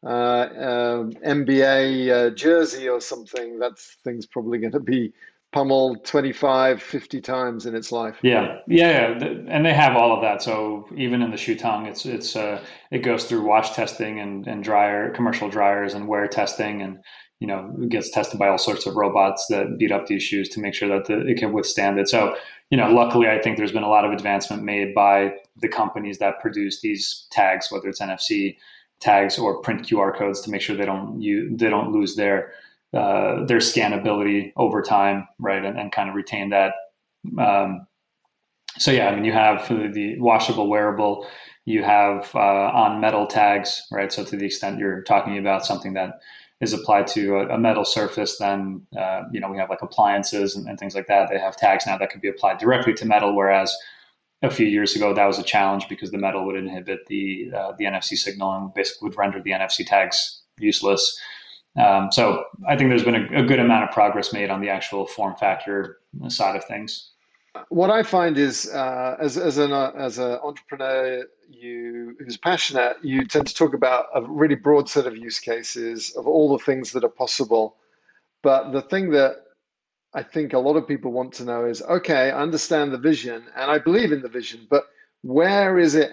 uh, 0.05 0.09
uh, 0.09 1.05
NBA 1.25 2.11
uh, 2.11 2.31
jersey 2.31 2.89
or 2.89 3.01
something, 3.01 3.59
that 3.59 3.79
thing's 4.05 4.27
probably 4.27 4.59
going 4.59 4.73
to 4.73 4.81
be 4.81 5.13
pummeled 5.53 6.05
25, 6.05 6.83
50 6.83 7.21
times 7.23 7.67
in 7.67 7.75
its 7.75 7.91
life. 7.91 8.17
Yeah, 8.23 8.59
yeah, 8.69 9.19
yeah. 9.19 9.29
and 9.49 9.65
they 9.65 9.73
have 9.73 9.97
all 9.97 10.15
of 10.15 10.21
that. 10.23 10.43
So 10.43 10.87
even 10.97 11.23
in 11.23 11.31
the 11.31 11.37
shoe 11.37 11.57
tongue, 11.57 11.87
it's 11.87 12.05
it's 12.05 12.37
uh, 12.37 12.63
it 12.91 12.99
goes 12.99 13.25
through 13.25 13.47
wash 13.47 13.75
testing 13.75 14.21
and 14.21 14.47
and 14.47 14.63
dryer 14.63 15.11
commercial 15.11 15.49
dryers 15.49 15.95
and 15.95 16.07
wear 16.07 16.29
testing, 16.29 16.83
and 16.83 16.99
you 17.41 17.47
know 17.47 17.75
gets 17.89 18.11
tested 18.11 18.39
by 18.39 18.49
all 18.49 18.59
sorts 18.59 18.87
of 18.87 18.97
robots 18.97 19.47
that 19.49 19.79
beat 19.79 19.93
up 19.93 20.07
these 20.07 20.23
shoes 20.23 20.49
to 20.51 20.61
make 20.61 20.75
sure 20.75 20.89
that 20.89 21.07
the, 21.07 21.27
it 21.27 21.39
can 21.39 21.53
withstand 21.53 21.99
it. 21.99 22.09
So 22.09 22.37
you 22.71 22.77
know, 22.77 22.91
luckily, 22.91 23.29
I 23.29 23.41
think 23.41 23.57
there's 23.57 23.73
been 23.73 23.85
a 23.85 23.89
lot 23.89 24.05
of 24.05 24.13
advancement 24.13 24.65
made 24.65 24.95
by 24.95 25.35
the 25.57 25.69
companies 25.69 26.19
that 26.19 26.41
produce 26.41 26.81
these 26.81 27.27
tags, 27.31 27.71
whether 27.71 27.89
it's 27.89 28.01
NFC 28.01 28.57
tags 29.01 29.39
or 29.39 29.61
print 29.61 29.83
QR 29.83 30.17
codes, 30.17 30.41
to 30.43 30.51
make 30.51 30.61
sure 30.61 30.77
they 30.77 30.85
don't 30.85 31.21
you 31.21 31.57
they 31.57 31.69
don't 31.69 31.93
lose 31.93 32.17
their 32.17 32.53
uh, 32.93 33.45
their 33.45 33.59
scannability 33.59 34.53
over 34.57 34.83
time, 34.83 35.29
right, 35.39 35.65
and, 35.65 35.79
and 35.79 35.93
kind 35.93 36.09
of 36.09 36.15
retain 36.17 36.51
that. 36.51 36.75
Um, 37.39 37.87
so 38.79 38.91
yeah, 38.91 39.09
I 39.09 39.15
mean, 39.15 39.25
you 39.25 39.33
have 39.33 39.69
the 39.69 40.19
washable 40.19 40.69
wearable, 40.69 41.27
you 41.67 41.83
have 41.83 42.31
uh, 42.35 42.39
on 42.39 43.01
metal 43.01 43.27
tags, 43.27 43.87
right. 43.93 44.13
So 44.13 44.25
to 44.25 44.37
the 44.37 44.47
extent 44.47 44.79
you're 44.79 45.03
talking 45.03 45.39
about 45.39 45.65
something 45.65 45.95
that 45.95 46.21
is 46.61 46.73
applied 46.73 47.07
to 47.07 47.37
a, 47.37 47.49
a 47.49 47.59
metal 47.59 47.85
surface, 47.85 48.39
then 48.39 48.87
uh, 48.99 49.23
you 49.33 49.41
know 49.41 49.51
we 49.51 49.59
have 49.59 49.71
like 49.71 49.83
appliances 49.83 50.57
and, 50.57 50.69
and, 50.69 50.79
things 50.79 50.95
like 50.95 51.07
that. 51.07 51.29
They 51.29 51.39
have 51.39 51.57
tags 51.57 51.87
now 51.87 51.99
that 51.99 52.11
can 52.11 52.21
be 52.21 52.29
applied 52.29 52.59
directly 52.59 52.95
to 52.95 53.05
metal, 53.05 53.37
whereas 53.37 53.77
a 54.43 54.51
few 54.51 54.67
years 54.67 54.95
ago 54.97 55.15
that 55.15 55.27
was 55.27 55.39
a 55.39 55.43
challenge 55.43 55.89
because 55.89 56.11
the 56.11 56.19
metal 56.19 56.47
would 56.47 56.57
inhibit 56.57 57.07
the 57.07 57.51
uh, 57.55 57.73
the 57.79 57.85
NFC 57.85 58.17
signal 58.17 58.53
and 58.55 58.75
basically 58.75 59.09
would 59.09 59.19
render 59.19 59.41
the 59.43 59.51
NFC 59.51 59.87
tags 59.87 60.43
useless. 60.59 61.19
Um, 61.77 62.11
so 62.11 62.45
I 62.67 62.77
think 62.77 62.89
there's 62.89 63.05
been 63.05 63.35
a, 63.35 63.43
a, 63.43 63.43
good 63.43 63.59
amount 63.59 63.85
of 63.85 63.91
progress 63.91 64.33
made 64.33 64.49
on 64.49 64.63
the 64.63 64.71
actual 64.71 65.07
form 65.07 65.37
factor 65.37 65.99
side 66.29 66.57
of 66.57 66.65
things. 66.65 67.11
What 67.69 67.91
I 67.91 68.03
find 68.03 68.39
is, 68.39 68.71
uh, 68.71 69.17
as 69.21 69.37
as 69.37 69.59
an 69.59 69.73
uh, 69.73 69.93
as 69.95 70.19
an 70.19 70.39
entrepreneur, 70.43 71.25
you 71.49 72.17
who's 72.19 72.37
passionate, 72.37 72.97
you 73.03 73.25
tend 73.27 73.47
to 73.47 73.55
talk 73.55 73.75
about 73.75 74.07
a 74.15 74.23
really 74.23 74.55
broad 74.55 74.89
set 74.89 75.07
of 75.07 75.17
use 75.17 75.39
cases 75.39 76.15
of 76.17 76.27
all 76.27 76.57
the 76.57 76.65
things 76.65 76.93
that 76.93 77.05
are 77.05 77.09
possible. 77.09 77.77
But 78.43 78.73
the 78.73 78.83
thing 78.83 79.11
that 79.11 79.37
I 80.15 80.23
think 80.23 80.53
a 80.53 80.59
lot 80.59 80.77
of 80.77 80.89
people 80.89 81.13
want 81.13 81.35
to 81.35 81.45
know 81.45 81.67
is, 81.67 81.83
okay, 81.83 82.31
I 82.31 82.43
understand 82.43 82.93
the 82.93 82.99
vision 82.99 83.45
and 83.57 83.71
I 83.71 83.79
believe 83.79 84.13
in 84.13 84.23
the 84.23 84.29
vision, 84.29 84.67
but 84.69 84.85
where 85.23 85.79
is 85.79 85.95
it 85.95 86.11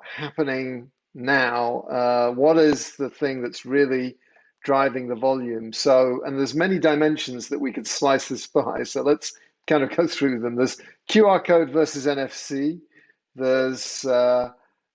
happening 0.00 0.90
now? 1.14 1.80
Uh, 1.80 2.30
what 2.32 2.58
is 2.58 2.96
the 2.96 3.10
thing 3.10 3.42
that's 3.42 3.64
really 3.64 4.16
driving 4.64 5.06
the 5.06 5.14
volume. 5.14 5.72
So, 5.72 6.22
and 6.24 6.38
there's 6.38 6.54
many 6.54 6.78
dimensions 6.78 7.48
that 7.50 7.60
we 7.60 7.72
could 7.72 7.86
slice 7.86 8.28
this 8.28 8.46
by. 8.48 8.82
So 8.82 9.02
let's 9.02 9.34
kind 9.68 9.84
of 9.84 9.94
go 9.94 10.06
through 10.08 10.40
them. 10.40 10.56
There's 10.56 10.80
QR 11.08 11.44
code 11.44 11.70
versus 11.70 12.06
NFC. 12.06 12.80
There's, 13.36 14.04
uh, 14.04 14.50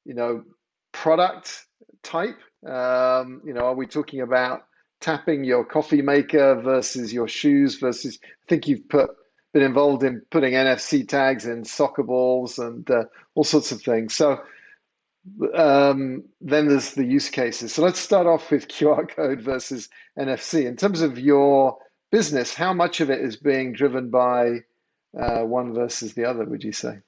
you 0.05 0.13
know, 0.13 0.43
product 0.91 1.65
type. 2.03 2.39
Um, 2.65 3.41
you 3.45 3.53
know, 3.53 3.65
are 3.65 3.75
we 3.75 3.87
talking 3.87 4.21
about 4.21 4.63
tapping 5.01 5.43
your 5.43 5.63
coffee 5.63 6.01
maker 6.01 6.55
versus 6.61 7.13
your 7.13 7.27
shoes 7.27 7.79
versus? 7.79 8.19
I 8.23 8.45
think 8.47 8.67
you've 8.67 8.87
put 8.89 9.11
been 9.53 9.63
involved 9.63 10.03
in 10.03 10.21
putting 10.29 10.53
NFC 10.53 11.07
tags 11.07 11.45
in 11.45 11.65
soccer 11.65 12.03
balls 12.03 12.59
and 12.59 12.89
uh, 12.89 13.05
all 13.33 13.43
sorts 13.43 13.71
of 13.71 13.81
things. 13.81 14.13
So 14.13 14.39
um, 15.55 16.23
then 16.41 16.67
there's 16.67 16.93
the 16.93 17.05
use 17.05 17.29
cases. 17.29 17.73
So 17.73 17.83
let's 17.83 17.99
start 17.99 18.27
off 18.27 18.51
with 18.51 18.67
QR 18.69 19.09
code 19.09 19.41
versus 19.41 19.89
NFC. 20.17 20.65
In 20.65 20.75
terms 20.75 21.01
of 21.01 21.17
your 21.17 21.77
business, 22.11 22.53
how 22.53 22.73
much 22.73 23.01
of 23.01 23.09
it 23.09 23.21
is 23.21 23.37
being 23.37 23.73
driven 23.73 24.09
by 24.09 24.59
uh, 25.19 25.41
one 25.41 25.73
versus 25.73 26.13
the 26.13 26.25
other, 26.25 26.45
would 26.45 26.63
you 26.63 26.71
say? 26.71 26.99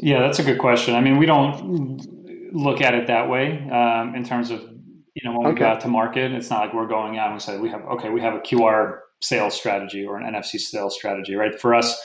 Yeah, 0.00 0.20
that's 0.20 0.38
a 0.38 0.42
good 0.42 0.58
question. 0.58 0.94
I 0.94 1.00
mean, 1.00 1.18
we 1.18 1.26
don't 1.26 2.52
look 2.52 2.80
at 2.80 2.94
it 2.94 3.08
that 3.08 3.28
way 3.28 3.68
um, 3.70 4.14
in 4.14 4.24
terms 4.24 4.50
of, 4.50 4.60
you 4.60 5.22
know, 5.24 5.32
when 5.32 5.46
we 5.46 5.52
okay. 5.52 5.60
go 5.60 5.66
out 5.66 5.80
to 5.80 5.88
market, 5.88 6.32
it's 6.32 6.50
not 6.50 6.60
like 6.60 6.74
we're 6.74 6.86
going 6.86 7.18
out 7.18 7.26
and 7.26 7.34
we 7.34 7.40
say, 7.40 7.58
we 7.58 7.68
have, 7.70 7.82
okay, 7.82 8.10
we 8.10 8.20
have 8.20 8.34
a 8.34 8.40
QR 8.40 9.00
sales 9.20 9.54
strategy 9.54 10.04
or 10.04 10.18
an 10.18 10.32
NFC 10.32 10.58
sales 10.60 10.94
strategy, 10.94 11.34
right? 11.34 11.58
For 11.58 11.74
us, 11.74 12.00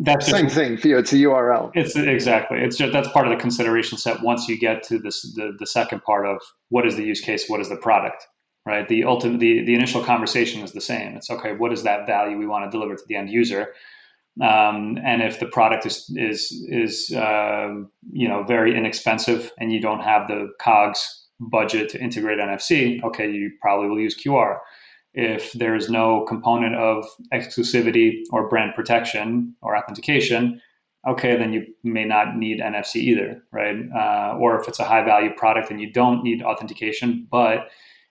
that's 0.00 0.26
the 0.26 0.32
same 0.32 0.46
just, 0.46 0.56
thing 0.56 0.76
for 0.76 0.88
you. 0.88 0.98
It's 0.98 1.12
a 1.12 1.16
URL. 1.16 1.70
It's 1.74 1.94
exactly. 1.96 2.58
It's 2.58 2.76
just 2.76 2.92
that's 2.92 3.08
part 3.08 3.26
of 3.26 3.32
the 3.32 3.40
consideration 3.40 3.96
set. 3.96 4.22
Once 4.22 4.48
you 4.48 4.58
get 4.58 4.82
to 4.84 4.98
this, 4.98 5.22
the 5.34 5.54
the 5.58 5.66
second 5.66 6.02
part 6.02 6.26
of 6.26 6.38
what 6.70 6.86
is 6.86 6.96
the 6.96 7.04
use 7.04 7.20
case, 7.20 7.48
what 7.48 7.60
is 7.60 7.68
the 7.68 7.76
product, 7.76 8.26
right? 8.66 8.88
The 8.88 9.04
ultimate, 9.04 9.38
the 9.38 9.64
the 9.64 9.74
initial 9.74 10.02
conversation 10.02 10.62
is 10.62 10.72
the 10.72 10.80
same. 10.80 11.16
It's 11.16 11.30
okay. 11.30 11.52
What 11.52 11.72
is 11.72 11.84
that 11.84 12.06
value 12.06 12.36
we 12.36 12.46
want 12.46 12.64
to 12.64 12.70
deliver 12.70 12.96
to 12.96 13.04
the 13.06 13.14
end 13.14 13.30
user? 13.30 13.72
Um, 14.42 14.98
and 15.04 15.22
if 15.22 15.38
the 15.38 15.46
product 15.46 15.86
is 15.86 16.10
is 16.16 16.66
is 16.68 17.12
um, 17.16 17.90
you 18.12 18.28
know 18.28 18.42
very 18.42 18.76
inexpensive 18.76 19.52
and 19.58 19.72
you 19.72 19.80
don't 19.80 20.00
have 20.00 20.26
the 20.26 20.48
cogs 20.60 21.26
budget 21.38 21.88
to 21.90 22.00
integrate 22.00 22.38
NFC, 22.38 23.02
okay, 23.04 23.30
you 23.30 23.52
probably 23.60 23.88
will 23.88 24.00
use 24.00 24.16
QR 24.16 24.58
if 25.14 25.52
there's 25.52 25.88
no 25.88 26.24
component 26.26 26.74
of 26.74 27.06
exclusivity 27.32 28.22
or 28.30 28.48
brand 28.48 28.74
protection 28.74 29.54
or 29.62 29.76
authentication, 29.76 30.60
okay, 31.08 31.36
then 31.36 31.52
you 31.52 31.64
may 31.84 32.04
not 32.04 32.36
need 32.36 32.60
NFC 32.60 32.96
either, 32.96 33.42
right? 33.52 33.76
Uh, 33.94 34.36
or 34.38 34.60
if 34.60 34.66
it's 34.66 34.80
a 34.80 34.84
high 34.84 35.04
value 35.04 35.30
product 35.36 35.70
and 35.70 35.80
you 35.80 35.90
don't 35.92 36.24
need 36.24 36.42
authentication, 36.42 37.28
but 37.30 37.68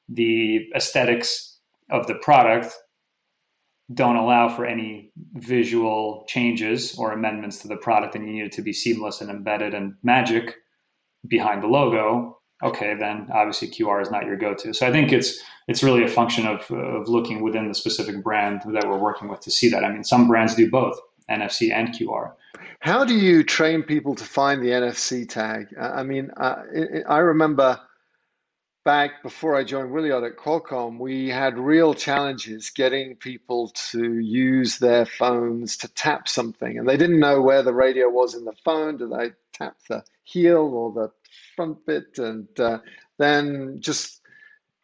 the 0.07 0.65
aesthetics 0.75 1.59
of 1.89 2.07
the 2.07 2.15
product 2.15 2.73
don't 3.93 4.15
allow 4.15 4.49
for 4.49 4.65
any 4.65 5.11
visual 5.33 6.25
changes 6.27 6.97
or 6.97 7.11
amendments 7.11 7.59
to 7.59 7.67
the 7.67 7.75
product 7.75 8.15
and 8.15 8.25
you 8.27 8.33
need 8.33 8.45
it 8.45 8.51
to 8.53 8.61
be 8.61 8.73
seamless 8.73 9.21
and 9.21 9.29
embedded 9.29 9.73
and 9.73 9.95
magic 10.03 10.55
behind 11.27 11.63
the 11.63 11.67
logo, 11.67 12.39
okay, 12.63 12.95
then 12.95 13.27
obviously 13.33 13.67
QR 13.67 14.01
is 14.01 14.09
not 14.09 14.25
your 14.25 14.37
go-to. 14.37 14.73
So 14.73 14.87
I 14.87 14.91
think 14.91 15.11
it's 15.11 15.41
it's 15.67 15.83
really 15.83 16.03
a 16.03 16.09
function 16.09 16.47
of 16.47 16.69
of 16.71 17.07
looking 17.07 17.41
within 17.41 17.67
the 17.67 17.75
specific 17.75 18.23
brand 18.23 18.61
that 18.67 18.87
we're 18.87 18.97
working 18.97 19.27
with 19.27 19.41
to 19.41 19.51
see 19.51 19.69
that. 19.69 19.83
I 19.83 19.91
mean, 19.91 20.03
some 20.03 20.27
brands 20.27 20.55
do 20.55 20.69
both 20.69 20.97
NFC 21.29 21.73
and 21.73 21.89
QR. 21.89 22.33
How 22.79 23.05
do 23.05 23.15
you 23.15 23.43
train 23.43 23.83
people 23.83 24.15
to 24.15 24.23
find 24.23 24.61
the 24.61 24.69
NFC 24.69 25.27
tag? 25.27 25.73
I 25.79 26.03
mean, 26.03 26.31
I, 26.35 27.03
I 27.07 27.19
remember 27.19 27.79
back 28.83 29.23
before 29.23 29.55
I 29.55 29.63
joined 29.63 29.91
Wiliot 29.91 30.25
at 30.25 30.37
Qualcomm, 30.37 30.99
we 30.99 31.29
had 31.29 31.57
real 31.57 31.93
challenges 31.93 32.69
getting 32.71 33.15
people 33.15 33.69
to 33.91 34.19
use 34.19 34.77
their 34.77 35.05
phones 35.05 35.77
to 35.77 35.87
tap 35.87 36.27
something, 36.27 36.77
and 36.77 36.87
they 36.87 36.97
didn't 36.97 37.19
know 37.19 37.41
where 37.41 37.63
the 37.63 37.73
radio 37.73 38.09
was 38.09 38.35
in 38.35 38.45
the 38.45 38.55
phone. 38.65 38.97
Do 38.97 39.07
they 39.07 39.31
tap 39.53 39.77
the 39.89 40.03
heel 40.23 40.57
or 40.73 40.91
the 40.91 41.11
front 41.55 41.85
bit, 41.85 42.17
and 42.17 42.47
uh, 42.59 42.79
then 43.17 43.77
just 43.79 44.21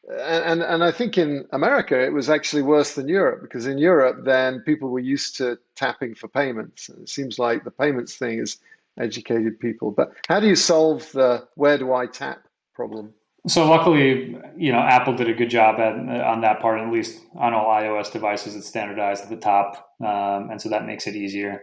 and 0.10 0.64
and 0.64 0.84
I 0.84 0.92
think 0.92 1.18
in 1.18 1.46
America 1.52 2.00
it 2.00 2.14
was 2.14 2.30
actually 2.30 2.64
worse 2.64 2.96
than 2.96 3.08
Europe 3.08 3.42
because 3.42 3.68
in 3.68 3.78
Europe 3.78 4.24
then 4.24 4.62
people 4.62 4.90
were 4.90 5.00
used 5.00 5.38
to 5.38 5.60
tapping 5.76 6.16
for 6.16 6.28
payments. 6.28 6.90
It 6.90 7.10
seems 7.10 7.38
like 7.38 7.64
the 7.64 7.72
payments 7.72 8.16
thing 8.16 8.40
has 8.40 8.58
educated 8.98 9.60
people. 9.60 9.92
But 9.92 10.14
how 10.28 10.40
do 10.40 10.48
you 10.48 10.56
solve 10.56 11.12
the 11.12 11.48
where 11.56 11.78
do 11.78 11.94
I 11.94 12.08
tap 12.08 12.48
problem? 12.74 13.14
So 13.48 13.70
luckily, 13.70 14.38
you 14.58 14.72
know, 14.72 14.80
Apple 14.80 15.14
did 15.14 15.30
a 15.30 15.34
good 15.34 15.50
job 15.50 15.80
at 15.80 15.94
on 15.96 16.42
that 16.42 16.60
part. 16.60 16.80
At 16.80 16.92
least 16.92 17.22
on 17.36 17.54
all 17.54 17.68
iOS 17.68 18.12
devices, 18.12 18.56
it's 18.56 18.68
standardized 18.68 19.24
at 19.24 19.30
the 19.30 19.38
top, 19.38 19.94
um, 20.02 20.50
and 20.52 20.62
so 20.62 20.70
that 20.70 20.86
makes 20.86 21.08
it 21.08 21.16
easier. 21.16 21.62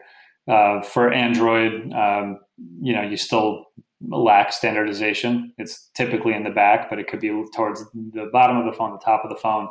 Uh, 0.49 0.81
for 0.81 1.12
Android, 1.12 1.93
um, 1.93 2.39
you 2.81 2.95
know, 2.95 3.03
you 3.03 3.17
still 3.17 3.67
lack 4.09 4.53
standardization. 4.53 5.53
It's 5.59 5.91
typically 5.95 6.35
in 6.35 6.45
the 6.45 6.51
back, 6.51 6.89
but 6.89 6.99
it 6.99 7.09
could 7.09 7.21
be 7.21 7.29
towards 7.55 7.85
the 7.93 8.31
bottom 8.33 8.57
of 8.57 8.65
the 8.65 8.73
phone, 8.73 8.93
the 8.93 8.99
top 8.99 9.25
of 9.25 9.31
the 9.31 9.37
phone. 9.37 9.69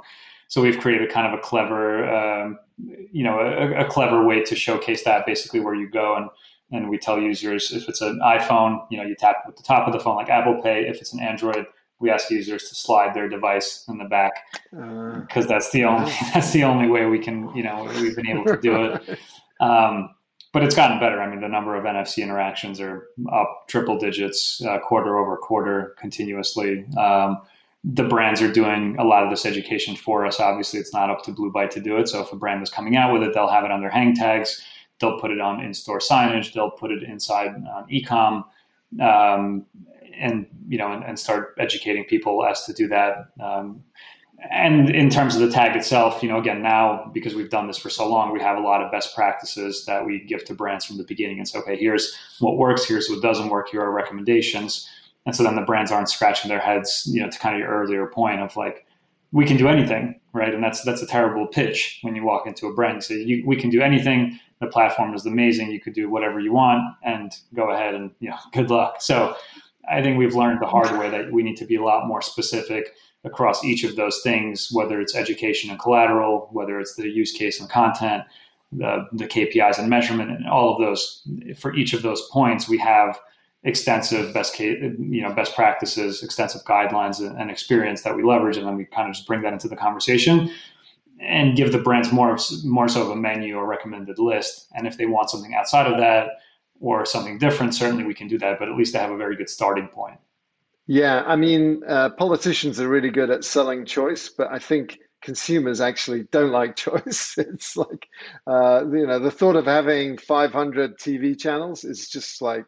So 0.47 0.61
we've 0.61 0.79
created 0.79 1.11
kind 1.11 1.31
of 1.31 1.39
a 1.39 1.41
clever, 1.41 2.07
um, 2.07 2.59
you 3.11 3.23
know, 3.23 3.39
a, 3.39 3.85
a, 3.85 3.85
clever 3.85 4.23
way 4.23 4.43
to 4.43 4.55
showcase 4.55 5.03
that 5.03 5.25
basically 5.25 5.59
where 5.59 5.73
you 5.73 5.89
go 5.89 6.15
and 6.15 6.29
and 6.71 6.89
we 6.89 6.97
tell 6.97 7.19
users 7.19 7.71
if 7.71 7.87
it's 7.87 8.01
an 8.01 8.19
iPhone, 8.23 8.85
you 8.89 8.97
know, 8.97 9.03
you 9.03 9.15
tap 9.15 9.37
with 9.45 9.55
the 9.55 9.63
top 9.63 9.87
of 9.87 9.93
the 9.93 9.99
phone 9.99 10.15
like 10.15 10.29
Apple 10.29 10.61
Pay. 10.61 10.87
If 10.87 10.97
it's 10.97 11.13
an 11.13 11.19
Android, 11.19 11.65
we 12.05 12.11
ask 12.11 12.29
users 12.29 12.69
to 12.69 12.75
slide 12.75 13.15
their 13.15 13.27
device 13.27 13.83
in 13.89 13.97
the 13.97 14.05
back 14.05 14.45
because 14.71 15.45
uh, 15.45 15.47
that's 15.47 15.71
the 15.71 15.83
only 15.83 16.11
that's 16.33 16.51
the 16.51 16.63
only 16.63 16.87
way 16.87 17.05
we 17.05 17.19
can, 17.19 17.53
you 17.55 17.63
know, 17.63 17.83
we've 17.99 18.15
been 18.15 18.27
able 18.27 18.45
to 18.45 18.57
do 18.57 18.85
it. 18.85 19.19
Um, 19.59 20.11
but 20.53 20.63
it's 20.63 20.75
gotten 20.75 20.99
better. 20.99 21.19
I 21.21 21.29
mean, 21.29 21.41
the 21.41 21.49
number 21.49 21.75
of 21.75 21.83
NFC 21.83 22.23
interactions 22.23 22.79
are 22.79 23.07
up 23.31 23.65
triple 23.67 23.97
digits, 23.97 24.63
uh, 24.63 24.79
quarter 24.79 25.17
over 25.17 25.35
quarter, 25.35 25.95
continuously. 25.99 26.85
Um, 26.95 27.41
the 27.83 28.03
brands 28.03 28.41
are 28.41 28.51
doing 28.51 28.95
a 28.97 29.03
lot 29.03 29.23
of 29.23 29.29
this 29.29 29.45
education 29.45 29.95
for 29.95 30.25
us. 30.25 30.39
Obviously, 30.39 30.79
it's 30.79 30.93
not 30.93 31.09
up 31.09 31.23
to 31.23 31.31
Blue 31.31 31.51
Bite 31.51 31.71
to 31.71 31.81
do 31.81 31.97
it. 31.97 32.07
So 32.07 32.21
if 32.21 32.31
a 32.31 32.35
brand 32.35 32.63
is 32.63 32.69
coming 32.69 32.95
out 32.95 33.11
with 33.11 33.21
it, 33.23 33.33
they'll 33.33 33.49
have 33.49 33.65
it 33.65 33.71
on 33.71 33.81
their 33.81 33.89
hang 33.89 34.15
tags. 34.15 34.61
They'll 34.99 35.19
put 35.19 35.31
it 35.31 35.41
on 35.41 35.61
in-store 35.61 35.99
signage. 35.99 36.53
They'll 36.53 36.71
put 36.71 36.91
it 36.91 37.03
inside 37.03 37.49
on 37.49 37.87
ecom, 37.89 38.45
um, 39.01 39.65
and 40.19 40.45
you 40.67 40.77
know, 40.77 40.91
and, 40.91 41.03
and, 41.03 41.19
start 41.19 41.55
educating 41.59 42.03
people 42.05 42.45
as 42.45 42.65
to 42.65 42.73
do 42.73 42.87
that. 42.87 43.29
Um, 43.39 43.83
and 44.51 44.89
in 44.89 45.09
terms 45.09 45.35
of 45.35 45.41
the 45.41 45.49
tag 45.49 45.75
itself, 45.75 46.21
you 46.21 46.29
know, 46.29 46.37
again, 46.37 46.61
now 46.61 47.09
because 47.13 47.35
we've 47.35 47.49
done 47.49 47.67
this 47.67 47.77
for 47.77 47.89
so 47.89 48.07
long, 48.07 48.33
we 48.33 48.41
have 48.41 48.57
a 48.57 48.61
lot 48.61 48.81
of 48.81 48.91
best 48.91 49.15
practices 49.15 49.85
that 49.85 50.05
we 50.05 50.19
give 50.19 50.45
to 50.45 50.53
brands 50.53 50.85
from 50.85 50.97
the 50.97 51.03
beginning 51.03 51.37
and 51.37 51.47
say, 51.47 51.59
okay, 51.59 51.77
here's 51.77 52.15
what 52.39 52.57
works, 52.57 52.85
here's 52.85 53.09
what 53.09 53.21
doesn't 53.21 53.49
work, 53.49 53.69
here 53.69 53.81
are 53.81 53.91
recommendations. 53.91 54.89
And 55.25 55.35
so 55.35 55.43
then 55.43 55.55
the 55.55 55.61
brands 55.61 55.91
aren't 55.91 56.09
scratching 56.09 56.49
their 56.49 56.59
heads, 56.59 57.09
you 57.11 57.21
know, 57.21 57.29
to 57.29 57.39
kind 57.39 57.55
of 57.55 57.59
your 57.59 57.69
earlier 57.69 58.07
point 58.07 58.41
of 58.41 58.55
like, 58.55 58.85
we 59.31 59.45
can 59.45 59.57
do 59.57 59.67
anything, 59.67 60.19
right? 60.33 60.53
And 60.53 60.63
that's 60.63 60.81
that's 60.83 61.01
a 61.01 61.07
terrible 61.07 61.47
pitch 61.47 61.99
when 62.03 62.15
you 62.15 62.23
walk 62.23 62.47
into 62.47 62.67
a 62.67 62.73
brand. 62.73 63.03
Say, 63.03 63.15
you, 63.15 63.43
we 63.45 63.55
can 63.55 63.69
do 63.69 63.81
anything. 63.81 64.39
The 64.61 64.67
platform 64.67 65.13
is 65.13 65.25
amazing. 65.25 65.71
You 65.71 65.81
could 65.81 65.93
do 65.93 66.09
whatever 66.09 66.39
you 66.39 66.53
want, 66.53 66.95
and 67.03 67.33
go 67.53 67.71
ahead 67.71 67.95
and 67.95 68.11
you 68.19 68.29
know, 68.29 68.37
good 68.53 68.69
luck. 68.69 69.01
So 69.01 69.35
I 69.89 70.01
think 70.01 70.17
we've 70.17 70.35
learned 70.35 70.61
the 70.61 70.67
hard 70.67 70.97
way 70.97 71.09
that 71.09 71.31
we 71.31 71.43
need 71.43 71.57
to 71.57 71.65
be 71.65 71.75
a 71.75 71.83
lot 71.83 72.07
more 72.07 72.21
specific 72.21 72.93
across 73.23 73.63
each 73.63 73.83
of 73.83 73.95
those 73.95 74.21
things, 74.21 74.69
whether 74.71 75.01
it's 75.01 75.15
education 75.15 75.69
and 75.69 75.79
collateral, 75.79 76.49
whether 76.51 76.79
it's 76.79 76.95
the 76.95 77.09
use 77.09 77.31
case 77.31 77.59
and 77.59 77.69
content, 77.69 78.23
the, 78.71 79.07
the 79.13 79.25
KPIs 79.25 79.79
and 79.79 79.89
measurement, 79.89 80.31
and 80.31 80.47
all 80.47 80.73
of 80.73 80.79
those. 80.79 81.27
For 81.57 81.75
each 81.75 81.93
of 81.93 82.01
those 82.01 82.27
points, 82.29 82.69
we 82.69 82.77
have 82.77 83.19
extensive 83.63 84.33
best 84.33 84.53
case, 84.53 84.77
you 84.99 85.21
know, 85.21 85.33
best 85.33 85.55
practices, 85.55 86.21
extensive 86.21 86.63
guidelines 86.65 87.19
and, 87.19 87.49
experience 87.49 88.03
that 88.03 88.15
we 88.15 88.23
leverage, 88.23 88.57
and 88.57 88.67
then 88.67 88.75
we 88.75 88.85
kind 88.85 89.09
of 89.09 89.15
just 89.15 89.27
bring 89.27 89.41
that 89.41 89.53
into 89.53 89.67
the 89.67 89.75
conversation 89.75 90.51
and 91.19 91.55
give 91.55 91.71
the 91.71 91.79
brands 91.79 92.11
more 92.11 92.37
more 92.63 92.87
so 92.87 93.01
of 93.01 93.09
a 93.09 93.15
menu 93.15 93.55
or 93.55 93.65
recommended 93.65 94.19
list. 94.19 94.67
And 94.75 94.85
if 94.85 94.97
they 94.97 95.05
want 95.07 95.29
something 95.29 95.55
outside 95.55 95.91
of 95.91 95.97
that 95.97 96.29
or 96.79 97.05
something 97.05 97.37
different, 97.37 97.73
certainly 97.73 98.03
we 98.03 98.13
can 98.13 98.27
do 98.27 98.37
that. 98.39 98.59
But 98.59 98.69
at 98.69 98.75
least 98.75 98.93
they 98.93 98.99
have 98.99 99.11
a 99.11 99.17
very 99.17 99.35
good 99.35 99.49
starting 99.49 99.87
point. 99.87 100.19
Yeah, 100.87 101.23
I 101.25 101.35
mean, 101.35 101.81
uh, 101.87 102.09
politicians 102.09 102.79
are 102.79 102.87
really 102.87 103.09
good 103.09 103.31
at 103.31 103.43
selling 103.43 103.85
choice, 103.85 104.29
but 104.29 104.51
I 104.51 104.59
think 104.59 104.99
consumers 105.21 105.81
actually 105.81 106.23
don't 106.31 106.51
like 106.51 106.75
choice. 106.87 107.35
It's 107.37 107.75
like, 107.75 108.07
uh, 108.45 108.85
you 108.91 109.07
know, 109.07 109.19
the 109.19 109.31
thought 109.31 109.55
of 109.55 109.65
having 109.65 110.17
500 110.17 110.97
TV 110.97 111.37
channels 111.37 111.83
is 111.83 112.07
just 112.07 112.41
like 112.41 112.65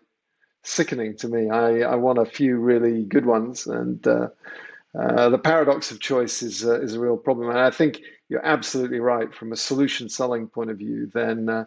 sickening 0.63 1.15
to 1.17 1.27
me. 1.27 1.49
I, 1.49 1.81
I 1.81 1.95
want 1.95 2.17
a 2.17 2.25
few 2.25 2.57
really 2.57 3.05
good 3.05 3.25
ones, 3.25 3.67
and 3.67 4.05
uh, 4.07 4.29
uh, 4.97 5.29
the 5.29 5.37
paradox 5.37 5.91
of 5.91 5.99
choice 5.99 6.41
is 6.41 6.65
uh, 6.65 6.81
is 6.81 6.95
a 6.95 6.99
real 6.99 7.17
problem. 7.17 7.49
And 7.49 7.59
I 7.59 7.69
think 7.69 8.01
you're 8.29 8.45
absolutely 8.45 8.99
right 8.99 9.33
from 9.33 9.51
a 9.51 9.55
solution 9.55 10.09
selling 10.09 10.47
point 10.47 10.71
of 10.71 10.77
view. 10.77 11.09
Then 11.13 11.49
uh, 11.49 11.65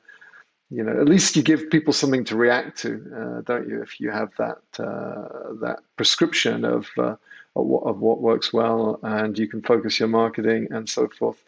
you 0.71 0.85
know, 0.85 1.01
at 1.01 1.09
least 1.09 1.35
you 1.37 1.43
give 1.43 1.69
people 1.69 1.93
something 1.93 2.25
to 2.25 2.37
react 2.37 2.79
to, 2.83 2.91
uh, 3.15 3.41
don't 3.43 3.69
you? 3.69 3.83
If 3.83 3.99
you 4.01 4.11
have 4.11 4.31
that 4.39 4.63
uh, 4.79 5.55
that 5.63 5.81
prescription 5.97 6.65
of, 6.65 6.89
uh, 6.97 7.17
of 7.57 7.99
what, 8.01 8.21
works 8.21 8.53
well, 8.53 9.01
and 9.03 9.37
you 9.37 9.49
can 9.49 9.63
focus 9.63 9.99
your 9.99 10.09
marketing 10.09 10.69
and 10.71 10.89
so 10.89 11.09
forth. 11.09 11.43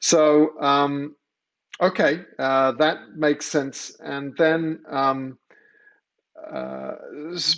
So, 0.00 0.60
um, 0.60 1.16
okay, 1.80 2.24
uh, 2.38 2.72
that 2.72 3.16
makes 3.16 3.46
sense. 3.46 3.96
And 3.98 4.36
then, 4.36 4.80
um, 4.90 5.38
uh, 6.36 6.96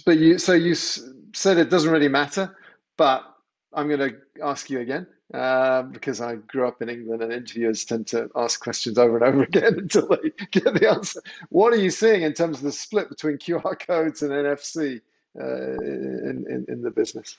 but 0.07 0.19
you 0.19 0.39
so 0.39 0.53
you 0.53 0.77
said 0.77 1.59
it 1.59 1.69
doesn't 1.69 1.91
really 1.91 2.09
matter, 2.09 2.57
but 2.97 3.25
I'm 3.73 3.89
going 3.89 4.11
to 4.11 4.17
ask 4.41 4.71
you 4.71 4.79
again 4.79 5.09
uh, 5.35 5.83
because 5.83 6.21
I 6.21 6.37
grew 6.37 6.67
up 6.67 6.81
in 6.81 6.89
England 6.89 7.23
and 7.23 7.33
interviewers 7.33 7.85
tend 7.85 8.07
to 8.09 8.31
ask 8.35 8.61
questions 8.61 8.97
over 8.99 9.17
and 9.19 9.27
over 9.27 9.43
again 9.45 9.75
until 9.79 10.09
they 10.09 10.31
get 10.51 10.75
the 10.75 10.89
answer. 10.89 11.21
What 11.51 11.73
are 11.73 11.79
you 11.79 11.91
seeing 11.91 12.23
in 12.23 12.33
terms 12.33 12.59
of 12.59 12.65
the 12.65 12.73
split 12.73 13.09
between 13.09 13.37
QR 13.37 13.79
codes 13.79 14.23
and 14.23 14.31
NFC 14.31 15.01
uh, 15.39 15.83
in, 15.83 16.45
in, 16.49 16.67
in, 16.69 16.83
the 16.83 16.91
business? 16.91 17.37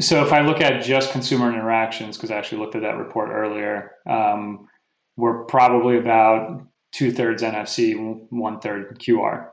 So 0.00 0.24
if 0.24 0.32
I 0.32 0.40
look 0.40 0.60
at 0.60 0.82
just 0.82 1.12
consumer 1.12 1.52
interactions, 1.52 2.16
because 2.16 2.30
I 2.30 2.36
actually 2.36 2.58
looked 2.58 2.74
at 2.74 2.82
that 2.82 2.96
report 2.96 3.30
earlier, 3.30 3.92
um, 4.08 4.68
we're 5.16 5.44
probably 5.44 5.98
about 5.98 6.62
two 6.92 7.12
thirds 7.12 7.42
NFC, 7.42 8.26
one 8.30 8.60
third 8.60 8.98
QR. 8.98 9.48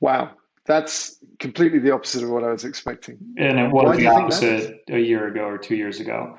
Wow. 0.00 0.32
That's 0.66 1.16
completely 1.38 1.78
the 1.78 1.92
opposite 1.92 2.22
of 2.22 2.30
what 2.30 2.44
I 2.44 2.50
was 2.50 2.64
expecting. 2.64 3.18
And 3.38 3.58
it 3.58 3.70
was 3.70 3.86
Why 3.86 3.96
the 3.96 4.06
opposite 4.08 4.82
a 4.88 4.98
year 4.98 5.28
ago 5.28 5.42
or 5.42 5.56
two 5.56 5.74
years 5.74 6.00
ago 6.00 6.36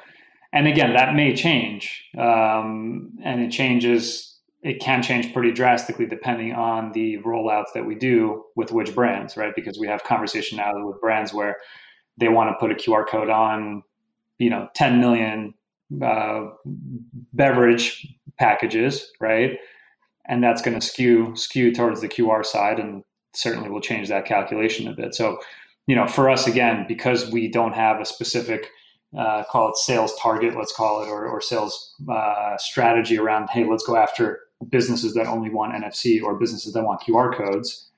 and 0.53 0.67
again, 0.67 0.93
that 0.93 1.15
may 1.15 1.35
change, 1.35 2.09
um, 2.17 3.11
and 3.23 3.41
it 3.41 3.51
changes. 3.51 4.27
It 4.63 4.79
can 4.79 5.01
change 5.01 5.33
pretty 5.33 5.51
drastically 5.51 6.05
depending 6.05 6.53
on 6.53 6.91
the 6.91 7.17
rollouts 7.19 7.73
that 7.73 7.85
we 7.85 7.95
do 7.95 8.43
with 8.55 8.71
which 8.71 8.93
brands, 8.93 9.35
right? 9.35 9.55
Because 9.55 9.79
we 9.79 9.87
have 9.87 10.03
conversation 10.03 10.57
now 10.57 10.85
with 10.85 11.01
brands 11.01 11.33
where 11.33 11.57
they 12.19 12.29
want 12.29 12.51
to 12.51 12.59
put 12.59 12.71
a 12.71 12.75
QR 12.75 13.07
code 13.07 13.29
on, 13.29 13.81
you 14.37 14.51
know, 14.51 14.69
10 14.75 14.99
million 14.99 15.55
uh, 16.03 16.49
beverage 17.33 18.07
packages, 18.37 19.11
right? 19.19 19.57
And 20.27 20.43
that's 20.43 20.61
going 20.61 20.79
to 20.79 20.85
skew 20.85 21.35
skew 21.35 21.73
towards 21.73 22.01
the 22.01 22.07
QR 22.07 22.45
side, 22.45 22.79
and 22.79 23.03
certainly 23.33 23.69
will 23.69 23.81
change 23.81 24.09
that 24.09 24.25
calculation 24.25 24.87
a 24.87 24.93
bit. 24.93 25.15
So, 25.15 25.39
you 25.87 25.95
know, 25.95 26.07
for 26.07 26.29
us 26.29 26.45
again, 26.45 26.85
because 26.87 27.31
we 27.31 27.47
don't 27.47 27.73
have 27.73 27.99
a 27.99 28.05
specific 28.05 28.69
uh, 29.17 29.43
call 29.50 29.69
it 29.69 29.78
sales 29.78 30.15
target, 30.19 30.56
let's 30.56 30.74
call 30.74 31.04
it, 31.04 31.08
or, 31.08 31.28
or 31.28 31.41
sales 31.41 31.95
uh, 32.10 32.58
strategy 32.58 33.17
around, 33.17 33.50
hey, 33.50 33.65
let's 33.65 33.86
go 33.86 33.95
after 33.95 34.41
businesses 34.69 35.13
that 35.13 35.28
only 35.28 35.50
want 35.50 35.74
NFC 35.74 36.21
or 36.21 36.36
businesses 36.36 36.74
that 36.74 36.84
want 36.84 37.02
QR 37.02 37.36
codes. 37.36 37.89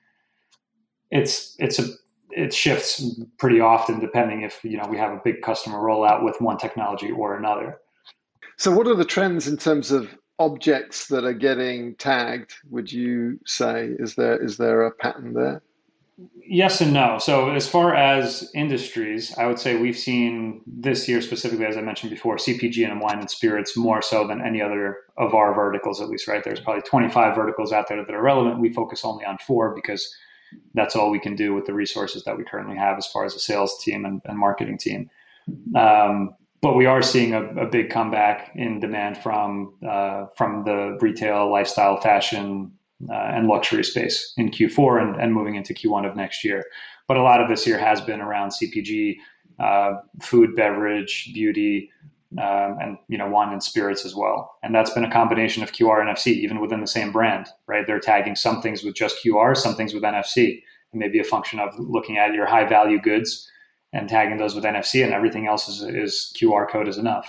It's 1.10 1.54
it's 1.58 1.78
a 1.78 1.88
it 2.30 2.52
shifts 2.52 3.20
pretty 3.38 3.60
often 3.60 4.00
depending 4.00 4.42
if 4.42 4.64
you 4.64 4.76
know 4.76 4.88
we 4.88 4.96
have 4.96 5.12
a 5.12 5.20
big 5.22 5.42
customer 5.42 5.78
rollout 5.78 6.24
with 6.24 6.40
one 6.40 6.58
technology 6.58 7.10
or 7.10 7.36
another. 7.36 7.78
So, 8.56 8.72
what 8.72 8.86
are 8.86 8.94
the 8.94 9.04
trends 9.04 9.46
in 9.46 9.56
terms 9.56 9.90
of 9.90 10.16
objects 10.38 11.08
that 11.08 11.24
are 11.24 11.34
getting 11.34 11.94
tagged? 11.96 12.54
Would 12.70 12.92
you 12.92 13.38
say 13.46 13.90
is 13.98 14.14
there 14.14 14.42
is 14.42 14.56
there 14.56 14.82
a 14.82 14.90
pattern 14.90 15.34
there? 15.34 15.62
Yes 16.46 16.80
and 16.80 16.92
no. 16.92 17.18
So, 17.18 17.50
as 17.50 17.68
far 17.68 17.94
as 17.94 18.50
industries, 18.54 19.36
I 19.36 19.46
would 19.46 19.58
say 19.58 19.76
we've 19.76 19.98
seen 19.98 20.60
this 20.66 21.08
year 21.08 21.20
specifically, 21.20 21.66
as 21.66 21.76
I 21.76 21.80
mentioned 21.80 22.10
before, 22.10 22.36
CPG 22.36 22.88
and 22.88 23.00
wine 23.00 23.18
and 23.18 23.30
spirits 23.30 23.76
more 23.76 24.00
so 24.00 24.26
than 24.26 24.40
any 24.40 24.62
other 24.62 24.98
of 25.16 25.34
our 25.34 25.54
verticals, 25.54 26.00
at 26.00 26.08
least, 26.08 26.28
right? 26.28 26.44
There's 26.44 26.60
probably 26.60 26.82
25 26.82 27.34
verticals 27.34 27.72
out 27.72 27.88
there 27.88 28.04
that 28.04 28.14
are 28.14 28.22
relevant. 28.22 28.60
We 28.60 28.72
focus 28.72 29.04
only 29.04 29.24
on 29.24 29.38
four 29.38 29.74
because 29.74 30.14
that's 30.74 30.94
all 30.94 31.10
we 31.10 31.18
can 31.18 31.34
do 31.34 31.52
with 31.54 31.66
the 31.66 31.74
resources 31.74 32.22
that 32.24 32.36
we 32.36 32.44
currently 32.44 32.76
have 32.76 32.96
as 32.96 33.06
far 33.06 33.24
as 33.24 33.34
a 33.34 33.40
sales 33.40 33.82
team 33.82 34.04
and, 34.04 34.22
and 34.24 34.38
marketing 34.38 34.78
team. 34.78 35.10
Um, 35.74 36.36
but 36.62 36.76
we 36.76 36.86
are 36.86 37.02
seeing 37.02 37.34
a, 37.34 37.42
a, 37.56 37.66
big 37.66 37.90
comeback 37.90 38.52
in 38.54 38.80
demand 38.80 39.18
from 39.18 39.74
uh, 39.86 40.26
from 40.36 40.64
the 40.64 40.96
retail, 41.00 41.50
lifestyle, 41.50 42.00
fashion, 42.00 42.72
and 43.08 43.48
luxury 43.48 43.84
space 43.84 44.32
in 44.36 44.50
Q4 44.50 45.02
and, 45.02 45.20
and, 45.20 45.34
moving 45.34 45.56
into 45.56 45.74
Q1 45.74 46.08
of 46.08 46.16
next 46.16 46.44
year. 46.44 46.64
But 47.08 47.16
a 47.16 47.22
lot 47.22 47.40
of 47.40 47.48
this 47.48 47.66
year 47.66 47.78
has 47.78 48.00
been 48.00 48.20
around 48.20 48.50
CPG, 48.50 49.16
uh, 49.58 49.94
food, 50.22 50.56
beverage, 50.56 51.30
beauty, 51.34 51.90
um, 52.38 52.78
and 52.80 52.98
you 53.08 53.18
know 53.18 53.28
wine 53.28 53.52
and 53.52 53.62
spirits 53.62 54.04
as 54.04 54.14
well. 54.14 54.56
And 54.62 54.74
that's 54.74 54.90
been 54.90 55.04
a 55.04 55.10
combination 55.10 55.62
of 55.62 55.72
QR 55.72 56.00
and 56.00 56.08
NFC, 56.08 56.28
even 56.28 56.60
within 56.60 56.80
the 56.80 56.86
same 56.86 57.12
brand. 57.12 57.46
Right? 57.66 57.86
They're 57.86 58.00
tagging 58.00 58.36
some 58.36 58.62
things 58.62 58.82
with 58.82 58.94
just 58.94 59.22
QR, 59.24 59.56
some 59.56 59.74
things 59.74 59.94
with 59.94 60.02
NFC. 60.02 60.62
It 60.92 60.96
may 60.96 61.08
be 61.08 61.20
a 61.20 61.24
function 61.24 61.58
of 61.58 61.74
looking 61.78 62.18
at 62.18 62.34
your 62.34 62.46
high 62.46 62.68
value 62.68 63.00
goods 63.00 63.50
and 63.92 64.08
tagging 64.08 64.38
those 64.38 64.54
with 64.54 64.64
NFC, 64.64 65.04
and 65.04 65.12
everything 65.12 65.46
else 65.46 65.68
is, 65.68 65.82
is 65.82 66.32
QR 66.36 66.68
code 66.68 66.88
is 66.88 66.98
enough. 66.98 67.28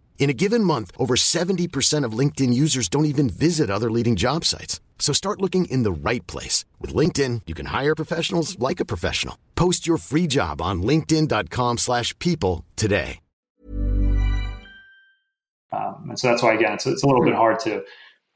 In 0.19 0.29
a 0.29 0.33
given 0.33 0.63
month, 0.63 0.91
over 0.97 1.15
70% 1.15 2.05
of 2.05 2.13
LinkedIn 2.13 2.53
users 2.53 2.87
don't 2.87 3.05
even 3.05 3.29
visit 3.29 3.69
other 3.69 3.91
leading 3.91 4.15
job 4.15 4.45
sites. 4.45 4.79
So 4.99 5.13
start 5.13 5.41
looking 5.41 5.65
in 5.65 5.83
the 5.83 5.91
right 5.91 6.25
place. 6.27 6.63
With 6.79 6.93
LinkedIn, 6.93 7.41
you 7.47 7.53
can 7.55 7.65
hire 7.65 7.95
professionals 7.95 8.57
like 8.59 8.79
a 8.79 8.85
professional. 8.85 9.37
Post 9.55 9.85
your 9.85 9.97
free 9.97 10.27
job 10.27 10.61
on 10.61 10.83
linkedin.com 10.83 11.79
slash 11.79 12.17
people 12.19 12.63
today. 12.77 13.19
Um, 15.73 16.07
and 16.09 16.19
so 16.19 16.27
that's 16.27 16.43
why, 16.43 16.53
again, 16.53 16.73
it's, 16.73 16.85
it's 16.85 17.03
a 17.03 17.07
little 17.07 17.23
bit 17.23 17.33
hard 17.33 17.59
to 17.61 17.83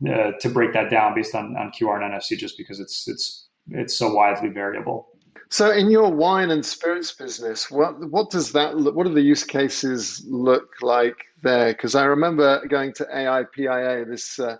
uh, 0.09 0.31
to 0.39 0.49
break 0.49 0.73
that 0.73 0.89
down 0.89 1.15
based 1.15 1.35
on, 1.35 1.55
on 1.55 1.71
QR 1.71 2.01
and 2.01 2.13
NFC 2.13 2.38
just 2.38 2.57
because 2.57 2.79
it's 2.79 3.07
it's 3.07 3.47
it's 3.69 3.97
so 3.97 4.13
widely 4.13 4.49
variable. 4.49 5.07
So, 5.49 5.71
in 5.71 5.91
your 5.91 6.12
wine 6.12 6.51
and 6.51 6.65
spirits 6.65 7.12
business, 7.12 7.69
what 7.69 8.10
what 8.10 8.29
does 8.29 8.51
that 8.53 8.77
look? 8.77 8.95
What 8.95 9.08
do 9.08 9.13
the 9.13 9.21
use 9.21 9.43
cases 9.43 10.23
look 10.27 10.69
like 10.81 11.15
there? 11.43 11.71
Because 11.71 11.95
I 11.95 12.05
remember 12.05 12.65
going 12.67 12.93
to 12.93 13.05
AIPIA. 13.05 14.05
This 14.08 14.39
uh, 14.39 14.58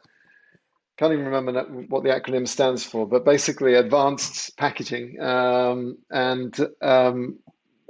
can't 0.98 1.14
even 1.14 1.26
remember 1.26 1.64
what 1.90 2.04
the 2.04 2.10
acronym 2.10 2.48
stands 2.48 2.84
for, 2.84 3.08
but 3.08 3.26
basically 3.26 3.74
advanced 3.74 4.56
packaging, 4.58 5.20
um, 5.20 5.98
and 6.12 6.56
um, 6.82 7.40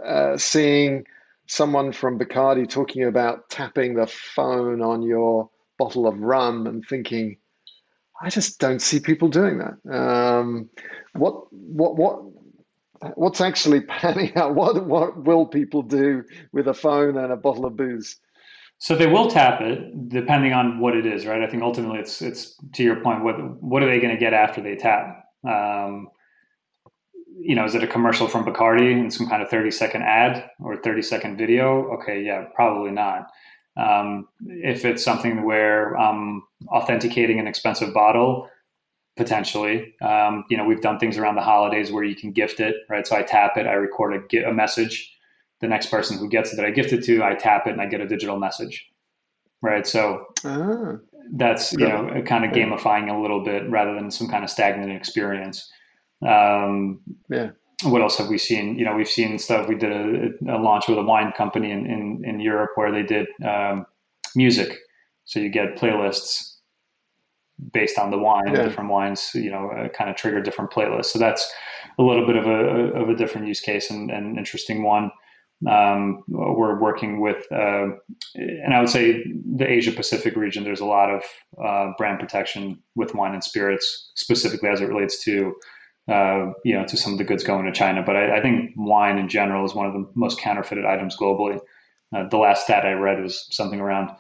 uh, 0.04 0.38
seeing 0.38 1.06
someone 1.48 1.92
from 1.92 2.18
Bacardi 2.18 2.68
talking 2.68 3.04
about 3.04 3.50
tapping 3.50 3.96
the 3.96 4.08
phone 4.08 4.82
on 4.82 5.04
your 5.04 5.50
bottle 5.78 6.08
of 6.08 6.20
rum 6.20 6.66
and 6.66 6.84
thinking, 6.88 7.38
I 8.22 8.30
just 8.30 8.60
don't 8.60 8.82
see 8.82 9.00
people 9.00 9.28
doing 9.28 9.60
that. 9.60 9.94
Um, 9.94 10.70
what 11.14 11.52
what 11.52 11.98
what 11.98 12.24
what's 13.16 13.42
actually 13.42 13.82
panning 13.88 14.36
out? 14.36 14.56
What 14.56 14.86
what 14.86 15.24
will 15.24 15.46
people 15.46 15.82
do 15.82 16.24
with 16.52 16.68
a 16.68 16.74
phone 16.74 17.18
and 17.18 17.32
a 17.32 17.38
bottle 17.38 17.66
of 17.66 17.76
booze? 17.76 18.18
So 18.78 18.96
they 18.96 19.08
will 19.08 19.30
tap 19.30 19.62
it, 19.62 20.10
depending 20.10 20.52
on 20.52 20.80
what 20.80 20.96
it 20.98 21.06
is, 21.06 21.26
right? 21.26 21.42
I 21.42 21.48
think 21.48 21.64
ultimately, 21.64 22.00
it's 22.00 22.22
it's 22.22 22.56
to 22.74 22.84
your 22.84 22.98
point. 22.98 23.24
What 23.24 23.62
what 23.62 23.84
are 23.84 23.88
they 23.88 24.00
going 24.00 24.14
to 24.14 24.20
get 24.20 24.34
after 24.34 24.62
they 24.62 24.76
tap? 24.76 25.24
Um, 25.48 26.10
you 27.40 27.56
know, 27.56 27.66
is 27.66 27.76
it 27.76 27.84
a 27.84 27.88
commercial 27.88 28.28
from 28.28 28.46
Bacardi 28.46 28.92
and 28.92 29.14
some 29.14 29.28
kind 29.28 29.42
of 29.42 29.50
thirty 29.50 29.72
second 29.72 30.04
ad 30.04 30.50
or 30.60 30.76
thirty 30.78 31.02
second 31.02 31.38
video? 31.38 31.94
Okay, 31.94 32.22
yeah, 32.22 32.46
probably 32.54 32.92
not. 32.92 33.28
Um, 33.78 34.28
if 34.48 34.86
it's 34.86 35.04
something 35.04 35.44
where 35.44 35.98
I'm 35.98 36.44
authenticating 36.68 37.40
an 37.40 37.48
expensive 37.48 37.94
bottle, 37.94 38.50
potentially. 39.18 39.96
Um, 40.02 40.46
you 40.50 40.58
know, 40.58 40.66
we've 40.66 40.82
done 40.82 41.00
things 41.00 41.18
around 41.18 41.36
the 41.36 41.42
holidays 41.42 41.92
where 41.92 42.04
you 42.04 42.16
can 42.16 42.32
gift 42.32 42.60
it, 42.60 42.76
right? 42.90 43.08
So 43.08 43.16
I 43.16 43.24
tap 43.24 43.58
it, 43.58 43.66
I 43.66 43.74
record 43.74 44.14
a, 44.34 44.50
a 44.50 44.54
message. 44.54 45.12
The 45.62 45.68
next 45.68 45.88
person 45.88 46.18
who 46.18 46.28
gets 46.28 46.52
it 46.52 46.58
that 46.58 46.66
I 46.66 46.72
gifted 46.72 47.04
to, 47.06 47.24
I 47.24 47.36
tap 47.36 47.66
it 47.66 47.72
and 47.72 47.82
I 47.82 47.86
get 47.86 48.02
a 48.02 48.08
digital 48.08 48.38
message, 48.38 48.90
right? 49.62 49.88
So 49.88 50.26
ah, 50.44 50.98
that's 51.34 51.72
you 51.72 51.88
know 51.88 52.22
kind 52.26 52.44
of 52.44 52.52
gamifying 52.52 53.10
a 53.10 53.20
little 53.20 53.44
bit 53.44 53.70
rather 53.70 53.96
than 53.96 54.12
some 54.12 54.28
kind 54.28 54.44
of 54.44 54.50
stagnant 54.50 54.92
experience. 54.92 55.72
Um, 56.22 57.00
yeah. 57.30 57.52
What 57.84 58.02
else 58.02 58.18
have 58.18 58.30
we 58.30 58.38
seen? 58.38 58.78
You 58.78 58.86
know, 58.86 58.96
we've 58.96 59.08
seen 59.08 59.38
stuff. 59.38 59.68
We 59.68 59.76
did 59.76 59.92
a, 59.92 60.56
a 60.56 60.58
launch 60.58 60.88
with 60.88 60.98
a 60.98 61.04
wine 61.04 61.34
company 61.34 61.72
in, 61.72 61.86
in, 61.86 62.22
in 62.24 62.40
Europe 62.40 62.72
where 62.76 62.92
they 62.92 63.04
did 63.04 63.28
um, 63.46 63.86
music. 64.34 64.80
So 65.26 65.40
you 65.40 65.50
get 65.50 65.76
playlists 65.76 66.55
based 67.72 67.98
on 67.98 68.12
the 68.12 68.18
wine, 68.18 68.48
yeah. 68.48 68.64
different 68.64 68.90
wines, 68.90 69.32
you 69.34 69.50
know, 69.50 69.70
uh, 69.70 69.90
kind 69.90 70.10
of 70.10 70.16
trigger 70.16 70.42
different 70.42 70.72
playlists. 70.72 71.06
So 71.06 71.20
that's 71.20 71.50
a 71.98 72.04
little 72.04 72.26
bit 72.26 72.36
of 72.36 72.46
a, 72.46 72.94
of 72.94 73.10
a 73.10 73.16
different 73.16 73.48
use 73.48 73.62
case 73.62 73.90
and, 73.90 74.12
and 74.12 74.38
interesting 74.38 74.84
one. 74.84 75.12
Um, 75.68 76.24
we're 76.28 76.80
working 76.80 77.22
with, 77.22 77.50
uh, 77.52 77.88
and 78.36 78.74
I 78.74 78.80
would 78.80 78.90
say 78.90 79.24
the 79.56 79.68
Asia 79.68 79.92
Pacific 79.92 80.36
region, 80.36 80.64
there's 80.64 80.82
a 80.82 80.86
lot 80.86 81.10
of 81.10 81.24
uh, 81.64 81.94
brand 81.98 82.20
protection 82.20 82.80
with 82.96 83.16
wine 83.16 83.34
and 83.34 83.44
spirits, 83.44 84.12
specifically 84.16 84.70
as 84.70 84.82
it 84.82 84.90
relates 84.90 85.24
to, 85.24 85.56
uh, 86.12 86.52
you 86.66 86.78
know, 86.78 86.86
to 86.86 86.98
some 86.98 87.14
of 87.14 87.18
the 87.18 87.24
goods 87.24 87.44
going 87.44 87.66
to 87.66 87.72
China. 87.72 88.04
But 88.04 88.18
I, 88.18 88.38
I, 88.38 88.42
think 88.42 88.74
wine 88.76 89.18
in 89.18 89.30
general 89.30 89.66
is 89.66 89.74
one 89.74 89.88
of 89.88 89.94
the 89.94 90.08
most 90.14 90.40
counterfeited 90.40 90.86
items 90.86 91.18
globally. 91.18 91.60
Uh, 92.16 92.28
the 92.28 92.38
last 92.38 92.66
stat 92.66 92.86
I 92.86 92.92
read 92.92 93.24
was 93.24 93.48
something 93.50 93.80
around 93.80 94.12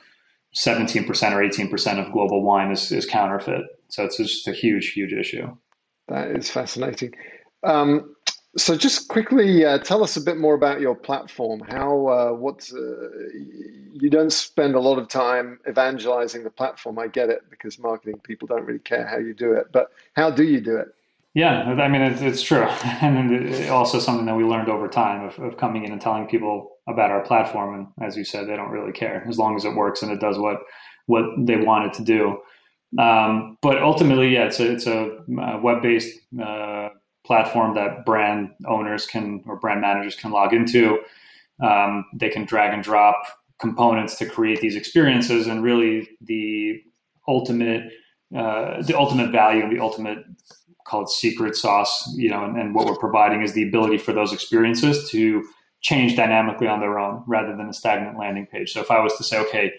17% 0.55 1.07
or 1.07 1.41
18% 1.41 2.05
of 2.05 2.11
global 2.11 2.41
wine 2.41 2.71
is, 2.71 2.91
is 2.91 3.05
counterfeit. 3.05 3.63
So 3.89 4.05
it's 4.05 4.17
just 4.17 4.47
a 4.47 4.53
huge, 4.53 4.93
huge 4.93 5.13
issue. 5.13 5.55
That 6.07 6.31
is 6.31 6.49
fascinating. 6.49 7.13
Um, 7.63 8.15
so 8.57 8.77
just 8.77 9.09
quickly 9.09 9.65
uh, 9.65 9.79
tell 9.79 10.01
us 10.01 10.15
a 10.15 10.21
bit 10.21 10.37
more 10.37 10.53
about 10.53 10.79
your 10.79 10.95
platform. 10.95 11.59
How, 11.59 12.07
uh, 12.07 12.31
what, 12.31 12.69
uh, 12.73 13.09
you 13.33 14.09
don't 14.09 14.31
spend 14.31 14.75
a 14.75 14.79
lot 14.79 14.97
of 14.97 15.09
time 15.09 15.59
evangelizing 15.67 16.43
the 16.43 16.49
platform. 16.49 16.97
I 16.99 17.07
get 17.07 17.29
it 17.29 17.41
because 17.49 17.77
marketing 17.77 18.19
people 18.23 18.47
don't 18.47 18.63
really 18.63 18.79
care 18.79 19.05
how 19.05 19.17
you 19.17 19.33
do 19.33 19.51
it, 19.53 19.73
but 19.73 19.91
how 20.13 20.31
do 20.31 20.43
you 20.43 20.61
do 20.61 20.77
it? 20.77 20.87
Yeah, 21.33 21.63
I 21.63 21.89
mean, 21.89 22.01
it's, 22.01 22.21
it's 22.21 22.41
true. 22.41 22.65
And 23.01 23.69
also 23.69 23.99
something 23.99 24.25
that 24.25 24.37
we 24.37 24.45
learned 24.45 24.69
over 24.69 24.87
time 24.87 25.25
of, 25.25 25.37
of 25.39 25.57
coming 25.57 25.83
in 25.83 25.91
and 25.91 25.99
telling 25.99 26.27
people 26.27 26.74
about 26.87 27.11
our 27.11 27.21
platform. 27.21 27.73
And 27.73 28.07
as 28.07 28.15
you 28.15 28.23
said, 28.23 28.47
they 28.47 28.55
don't 28.55 28.69
really 28.69 28.91
care 28.91 29.25
as 29.27 29.37
long 29.37 29.55
as 29.55 29.65
it 29.65 29.75
works 29.75 30.01
and 30.01 30.11
it 30.11 30.19
does 30.19 30.37
what, 30.37 30.59
what 31.07 31.25
they 31.37 31.57
want 31.57 31.85
it 31.85 31.93
to 31.93 32.03
do. 32.03 32.37
Um, 33.01 33.57
but 33.61 33.81
ultimately, 33.81 34.33
yeah, 34.33 34.45
it's 34.45 34.59
a, 34.59 34.71
it's 34.71 34.87
a 34.87 35.19
web-based 35.27 36.17
uh, 36.41 36.89
platform 37.25 37.75
that 37.75 38.05
brand 38.05 38.51
owners 38.67 39.05
can, 39.05 39.43
or 39.45 39.57
brand 39.57 39.81
managers 39.81 40.15
can 40.15 40.31
log 40.31 40.53
into. 40.53 40.99
Um, 41.61 42.05
they 42.13 42.29
can 42.29 42.45
drag 42.45 42.73
and 42.73 42.83
drop 42.83 43.15
components 43.59 44.17
to 44.17 44.25
create 44.25 44.61
these 44.61 44.75
experiences 44.75 45.47
and 45.47 45.63
really 45.63 46.09
the 46.21 46.81
ultimate, 47.27 47.91
uh, 48.35 48.81
the 48.83 48.97
ultimate 48.97 49.31
value 49.31 49.63
and 49.63 49.75
the 49.75 49.81
ultimate 49.81 50.19
called 50.85 51.09
secret 51.09 51.55
sauce, 51.55 52.13
you 52.15 52.29
know, 52.29 52.45
and, 52.45 52.57
and, 52.57 52.75
what 52.75 52.85
we're 52.85 52.95
providing 52.95 53.41
is 53.41 53.53
the 53.53 53.67
ability 53.67 53.97
for 53.97 54.13
those 54.13 54.31
experiences 54.31 55.09
to 55.09 55.43
change 55.85 56.15
dynamically 56.15 56.67
on 56.67 56.79
their 56.79 56.97
own 56.97 57.23
rather 57.27 57.55
than 57.55 57.69
a 57.69 57.73
stagnant 57.73 58.17
landing 58.17 58.47
page. 58.47 58.73
So 58.73 58.81
if 58.81 58.89
I 58.89 58.99
was 59.01 59.15
to 59.17 59.23
say, 59.23 59.37
okay, 59.41 59.71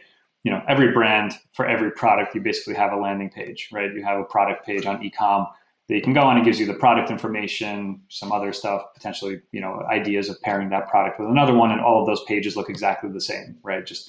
you 0.44 0.52
know, 0.52 0.62
every 0.68 0.92
brand 0.92 1.32
for 1.52 1.66
every 1.66 1.90
product, 1.90 2.32
you 2.32 2.40
basically 2.40 2.74
have 2.74 2.92
a 2.92 2.96
landing 2.96 3.28
page, 3.28 3.68
right? 3.72 3.92
You 3.92 4.04
have 4.04 4.20
a 4.20 4.24
product 4.24 4.64
page 4.64 4.86
on 4.86 5.02
ecom 5.02 5.48
that 5.88 5.96
you 5.96 6.00
can 6.00 6.12
go 6.12 6.20
on 6.20 6.36
and 6.36 6.44
gives 6.44 6.60
you 6.60 6.66
the 6.66 6.74
product 6.74 7.10
information, 7.10 8.00
some 8.08 8.30
other 8.30 8.52
stuff, 8.52 8.82
potentially, 8.94 9.40
you 9.50 9.60
know, 9.60 9.82
ideas 9.90 10.28
of 10.28 10.40
pairing 10.42 10.68
that 10.68 10.88
product 10.88 11.18
with 11.18 11.28
another 11.28 11.54
one, 11.54 11.72
and 11.72 11.80
all 11.80 12.00
of 12.00 12.06
those 12.06 12.22
pages 12.22 12.54
look 12.54 12.70
exactly 12.70 13.10
the 13.10 13.20
same, 13.20 13.58
right? 13.64 13.84
Just 13.84 14.08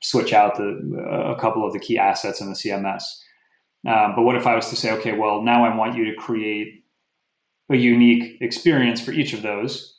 switch 0.00 0.32
out 0.32 0.56
the 0.56 1.34
a 1.34 1.40
couple 1.40 1.66
of 1.66 1.72
the 1.72 1.80
key 1.80 1.98
assets 1.98 2.40
in 2.40 2.50
the 2.50 2.54
CMS. 2.54 3.02
Um, 3.84 4.14
but 4.14 4.22
what 4.22 4.36
if 4.36 4.46
I 4.46 4.54
was 4.54 4.70
to 4.70 4.76
say, 4.76 4.92
okay, 4.92 5.18
well, 5.18 5.42
now 5.42 5.64
I 5.64 5.76
want 5.76 5.96
you 5.96 6.04
to 6.04 6.14
create 6.14 6.84
a 7.68 7.76
unique 7.76 8.40
experience 8.40 9.00
for 9.00 9.10
each 9.10 9.32
of 9.32 9.42
those, 9.42 9.91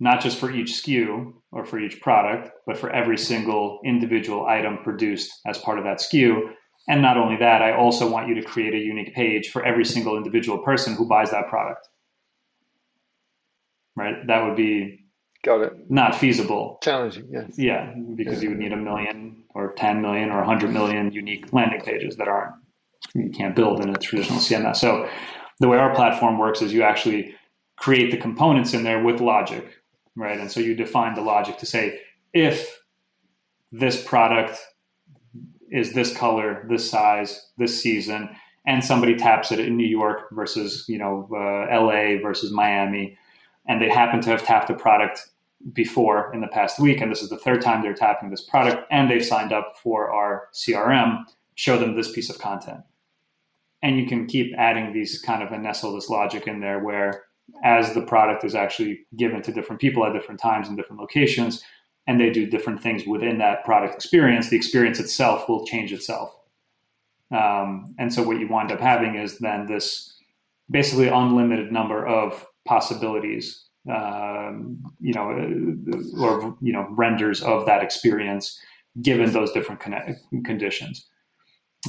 not 0.00 0.20
just 0.20 0.38
for 0.38 0.50
each 0.50 0.72
SKU 0.72 1.32
or 1.52 1.64
for 1.64 1.78
each 1.78 2.00
product, 2.00 2.50
but 2.66 2.76
for 2.76 2.90
every 2.90 3.16
single 3.16 3.80
individual 3.84 4.46
item 4.46 4.78
produced 4.82 5.32
as 5.46 5.58
part 5.58 5.78
of 5.78 5.84
that 5.84 5.98
SKU. 5.98 6.50
And 6.88 7.00
not 7.00 7.16
only 7.16 7.36
that, 7.36 7.62
I 7.62 7.72
also 7.72 8.10
want 8.10 8.28
you 8.28 8.34
to 8.34 8.42
create 8.42 8.74
a 8.74 8.78
unique 8.78 9.14
page 9.14 9.50
for 9.50 9.64
every 9.64 9.84
single 9.84 10.16
individual 10.16 10.58
person 10.58 10.94
who 10.94 11.08
buys 11.08 11.30
that 11.30 11.48
product. 11.48 11.88
Right? 13.96 14.26
That 14.26 14.44
would 14.44 14.56
be 14.56 15.04
Got 15.44 15.60
it. 15.60 15.90
Not 15.90 16.14
feasible. 16.14 16.78
Challenging, 16.82 17.28
yes. 17.30 17.52
Yeah, 17.58 17.92
because 18.16 18.42
you 18.42 18.48
would 18.48 18.58
need 18.58 18.72
a 18.72 18.76
million 18.76 19.44
or 19.54 19.74
10 19.74 20.00
million 20.00 20.30
or 20.30 20.38
100 20.38 20.72
million 20.72 21.12
unique 21.12 21.52
landing 21.52 21.82
pages 21.82 22.16
that 22.16 22.28
aren't, 22.28 22.54
you 23.14 23.28
can't 23.30 23.54
build 23.54 23.82
in 23.82 23.90
a 23.90 23.98
traditional 23.98 24.38
CMS. 24.38 24.76
So 24.76 25.06
the 25.60 25.68
way 25.68 25.76
our 25.76 25.94
platform 25.94 26.38
works 26.38 26.62
is 26.62 26.72
you 26.72 26.82
actually 26.82 27.34
create 27.76 28.10
the 28.10 28.16
components 28.16 28.72
in 28.72 28.84
there 28.84 29.02
with 29.02 29.20
logic, 29.20 29.66
right? 30.16 30.38
And 30.38 30.50
so 30.50 30.60
you 30.60 30.74
define 30.74 31.14
the 31.14 31.22
logic 31.22 31.58
to 31.58 31.66
say, 31.66 32.00
if 32.32 32.80
this 33.72 34.02
product 34.02 34.58
is 35.70 35.92
this 35.92 36.16
color, 36.16 36.64
this 36.68 36.88
size, 36.88 37.50
this 37.58 37.80
season, 37.80 38.28
and 38.66 38.82
somebody 38.84 39.16
taps 39.16 39.52
it 39.52 39.58
in 39.58 39.76
New 39.76 39.86
York 39.86 40.28
versus, 40.32 40.84
you 40.88 40.98
know, 40.98 41.28
uh, 41.32 41.66
LA 41.80 42.20
versus 42.22 42.52
Miami, 42.52 43.18
and 43.66 43.80
they 43.80 43.88
happen 43.88 44.20
to 44.22 44.30
have 44.30 44.44
tapped 44.44 44.70
a 44.70 44.74
product 44.74 45.28
before 45.72 46.32
in 46.34 46.40
the 46.40 46.48
past 46.48 46.78
week, 46.78 47.00
and 47.00 47.10
this 47.10 47.22
is 47.22 47.30
the 47.30 47.38
third 47.38 47.62
time 47.62 47.82
they're 47.82 47.94
tapping 47.94 48.30
this 48.30 48.44
product, 48.44 48.86
and 48.90 49.10
they've 49.10 49.24
signed 49.24 49.52
up 49.52 49.74
for 49.82 50.10
our 50.12 50.48
CRM, 50.52 51.24
show 51.54 51.78
them 51.78 51.96
this 51.96 52.12
piece 52.12 52.30
of 52.30 52.38
content. 52.38 52.80
And 53.82 53.98
you 53.98 54.06
can 54.06 54.26
keep 54.26 54.52
adding 54.56 54.92
these 54.92 55.20
kind 55.20 55.42
of 55.42 55.52
a 55.52 55.58
nestle 55.58 55.94
this 55.94 56.08
logic 56.08 56.46
in 56.46 56.60
there 56.60 56.80
where 56.80 57.24
as 57.62 57.94
the 57.94 58.02
product 58.02 58.44
is 58.44 58.54
actually 58.54 59.00
given 59.16 59.42
to 59.42 59.52
different 59.52 59.80
people 59.80 60.04
at 60.04 60.12
different 60.12 60.40
times 60.40 60.68
in 60.68 60.76
different 60.76 61.00
locations, 61.00 61.62
and 62.06 62.20
they 62.20 62.30
do 62.30 62.46
different 62.46 62.82
things 62.82 63.06
within 63.06 63.38
that 63.38 63.64
product 63.64 63.94
experience, 63.94 64.50
the 64.50 64.56
experience 64.56 65.00
itself 65.00 65.48
will 65.48 65.66
change 65.66 65.92
itself. 65.92 66.34
Um, 67.30 67.94
and 67.98 68.12
so 68.12 68.22
what 68.22 68.38
you 68.38 68.48
wind 68.48 68.70
up 68.70 68.80
having 68.80 69.16
is 69.16 69.38
then 69.38 69.66
this 69.66 70.14
basically 70.70 71.08
unlimited 71.08 71.72
number 71.72 72.06
of 72.06 72.46
possibilities 72.66 73.64
um, 73.90 74.82
you 75.00 75.12
know, 75.12 75.28
or 76.18 76.56
you 76.60 76.72
know, 76.72 76.86
renders 76.90 77.42
of 77.42 77.66
that 77.66 77.82
experience 77.82 78.58
given 79.02 79.32
those 79.32 79.52
different 79.52 79.82
conditions. 80.44 81.06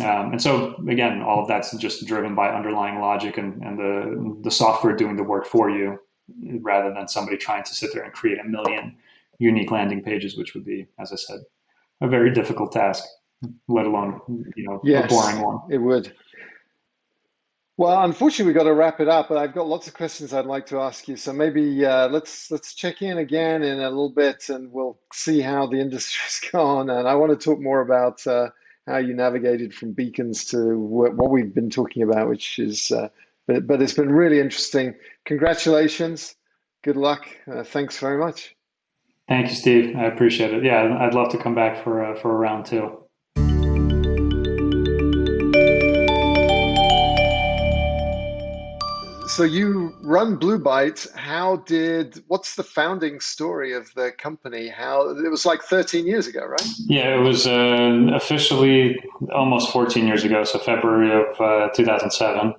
Um, 0.02 0.32
and 0.34 0.42
so 0.42 0.76
again, 0.90 1.22
all 1.22 1.42
of 1.42 1.48
that's 1.48 1.76
just 1.78 2.06
driven 2.06 2.36
by 2.36 2.50
underlying 2.50 3.00
logic 3.00 3.38
and, 3.38 3.62
and 3.64 3.80
the 3.80 4.38
the 4.44 4.52
software 4.52 4.96
doing 4.96 5.16
the 5.16 5.24
work 5.24 5.46
for 5.46 5.70
you, 5.70 6.00
rather 6.62 6.94
than 6.94 7.08
somebody 7.08 7.38
trying 7.38 7.64
to 7.64 7.74
sit 7.74 7.94
there 7.94 8.04
and 8.04 8.12
create 8.12 8.40
a 8.40 8.44
million 8.44 8.98
unique 9.40 9.72
landing 9.72 10.02
pages, 10.02 10.38
which 10.38 10.54
would 10.54 10.66
be, 10.66 10.88
as 11.00 11.12
I 11.12 11.16
said, 11.16 11.40
a 12.02 12.08
very 12.08 12.34
difficult 12.34 12.72
task, 12.72 13.06
let 13.68 13.86
alone 13.86 14.20
you 14.56 14.68
know 14.68 14.82
yes, 14.84 15.06
a 15.06 15.08
boring 15.08 15.42
one. 15.42 15.60
It 15.70 15.78
would. 15.78 16.14
Well, 17.78 18.04
unfortunately, 18.04 18.46
we've 18.46 18.56
got 18.56 18.64
to 18.64 18.74
wrap 18.74 19.02
it 19.02 19.10
up. 19.10 19.28
But 19.30 19.38
I've 19.38 19.54
got 19.54 19.68
lots 19.68 19.88
of 19.88 19.94
questions 19.94 20.34
I'd 20.34 20.46
like 20.46 20.66
to 20.68 20.80
ask 20.80 21.08
you. 21.08 21.16
So 21.18 21.32
maybe 21.32 21.86
uh, 21.86 22.10
let's 22.10 22.52
let's 22.52 22.74
check 22.74 23.02
in 23.02 23.18
again 23.18 23.64
in 23.64 23.80
a 23.80 23.90
little 23.90 24.12
bit, 24.12 24.50
and 24.50 24.72
we'll 24.72 25.00
see 25.14 25.42
how 25.42 25.68
the 25.68 25.80
industry's 25.80 26.50
gone. 26.52 26.90
And 26.90 27.08
I 27.08 27.16
want 27.16 27.38
to 27.38 27.44
talk 27.44 27.60
more 27.60 27.82
about. 27.82 28.26
Uh, 28.28 28.50
how 28.88 28.98
you 28.98 29.13
navigated 29.13 29.74
from 29.74 29.93
beacons 29.93 30.45
to 30.45 30.78
what 30.78 31.30
we've 31.30 31.54
been 31.54 31.69
talking 31.69 32.04
about, 32.04 32.30
which 32.30 32.60
is, 32.60 32.91
uh, 32.91 33.10
but, 33.48 33.65
but 33.65 33.82
it's 33.82 33.93
been 33.93 34.12
really 34.12 34.39
interesting. 34.39 34.95
Congratulations. 35.26 36.36
Good 36.84 36.98
luck. 36.98 37.28
Uh, 37.52 37.63
thanks 37.63 37.98
very 37.98 38.17
much. 38.17 38.56
Thank 39.28 39.50
you, 39.50 39.56
Steve. 39.56 39.95
I 39.95 40.06
appreciate 40.06 40.54
it. 40.54 40.63
Yeah, 40.63 40.98
I'd 41.00 41.15
love 41.15 41.30
to 41.30 41.39
come 41.39 41.56
back 41.56 41.84
for 41.84 42.06
uh, 42.06 42.15
for 42.15 42.32
a 42.32 42.36
round 42.36 42.67
two. 42.67 43.05
So 49.36 49.43
you 49.43 49.93
run 50.02 50.38
Blue 50.38 50.58
Bite. 50.58 51.06
How 51.13 51.58
did? 51.58 52.24
What's 52.30 52.56
the 52.56 52.63
founding 52.63 53.19
story 53.19 53.74
of 53.74 53.93
the 53.93 54.13
company? 54.17 54.69
How 54.69 55.10
it 55.10 55.30
was 55.30 55.45
like 55.45 55.62
13 55.62 56.08
years 56.08 56.26
ago, 56.26 56.45
right? 56.45 56.65
Yeah, 56.86 57.19
it 57.19 57.21
was 57.21 57.45
uh, 57.45 58.12
officially 58.15 58.98
almost 59.34 59.74
14 59.74 60.08
years 60.08 60.24
ago. 60.24 60.45
So 60.45 60.58
February 60.60 61.12
of 61.12 61.41
uh, 61.41 61.67
2007. 61.74 62.54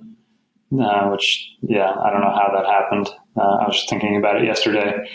Uh, 0.79 1.09
which, 1.09 1.49
yeah, 1.61 1.89
I 1.89 2.11
don't 2.11 2.21
know 2.21 2.29
how 2.29 2.51
that 2.55 2.67
happened. 2.67 3.09
Uh, 3.35 3.41
I 3.41 3.65
was 3.65 3.77
just 3.77 3.89
thinking 3.89 4.15
about 4.15 4.35
it 4.35 4.45
yesterday. 4.45 5.09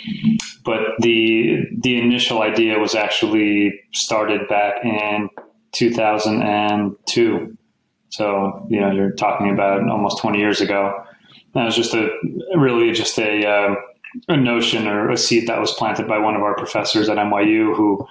But 0.65 0.81
the 0.99 1.61
the 1.81 1.97
initial 1.97 2.43
idea 2.43 2.81
was 2.81 2.97
actually 2.97 3.73
started 3.93 4.49
back 4.49 4.85
in 4.85 5.29
2002. 5.75 7.57
So 8.09 8.67
you 8.69 8.81
know, 8.81 8.91
you're 8.91 9.13
talking 9.13 9.51
about 9.51 9.89
almost 9.89 10.19
20 10.19 10.41
years 10.41 10.61
ago 10.61 11.05
that 11.55 11.65
was 11.65 11.77
just 11.77 11.95
a 11.95 12.09
really 12.57 12.93
just 12.93 13.19
a 13.19 13.47
uh, 13.47 13.75
a 14.29 14.37
notion 14.37 14.87
or 14.87 15.11
a 15.11 15.17
seed 15.17 15.47
that 15.49 15.61
was 15.61 15.73
planted 15.73 16.07
by 16.07 16.19
one 16.19 16.35
of 16.35 16.43
our 16.43 16.55
professors 16.55 17.09
at 17.09 17.17
NYU 17.17 17.75
who 17.75 18.07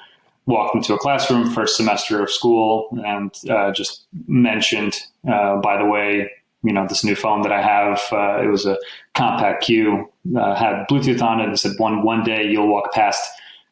walked 0.45 0.75
into 0.75 0.93
a 0.93 0.97
classroom 0.97 1.49
first 1.49 1.77
semester 1.77 2.21
of 2.21 2.29
school 2.29 2.87
and 3.05 3.31
uh, 3.49 3.71
just 3.71 4.05
mentioned, 4.27 4.99
uh, 5.31 5.57
by 5.57 5.77
the 5.77 5.85
way, 5.85 6.29
you 6.63 6.73
know, 6.73 6.85
this 6.87 7.03
new 7.03 7.15
phone 7.15 7.41
that 7.43 7.51
I 7.51 7.61
have, 7.61 8.01
uh, 8.11 8.43
it 8.43 8.47
was 8.47 8.65
a 8.65 8.77
compact 9.13 9.63
Q, 9.63 10.11
uh, 10.35 10.55
had 10.55 10.87
Bluetooth 10.89 11.21
on 11.21 11.39
it, 11.39 11.47
and 11.47 11.59
said 11.59 11.73
one 11.77 12.03
one 12.03 12.23
day 12.23 12.45
you'll 12.49 12.67
walk 12.67 12.91
past 12.93 13.21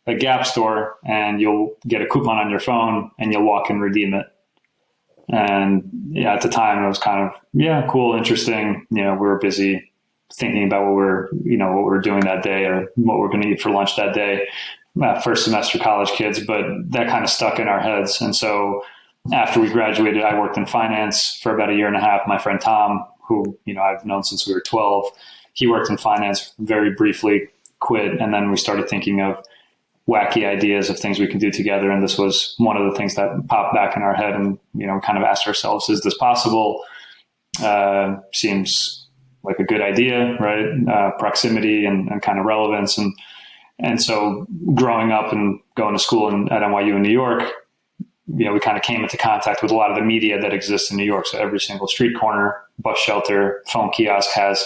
a 0.08 0.16
Gap 0.16 0.46
store 0.46 0.96
and 1.06 1.40
you'll 1.40 1.76
get 1.88 2.02
a 2.02 2.08
coupon 2.08 2.38
on 2.38 2.50
your 2.50 2.60
phone 2.60 3.12
and 3.20 3.32
you'll 3.32 3.46
walk 3.46 3.70
and 3.70 3.82
redeem 3.82 4.14
it. 4.14 4.26
And 5.30 5.90
yeah, 6.12 6.34
at 6.34 6.42
the 6.42 6.50
time 6.50 6.84
it 6.84 6.88
was 6.88 6.98
kind 6.98 7.28
of, 7.28 7.40
yeah, 7.54 7.88
cool, 7.90 8.18
interesting. 8.18 8.86
You 8.90 9.04
know, 9.04 9.14
we 9.14 9.28
were 9.28 9.38
busy 9.38 9.92
thinking 10.34 10.66
about 10.66 10.86
what 10.86 10.96
we're, 10.96 11.30
you 11.44 11.58
know, 11.58 11.72
what 11.72 11.90
we 11.90 11.98
are 11.98 12.02
doing 12.02 12.22
that 12.22 12.44
day 12.44 12.66
or 12.66 12.88
what 12.96 13.20
we're 13.20 13.30
going 13.30 13.42
to 13.42 13.50
eat 13.50 13.62
for 13.62 13.70
lunch 13.70 13.96
that 13.96 14.14
day. 14.14 14.48
Uh, 15.02 15.20
first 15.22 15.46
semester 15.46 15.78
college 15.78 16.10
kids, 16.10 16.40
but 16.46 16.66
that 16.90 17.08
kind 17.08 17.24
of 17.24 17.30
stuck 17.30 17.60
in 17.60 17.68
our 17.68 17.80
heads. 17.80 18.22
And 18.22 18.36
so 18.36 18.84
after 19.32 19.60
we 19.60 19.70
graduated, 19.70 20.24
I 20.24 20.38
worked 20.40 20.58
in 20.58 20.66
finance 20.66 21.40
for 21.42 21.54
about 21.54 21.70
a 21.70 21.76
year 21.76 21.88
and 21.88 21.96
a 21.96 22.02
half. 22.02 22.22
My 22.28 22.38
friend 22.38 22.60
Tom, 22.60 23.06
who, 23.28 23.58
you 23.66 23.74
know, 23.74 23.82
I've 23.82 24.06
known 24.06 24.24
since 24.24 24.48
we 24.48 24.54
were 24.54 24.62
12, 24.62 25.06
he 25.54 25.68
worked 25.68 25.90
in 25.90 25.98
finance 25.98 26.54
very 26.60 26.92
briefly, 26.92 27.48
quit. 27.80 28.20
And 28.20 28.34
then 28.34 28.50
we 28.50 28.58
started 28.58 28.90
thinking 28.90 29.22
of, 29.22 29.44
wacky 30.08 30.46
ideas 30.46 30.90
of 30.90 31.00
things 31.00 31.20
we 31.20 31.28
can 31.28 31.40
do 31.40 31.52
together. 31.52 31.92
And 31.92 32.04
this 32.04 32.18
was 32.18 32.56
one 32.58 32.78
of 32.78 32.92
the 32.92 32.98
things 32.98 33.16
that 33.16 33.48
popped 33.48 33.76
back 33.76 33.96
in 33.96 34.02
our 34.02 34.14
head 34.14 34.34
and, 34.34 34.58
you 34.74 34.88
know, 34.88 35.00
kind 35.00 35.18
of 35.18 35.24
asked 35.24 35.48
ourselves, 35.48 35.90
is 35.90 36.02
this 36.02 36.18
possible? 36.18 36.84
Uh, 37.62 38.18
seems 38.34 39.08
like 39.44 39.60
a 39.60 39.64
good 39.64 39.82
idea, 39.82 40.36
right? 40.40 40.66
Uh, 40.88 41.12
proximity 41.18 41.86
and, 41.86 42.10
and, 42.10 42.22
kind 42.22 42.40
of 42.40 42.46
relevance. 42.46 42.98
And, 42.98 43.14
and 43.80 44.02
so 44.02 44.46
growing 44.74 45.12
up 45.12 45.32
and 45.32 45.60
going 45.76 45.96
to 45.96 46.02
school 46.02 46.30
in, 46.30 46.52
at 46.52 46.62
NYU 46.62 46.96
in 46.96 47.02
New 47.02 47.12
York, 47.12 47.44
you 48.36 48.46
know, 48.46 48.54
we 48.54 48.60
kind 48.60 48.78
of 48.78 48.84
came 48.84 49.02
into 49.02 49.18
contact 49.18 49.62
with 49.62 49.72
a 49.72 49.76
lot 49.76 49.90
of 49.90 49.98
the 49.98 50.04
media 50.04 50.40
that 50.40 50.54
exists 50.54 50.92
in 50.92 50.98
New 50.98 51.06
York. 51.06 51.26
So 51.26 51.38
every 51.38 51.60
single 51.60 51.88
street 51.88 52.18
corner, 52.20 52.62
bus 52.78 52.98
shelter, 53.00 53.64
phone 53.68 53.92
kiosk 53.92 54.30
has 54.32 54.64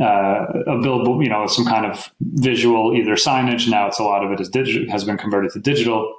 uh, 0.00 0.46
a 0.66 0.78
billboard, 0.82 1.24
you 1.24 1.30
know, 1.30 1.46
some 1.46 1.64
kind 1.64 1.86
of 1.86 2.12
visual, 2.20 2.94
either 2.94 3.12
signage. 3.12 3.68
Now 3.68 3.86
it's 3.86 3.98
a 3.98 4.02
lot 4.02 4.24
of 4.24 4.30
it 4.32 4.40
is 4.40 4.48
digital, 4.48 4.90
has 4.90 5.04
been 5.04 5.16
converted 5.16 5.52
to 5.52 5.60
digital. 5.60 6.14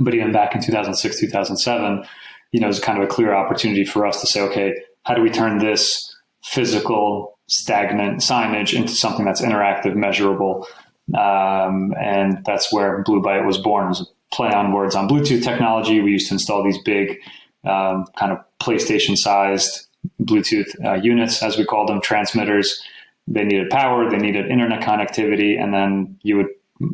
But 0.00 0.14
even 0.14 0.32
back 0.32 0.54
in 0.54 0.62
2006, 0.62 1.20
2007, 1.20 2.04
you 2.52 2.60
know, 2.60 2.68
it's 2.68 2.78
kind 2.78 2.98
of 2.98 3.04
a 3.04 3.08
clear 3.08 3.34
opportunity 3.34 3.84
for 3.84 4.06
us 4.06 4.20
to 4.20 4.26
say, 4.26 4.40
okay, 4.42 4.74
how 5.04 5.14
do 5.14 5.22
we 5.22 5.30
turn 5.30 5.58
this 5.58 6.14
physical, 6.44 7.38
stagnant 7.48 8.20
signage 8.20 8.74
into 8.74 8.92
something 8.92 9.24
that's 9.24 9.42
interactive, 9.42 9.94
measurable? 9.96 10.66
Um, 11.14 11.94
and 12.00 12.44
that's 12.44 12.72
where 12.72 13.02
Blue 13.02 13.22
Bite 13.22 13.44
was 13.44 13.58
born. 13.58 13.86
It 13.86 13.88
was 13.88 14.00
a 14.02 14.34
play 14.34 14.50
on 14.50 14.72
words 14.72 14.94
on 14.94 15.08
Bluetooth 15.08 15.42
technology. 15.42 16.00
We 16.00 16.12
used 16.12 16.28
to 16.28 16.34
install 16.34 16.64
these 16.64 16.78
big, 16.84 17.18
um, 17.64 18.06
kind 18.16 18.32
of 18.32 18.38
PlayStation 18.60 19.16
sized 19.16 19.86
Bluetooth 20.22 20.68
uh, 20.84 20.94
units, 20.94 21.42
as 21.42 21.56
we 21.56 21.64
call 21.64 21.86
them, 21.86 22.00
transmitters. 22.00 22.82
They 23.26 23.44
needed 23.44 23.70
power, 23.70 24.10
they 24.10 24.18
needed 24.18 24.50
internet 24.50 24.82
connectivity, 24.82 25.60
and 25.60 25.72
then 25.72 26.18
you 26.22 26.36
would 26.36 26.48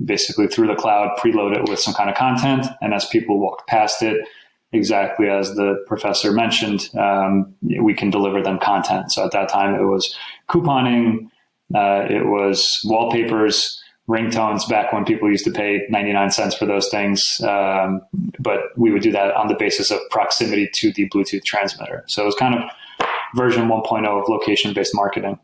basically 0.04 0.46
through 0.46 0.68
the 0.68 0.74
cloud 0.74 1.16
preload 1.18 1.56
it 1.56 1.68
with 1.68 1.80
some 1.80 1.94
kind 1.94 2.10
of 2.10 2.16
content. 2.16 2.66
And 2.80 2.94
as 2.94 3.06
people 3.06 3.38
walk 3.38 3.66
past 3.66 4.02
it, 4.02 4.26
exactly 4.72 5.28
as 5.28 5.54
the 5.54 5.82
professor 5.86 6.32
mentioned, 6.32 6.88
um, 6.96 7.54
we 7.62 7.94
can 7.94 8.10
deliver 8.10 8.42
them 8.42 8.58
content. 8.58 9.10
So 9.12 9.24
at 9.24 9.32
that 9.32 9.48
time, 9.48 9.74
it 9.74 9.84
was 9.84 10.16
couponing, 10.48 11.28
uh, 11.74 12.06
it 12.08 12.26
was 12.26 12.80
wallpapers, 12.84 13.82
ringtones 14.08 14.68
back 14.68 14.92
when 14.92 15.04
people 15.04 15.30
used 15.30 15.44
to 15.44 15.52
pay 15.52 15.86
99 15.88 16.30
cents 16.30 16.54
for 16.54 16.66
those 16.66 16.88
things. 16.88 17.40
Um, 17.42 18.02
but 18.38 18.76
we 18.76 18.90
would 18.90 19.02
do 19.02 19.12
that 19.12 19.34
on 19.34 19.48
the 19.48 19.54
basis 19.54 19.90
of 19.90 20.00
proximity 20.10 20.68
to 20.74 20.92
the 20.92 21.08
Bluetooth 21.08 21.44
transmitter. 21.44 22.04
So 22.08 22.22
it 22.22 22.26
was 22.26 22.34
kind 22.34 22.54
of 22.54 22.62
version 23.36 23.68
1.0 23.68 24.06
of 24.06 24.28
location 24.28 24.72
based 24.72 24.94
marketing. 24.94 25.38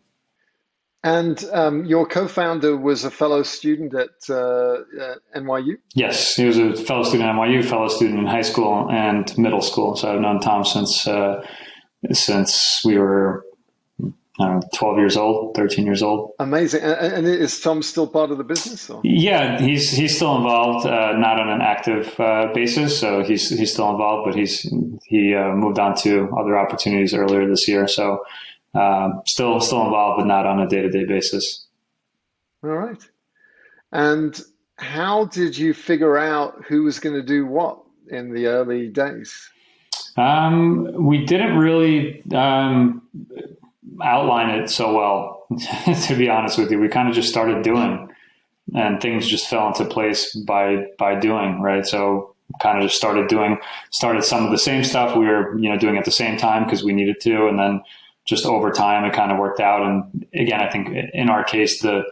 And 1.05 1.45
um, 1.53 1.85
your 1.85 2.05
co-founder 2.05 2.77
was 2.77 3.05
a 3.05 3.13
fellow 3.13 3.45
student 3.45 3.95
at 3.95 4.29
uh, 4.29 4.35
uh, 4.35 5.15
NYU. 5.37 5.75
Yes, 5.95 6.35
he 6.35 6.45
was 6.45 6.59
a 6.59 6.75
fellow 6.75 7.05
student 7.05 7.29
at 7.29 7.35
NYU, 7.37 7.65
fellow 7.65 7.87
student 7.87 8.19
in 8.19 8.27
high 8.27 8.43
school 8.43 8.91
and 8.91 9.37
middle 9.39 9.61
school. 9.61 9.95
So 9.95 10.13
I've 10.13 10.21
known 10.21 10.41
Tom 10.41 10.65
since 10.65 11.07
uh, 11.07 11.47
since 12.13 12.83
we 12.85 12.99
were 12.99 13.45
know, 14.39 14.61
12 14.75 14.99
years 14.99 15.17
old, 15.17 15.57
13 15.57 15.87
years 15.87 16.03
old. 16.03 16.33
Amazing. 16.39 16.83
And 16.83 17.27
is 17.27 17.59
Tom 17.61 17.83
still 17.83 18.07
part 18.07 18.31
of 18.31 18.39
the 18.39 18.45
business? 18.45 18.91
Or? 18.91 19.01
Yeah, 19.03 19.61
he's 19.61 19.91
he's 19.91 20.17
still 20.17 20.37
involved, 20.37 20.87
uh, 20.87 21.13
not 21.13 21.41
on 21.41 21.49
an 21.49 21.63
active 21.63 22.19
uh, 22.21 22.53
basis. 22.53 22.99
So 22.99 23.23
he's 23.23 23.49
he's 23.49 23.73
still 23.73 23.91
involved, 23.91 24.27
but 24.27 24.39
he's 24.39 24.71
he 25.07 25.35
uh, 25.35 25.53
moved 25.53 25.79
on 25.79 25.97
to 25.99 26.31
other 26.39 26.59
opportunities 26.59 27.15
earlier 27.15 27.49
this 27.49 27.67
year. 27.67 27.89
So 27.89 28.25
um, 28.75 29.23
still 29.27 29.59
still 29.61 29.85
involved, 29.85 30.19
but 30.21 30.27
not 30.27 30.47
on 30.47 30.61
a 30.61 30.69
day 30.69 30.83
to 30.83 30.91
day 30.91 31.05
basis. 31.05 31.67
All 32.63 32.71
right. 32.71 33.03
And 33.93 34.39
how 34.77 35.25
did 35.27 35.57
you 35.57 35.73
figure 35.73 36.19
out 36.19 36.65
who 36.69 36.83
was 36.83 36.99
going 36.99 37.15
to 37.15 37.23
do 37.23 37.47
what 37.47 37.79
in 38.09 38.35
the 38.35 38.47
early 38.47 38.89
days? 38.89 39.51
Um, 40.17 40.93
we 40.95 41.25
didn't 41.25 41.57
really 41.57 42.23
um, 42.33 43.03
outline 44.03 44.51
it 44.51 44.71
so 44.71 44.95
well, 44.95 45.47
to 46.07 46.17
be 46.17 46.29
honest 46.29 46.59
with 46.59 46.71
you. 46.71 46.79
We 46.79 46.89
kind 46.89 47.09
of 47.09 47.15
just 47.15 47.29
started 47.29 47.63
doing 47.63 48.09
and 48.75 49.01
things 49.01 49.27
just 49.27 49.49
fell 49.49 49.69
into 49.69 49.85
place 49.85 50.35
by 50.35 50.87
by 50.99 51.19
doing, 51.19 51.61
right? 51.61 51.87
So 51.87 52.35
kind 52.61 52.79
of 52.79 52.85
just 52.85 52.97
started 52.97 53.29
doing 53.29 53.59
started 53.91 54.25
some 54.25 54.45
of 54.45 54.51
the 54.51 54.59
same 54.59 54.85
stuff 54.85 55.17
we 55.17 55.27
were, 55.27 55.59
you 55.59 55.69
know, 55.69 55.79
doing 55.79 55.97
at 55.97 56.05
the 56.05 56.11
same 56.11 56.37
time 56.37 56.65
because 56.65 56.83
we 56.83 56.93
needed 56.93 57.21
to 57.21 57.47
and 57.47 57.59
then 57.59 57.83
just 58.25 58.45
over 58.45 58.71
time 58.71 59.05
it 59.05 59.15
kind 59.15 59.31
of 59.31 59.39
worked 59.39 59.61
out 59.61 59.83
and 59.83 60.27
again, 60.35 60.61
I 60.61 60.71
think 60.71 60.89
in 61.15 61.31
our 61.31 61.45
case 61.45 61.81
the 61.81 62.03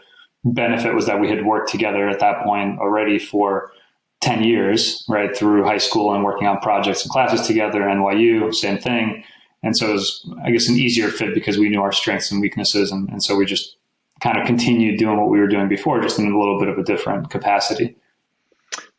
benefit 0.45 0.95
was 0.95 1.07
that 1.07 1.21
we 1.21 1.29
had 1.29 1.45
worked 1.45 1.71
together 1.71 2.09
at 2.09 2.21
that 2.21 2.45
point 2.45 2.79
already 2.79 3.19
for 3.19 3.73
10 4.21 4.45
years, 4.45 5.05
right, 5.09 5.37
through 5.37 5.65
high 5.65 5.79
school 5.79 6.15
and 6.15 6.25
working 6.25 6.47
on 6.47 6.59
projects 6.61 7.03
and 7.03 7.11
classes 7.11 7.47
together, 7.47 7.81
NYU, 7.81 8.55
same 8.55 8.79
thing. 8.79 9.25
And 9.65 9.77
so 9.77 9.89
it 9.89 9.93
was, 9.93 10.31
I 10.45 10.51
guess, 10.51 10.69
an 10.69 10.77
easier 10.77 11.09
fit 11.09 11.35
because 11.35 11.57
we 11.57 11.71
knew 11.71 11.81
our 11.81 11.91
strengths 11.91 12.31
and 12.31 12.41
weaknesses. 12.41 12.93
And, 12.93 13.09
and 13.09 13.23
so 13.23 13.35
we 13.35 13.47
just 13.47 13.77
kind 14.21 14.39
of 14.39 14.47
continued 14.47 14.99
doing 14.99 15.19
what 15.19 15.31
we 15.31 15.41
were 15.41 15.49
doing 15.49 15.69
before, 15.69 16.01
just 16.01 16.19
in 16.19 16.31
a 16.31 16.39
little 16.39 16.59
bit 16.59 16.69
of 16.69 16.79
a 16.79 16.83
different 16.83 17.31
capacity. 17.31 17.97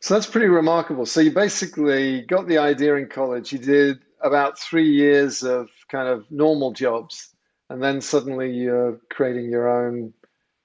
So 0.00 0.14
that's 0.14 0.26
pretty 0.26 0.48
remarkable. 0.48 1.06
So 1.06 1.20
you 1.20 1.30
basically 1.30 2.22
got 2.22 2.48
the 2.48 2.58
idea 2.58 2.96
in 2.96 3.08
college. 3.08 3.52
You 3.52 3.58
did 3.58 3.98
about 4.20 4.58
three 4.58 4.90
years 4.90 5.44
of 5.44 5.68
kind 5.88 6.08
of 6.08 6.30
normal 6.30 6.72
jobs, 6.72 7.34
and 7.70 7.82
then 7.82 8.00
suddenly 8.00 8.50
you're 8.50 9.00
creating 9.10 9.50
your 9.50 9.68
own 9.68 10.12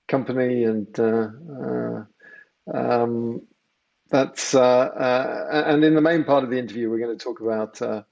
company, 0.07 0.63
and 0.63 0.99
uh, 0.99 1.29
uh, 1.63 2.03
um, 2.73 3.41
that's 4.09 4.53
uh, 4.53 4.61
uh 4.61 5.63
and 5.65 5.83
in 5.83 5.95
the 5.95 6.01
main 6.01 6.23
part 6.23 6.43
of 6.43 6.49
the 6.49 6.59
interview, 6.59 6.89
we're 6.89 6.99
going 6.99 7.17
to 7.17 7.23
talk 7.23 7.39
about 7.41 7.81
uh, 7.81 8.03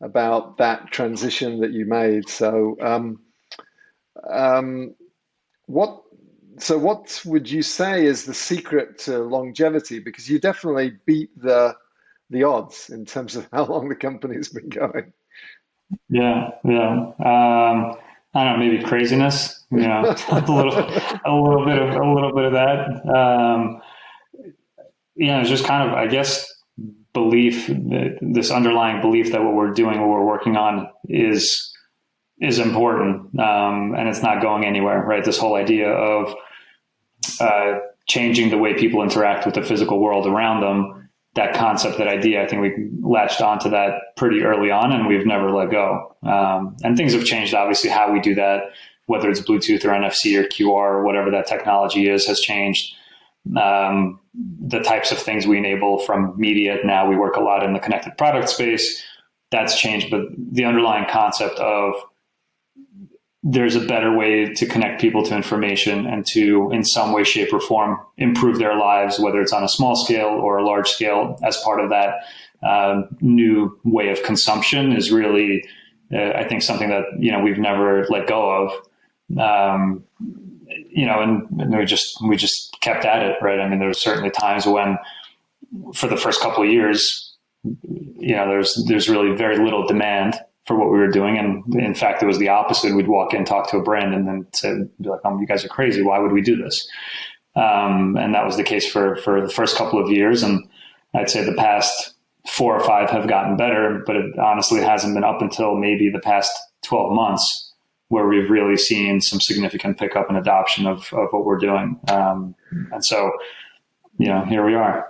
about 0.00 0.58
that 0.58 0.90
transition 0.90 1.60
that 1.60 1.72
you 1.72 1.86
made. 1.86 2.28
So, 2.28 2.76
um, 2.80 3.20
um, 4.28 4.94
what 5.66 6.02
so 6.58 6.78
what 6.78 7.20
would 7.24 7.50
you 7.50 7.62
say 7.62 8.04
is 8.06 8.24
the 8.24 8.34
secret 8.34 8.98
to 9.00 9.18
longevity? 9.18 9.98
Because 9.98 10.28
you 10.28 10.38
definitely 10.38 10.92
beat 11.06 11.30
the 11.40 11.74
the 12.30 12.44
odds 12.44 12.90
in 12.90 13.04
terms 13.04 13.36
of 13.36 13.48
how 13.52 13.64
long 13.64 13.88
the 13.88 13.94
company's 13.94 14.48
been 14.48 14.68
going. 14.68 15.12
Yeah, 16.08 16.50
yeah. 16.64 17.12
Um, 17.18 17.96
I 18.36 18.44
don't 18.44 18.52
know, 18.52 18.56
maybe 18.58 18.82
craziness. 18.82 19.64
You 19.70 19.78
know, 19.78 20.02
a 20.28 20.40
little, 20.40 20.74
a 20.74 21.32
little 21.32 21.64
bit 21.64 21.78
of 21.78 21.94
a 21.94 22.14
little 22.14 22.34
bit 22.34 22.44
of 22.44 22.52
that. 22.52 23.14
Um, 23.14 23.80
yeah, 25.16 25.40
it's 25.40 25.48
just 25.48 25.64
kind 25.64 25.88
of, 25.88 25.94
I 25.94 26.06
guess, 26.06 26.53
belief 27.14 27.70
this 28.20 28.50
underlying 28.50 29.00
belief 29.00 29.32
that 29.32 29.42
what 29.42 29.54
we're 29.54 29.72
doing, 29.72 30.00
what 30.00 30.10
we're 30.10 30.26
working 30.26 30.56
on, 30.56 30.90
is 31.08 31.70
is 32.40 32.58
important, 32.58 33.38
um, 33.38 33.94
and 33.96 34.08
it's 34.08 34.22
not 34.22 34.42
going 34.42 34.64
anywhere. 34.64 35.02
Right? 35.02 35.24
This 35.24 35.38
whole 35.38 35.54
idea 35.54 35.88
of 35.88 36.34
uh, 37.40 37.78
changing 38.06 38.50
the 38.50 38.58
way 38.58 38.74
people 38.74 39.02
interact 39.02 39.46
with 39.46 39.54
the 39.54 39.62
physical 39.62 40.00
world 40.00 40.26
around 40.26 40.60
them. 40.60 41.08
That 41.36 41.54
concept, 41.54 41.98
that 41.98 42.06
idea, 42.06 42.44
I 42.44 42.46
think 42.46 42.62
we 42.62 42.90
latched 43.00 43.40
onto 43.40 43.70
that 43.70 44.16
pretty 44.16 44.42
early 44.42 44.70
on, 44.70 44.92
and 44.92 45.08
we've 45.08 45.26
never 45.26 45.50
let 45.50 45.70
go. 45.70 46.16
Um, 46.22 46.76
and 46.84 46.96
things 46.96 47.12
have 47.12 47.24
changed, 47.24 47.54
obviously, 47.54 47.90
how 47.90 48.12
we 48.12 48.20
do 48.20 48.36
that, 48.36 48.64
whether 49.06 49.28
it's 49.28 49.40
Bluetooth 49.40 49.84
or 49.84 49.88
NFC 49.88 50.38
or 50.38 50.44
QR 50.44 50.68
or 50.70 51.04
whatever 51.04 51.32
that 51.32 51.48
technology 51.48 52.08
is, 52.08 52.26
has 52.26 52.40
changed. 52.40 52.94
Um, 53.56 54.20
the 54.34 54.80
types 54.80 55.12
of 55.12 55.18
things 55.18 55.46
we 55.46 55.58
enable 55.58 55.98
from 55.98 56.34
media 56.36 56.78
now, 56.84 57.08
we 57.08 57.16
work 57.16 57.36
a 57.36 57.40
lot 57.40 57.62
in 57.62 57.72
the 57.72 57.78
connected 57.78 58.16
product 58.18 58.48
space. 58.48 59.02
That's 59.50 59.78
changed, 59.78 60.10
but 60.10 60.22
the 60.36 60.64
underlying 60.64 61.06
concept 61.08 61.58
of 61.58 61.94
there's 63.44 63.76
a 63.76 63.86
better 63.86 64.16
way 64.16 64.54
to 64.54 64.66
connect 64.66 65.00
people 65.00 65.22
to 65.22 65.36
information 65.36 66.06
and 66.06 66.26
to, 66.26 66.70
in 66.72 66.82
some 66.82 67.12
way, 67.12 67.22
shape, 67.24 67.52
or 67.52 67.60
form, 67.60 68.00
improve 68.16 68.58
their 68.58 68.74
lives, 68.74 69.20
whether 69.20 69.40
it's 69.42 69.52
on 69.52 69.62
a 69.62 69.68
small 69.68 69.94
scale 69.94 70.28
or 70.28 70.56
a 70.56 70.64
large 70.64 70.88
scale, 70.88 71.38
as 71.44 71.58
part 71.58 71.78
of 71.78 71.90
that 71.90 72.24
uh, 72.66 73.02
new 73.20 73.78
way 73.84 74.08
of 74.08 74.22
consumption 74.22 74.92
is 74.92 75.12
really, 75.12 75.62
uh, 76.12 76.30
I 76.34 76.48
think, 76.48 76.62
something 76.62 76.88
that 76.88 77.04
you 77.18 77.30
know 77.30 77.40
we've 77.40 77.58
never 77.58 78.06
let 78.08 78.26
go 78.26 78.50
of. 78.50 79.38
Um, 79.38 80.04
you 80.94 81.06
know, 81.06 81.20
and, 81.20 81.60
and, 81.60 81.76
we 81.76 81.84
just 81.84 82.16
we 82.22 82.36
just 82.36 82.76
kept 82.80 83.04
at 83.04 83.22
it, 83.22 83.36
right? 83.42 83.58
I 83.58 83.68
mean, 83.68 83.80
there 83.80 83.88
were 83.88 83.94
certainly 83.94 84.30
times 84.30 84.64
when, 84.64 84.96
for 85.92 86.06
the 86.06 86.16
first 86.16 86.40
couple 86.40 86.62
of 86.62 86.70
years, 86.70 87.34
you 87.64 88.36
know, 88.36 88.48
there's 88.48 88.84
there's 88.86 89.08
really 89.08 89.34
very 89.36 89.58
little 89.58 89.86
demand 89.86 90.38
for 90.66 90.76
what 90.76 90.92
we 90.92 90.98
were 90.98 91.10
doing. 91.10 91.36
And 91.36 91.74
in 91.74 91.94
fact, 91.94 92.22
it 92.22 92.26
was 92.26 92.38
the 92.38 92.48
opposite. 92.48 92.94
We'd 92.94 93.08
walk 93.08 93.34
in, 93.34 93.44
talk 93.44 93.68
to 93.70 93.78
a 93.78 93.82
brand, 93.82 94.14
and 94.14 94.26
then 94.28 94.46
say, 94.52 94.72
be 95.00 95.08
like, 95.08 95.20
"Oh, 95.24 95.38
you 95.40 95.46
guys 95.46 95.64
are 95.64 95.68
crazy. 95.68 96.00
Why 96.00 96.20
would 96.20 96.32
we 96.32 96.42
do 96.42 96.56
this?" 96.62 96.88
Um, 97.56 98.16
and 98.16 98.32
that 98.34 98.46
was 98.46 98.56
the 98.56 98.62
case 98.62 98.90
for 98.90 99.16
for 99.16 99.40
the 99.40 99.52
first 99.52 99.76
couple 99.76 100.02
of 100.02 100.10
years. 100.10 100.44
And 100.44 100.64
I'd 101.12 101.28
say 101.28 101.44
the 101.44 101.54
past 101.54 102.14
four 102.46 102.76
or 102.76 102.84
five 102.84 103.10
have 103.10 103.26
gotten 103.26 103.56
better, 103.56 104.04
but 104.06 104.14
it 104.14 104.38
honestly 104.38 104.80
hasn't 104.80 105.14
been 105.14 105.24
up 105.24 105.42
until 105.42 105.74
maybe 105.74 106.08
the 106.08 106.20
past 106.20 106.52
twelve 106.82 107.12
months 107.12 107.63
where 108.14 108.28
we've 108.28 108.48
really 108.48 108.76
seen 108.76 109.20
some 109.20 109.40
significant 109.40 109.98
pickup 109.98 110.28
and 110.28 110.38
adoption 110.38 110.86
of, 110.86 111.12
of 111.12 111.28
what 111.32 111.44
we're 111.44 111.58
doing. 111.58 111.98
Um, 112.08 112.54
and 112.70 113.04
so, 113.04 113.32
you 114.18 114.28
know, 114.28 114.44
here 114.44 114.64
we 114.64 114.74
are. 114.74 115.08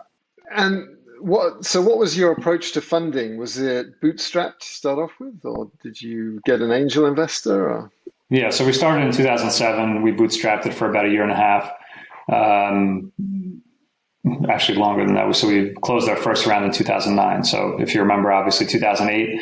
And 0.57 0.89
what 1.21 1.65
so 1.67 1.83
what 1.83 1.99
was 1.99 2.17
your 2.17 2.33
approach 2.33 2.73
to 2.73 2.81
funding? 2.81 3.37
Was 3.37 3.59
it 3.59 4.01
bootstrapped 4.01 4.61
to 4.61 4.67
start 4.67 4.99
off 4.99 5.13
with, 5.21 5.39
or 5.45 5.71
did 5.83 6.01
you 6.01 6.41
get 6.47 6.63
an 6.63 6.73
angel 6.73 7.05
investor? 7.05 7.69
Or? 7.69 7.93
Yeah, 8.31 8.49
so 8.49 8.65
we 8.65 8.73
started 8.73 9.05
in 9.05 9.13
2007. 9.13 10.03
We 10.03 10.13
bootstrapped 10.13 10.65
it 10.65 10.73
for 10.73 10.89
about 10.89 11.05
a 11.05 11.11
year 11.11 11.23
and 11.23 11.33
a 11.33 11.37
half. 11.37 11.71
Um, 12.33 13.13
actually, 14.49 14.79
longer 14.79 15.05
than 15.05 15.15
that. 15.15 15.37
So 15.37 15.47
we 15.47 15.75
closed 15.83 16.09
our 16.09 16.17
first 16.17 16.47
round 16.47 16.65
in 16.65 16.73
2009. 16.73 17.45
So 17.45 17.77
if 17.79 17.95
you 17.95 18.01
remember, 18.01 18.33
obviously 18.33 18.67
2008, 18.67 19.41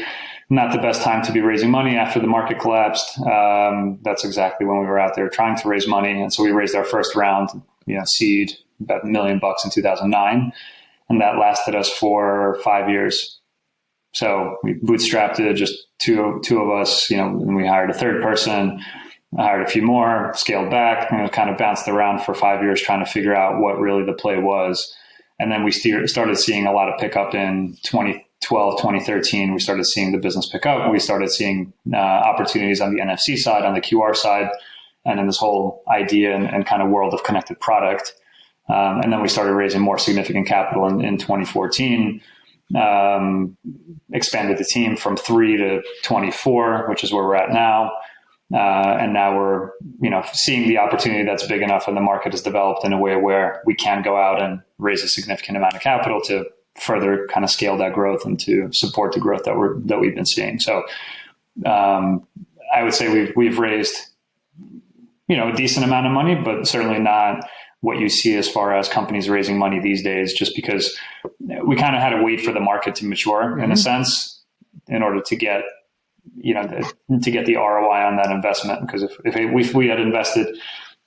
not 0.50 0.72
the 0.72 0.78
best 0.78 1.02
time 1.02 1.22
to 1.24 1.32
be 1.32 1.40
raising 1.40 1.70
money 1.70 1.96
after 1.96 2.20
the 2.20 2.26
market 2.26 2.58
collapsed. 2.58 3.18
Um, 3.20 3.98
that's 4.02 4.24
exactly 4.24 4.66
when 4.66 4.78
we 4.78 4.86
were 4.86 4.98
out 4.98 5.14
there 5.14 5.28
trying 5.28 5.56
to 5.58 5.68
raise 5.68 5.86
money, 5.86 6.20
and 6.20 6.32
so 6.32 6.42
we 6.42 6.50
raised 6.50 6.74
our 6.74 6.84
first 6.84 7.14
round, 7.14 7.48
you 7.86 7.96
know, 7.96 8.04
seed 8.06 8.52
about 8.80 9.04
a 9.04 9.06
million 9.06 9.38
bucks 9.38 9.64
in 9.64 9.70
2009 9.70 10.52
and 11.12 11.20
that 11.20 11.38
lasted 11.38 11.74
us 11.74 11.90
for 11.90 12.58
five 12.64 12.88
years. 12.88 13.38
So 14.14 14.56
we 14.62 14.74
bootstrapped 14.74 15.38
it, 15.40 15.54
just 15.54 15.74
two 15.98 16.40
two 16.42 16.60
of 16.60 16.70
us, 16.70 17.10
you 17.10 17.18
know, 17.18 17.28
and 17.28 17.54
we 17.54 17.66
hired 17.66 17.90
a 17.90 17.94
third 17.94 18.22
person, 18.22 18.80
hired 19.36 19.66
a 19.66 19.70
few 19.70 19.82
more, 19.82 20.32
scaled 20.34 20.70
back, 20.70 21.12
and 21.12 21.30
kind 21.30 21.50
of 21.50 21.58
bounced 21.58 21.86
around 21.86 22.22
for 22.22 22.34
five 22.34 22.62
years 22.62 22.80
trying 22.80 23.04
to 23.04 23.10
figure 23.10 23.34
out 23.34 23.60
what 23.60 23.78
really 23.78 24.04
the 24.04 24.12
play 24.14 24.38
was. 24.38 24.94
And 25.38 25.50
then 25.50 25.64
we 25.64 25.70
started 25.70 26.36
seeing 26.38 26.66
a 26.66 26.72
lot 26.72 26.88
of 26.88 26.98
pickup 26.98 27.34
in 27.34 27.76
2012, 27.82 28.22
2013. 28.42 29.52
We 29.52 29.60
started 29.60 29.84
seeing 29.84 30.12
the 30.12 30.18
business 30.18 30.46
pick 30.46 30.66
up. 30.66 30.90
We 30.90 30.98
started 30.98 31.30
seeing 31.30 31.72
uh, 31.92 31.96
opportunities 31.96 32.80
on 32.80 32.94
the 32.94 33.00
NFC 33.00 33.36
side, 33.36 33.64
on 33.64 33.74
the 33.74 33.80
QR 33.80 34.14
side, 34.14 34.48
and 35.04 35.18
in 35.18 35.26
this 35.26 35.38
whole 35.38 35.82
idea 35.88 36.34
and, 36.34 36.46
and 36.46 36.66
kind 36.66 36.82
of 36.82 36.88
world 36.88 37.14
of 37.14 37.24
connected 37.24 37.58
product. 37.60 38.14
Um, 38.68 39.00
and 39.02 39.12
then 39.12 39.20
we 39.20 39.28
started 39.28 39.54
raising 39.54 39.80
more 39.80 39.98
significant 39.98 40.46
capital 40.46 40.86
in, 40.86 41.04
in 41.04 41.18
2014. 41.18 42.20
Um, 42.74 43.56
expanded 44.12 44.56
the 44.56 44.64
team 44.64 44.96
from 44.96 45.16
three 45.16 45.56
to 45.58 45.82
24, 46.04 46.88
which 46.88 47.04
is 47.04 47.12
where 47.12 47.22
we're 47.24 47.34
at 47.34 47.50
now. 47.50 47.92
Uh, 48.54 48.98
and 49.00 49.12
now 49.12 49.36
we're, 49.36 49.70
you 50.00 50.10
know, 50.10 50.22
seeing 50.32 50.68
the 50.68 50.78
opportunity 50.78 51.24
that's 51.24 51.46
big 51.46 51.62
enough 51.62 51.88
and 51.88 51.96
the 51.96 52.02
market 52.02 52.32
has 52.32 52.42
developed 52.42 52.84
in 52.84 52.92
a 52.92 52.98
way 52.98 53.16
where 53.16 53.62
we 53.66 53.74
can 53.74 54.02
go 54.02 54.16
out 54.16 54.42
and 54.42 54.60
raise 54.78 55.02
a 55.02 55.08
significant 55.08 55.56
amount 55.56 55.74
of 55.74 55.80
capital 55.80 56.20
to 56.20 56.44
further 56.80 57.28
kind 57.32 57.44
of 57.44 57.50
scale 57.50 57.76
that 57.76 57.92
growth 57.92 58.24
and 58.24 58.38
to 58.40 58.72
support 58.72 59.12
the 59.12 59.20
growth 59.20 59.44
that 59.44 59.56
we're, 59.56 59.78
that 59.80 60.00
we've 60.00 60.14
been 60.14 60.26
seeing. 60.26 60.58
So, 60.58 60.82
um, 61.66 62.26
I 62.74 62.82
would 62.82 62.94
say 62.94 63.12
we've, 63.12 63.32
we've 63.36 63.58
raised, 63.58 63.94
you 65.28 65.36
know, 65.36 65.50
a 65.50 65.52
decent 65.52 65.84
amount 65.84 66.06
of 66.06 66.12
money, 66.12 66.34
but 66.34 66.66
certainly 66.66 66.98
not 66.98 67.46
what 67.82 67.98
you 67.98 68.08
see 68.08 68.36
as 68.36 68.48
far 68.48 68.74
as 68.74 68.88
companies 68.88 69.28
raising 69.28 69.58
money 69.58 69.80
these 69.80 70.02
days, 70.02 70.32
just 70.32 70.56
because 70.56 70.98
we 71.40 71.76
kind 71.76 71.94
of 71.94 72.00
had 72.00 72.10
to 72.10 72.22
wait 72.22 72.40
for 72.40 72.52
the 72.52 72.60
market 72.60 72.94
to 72.96 73.06
mature 73.06 73.44
mm-hmm. 73.44 73.58
in 73.58 73.70
a 73.70 73.74
mm-hmm. 73.74 73.80
sense 73.80 74.40
in 74.88 75.02
order 75.02 75.20
to 75.20 75.36
get 75.36 75.62
you 76.36 76.54
know 76.54 76.66
the, 76.66 77.18
to 77.18 77.30
get 77.30 77.46
the 77.46 77.56
ROI 77.56 78.06
on 78.06 78.16
that 78.16 78.30
investment. 78.30 78.80
Because 78.86 79.02
if 79.02 79.12
if, 79.24 79.36
if 79.36 79.74
we 79.74 79.88
had 79.88 80.00
invested 80.00 80.56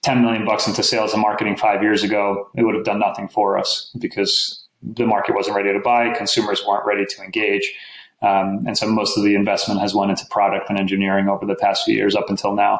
10 0.03 0.21
million 0.21 0.45
bucks 0.45 0.67
into 0.67 0.83
sales 0.83 1.13
and 1.13 1.21
marketing 1.21 1.55
five 1.55 1.81
years 1.81 2.03
ago, 2.03 2.49
it 2.55 2.63
would 2.63 2.75
have 2.75 2.83
done 2.83 2.99
nothing 2.99 3.27
for 3.27 3.57
us 3.57 3.91
because 3.97 4.64
the 4.93 5.05
market 5.05 5.35
wasn't 5.35 5.55
ready 5.55 5.73
to 5.73 5.79
buy, 5.79 6.13
consumers 6.13 6.63
weren't 6.67 6.85
ready 6.85 7.05
to 7.05 7.23
engage. 7.23 7.73
Um, 8.21 8.63
and 8.65 8.77
so 8.77 8.87
most 8.87 9.17
of 9.17 9.23
the 9.23 9.35
investment 9.35 9.81
has 9.81 9.93
went 9.93 10.11
into 10.11 10.25
product 10.29 10.69
and 10.69 10.79
engineering 10.79 11.27
over 11.27 11.45
the 11.45 11.55
past 11.55 11.83
few 11.85 11.95
years 11.95 12.15
up 12.15 12.29
until 12.29 12.53
now. 12.53 12.79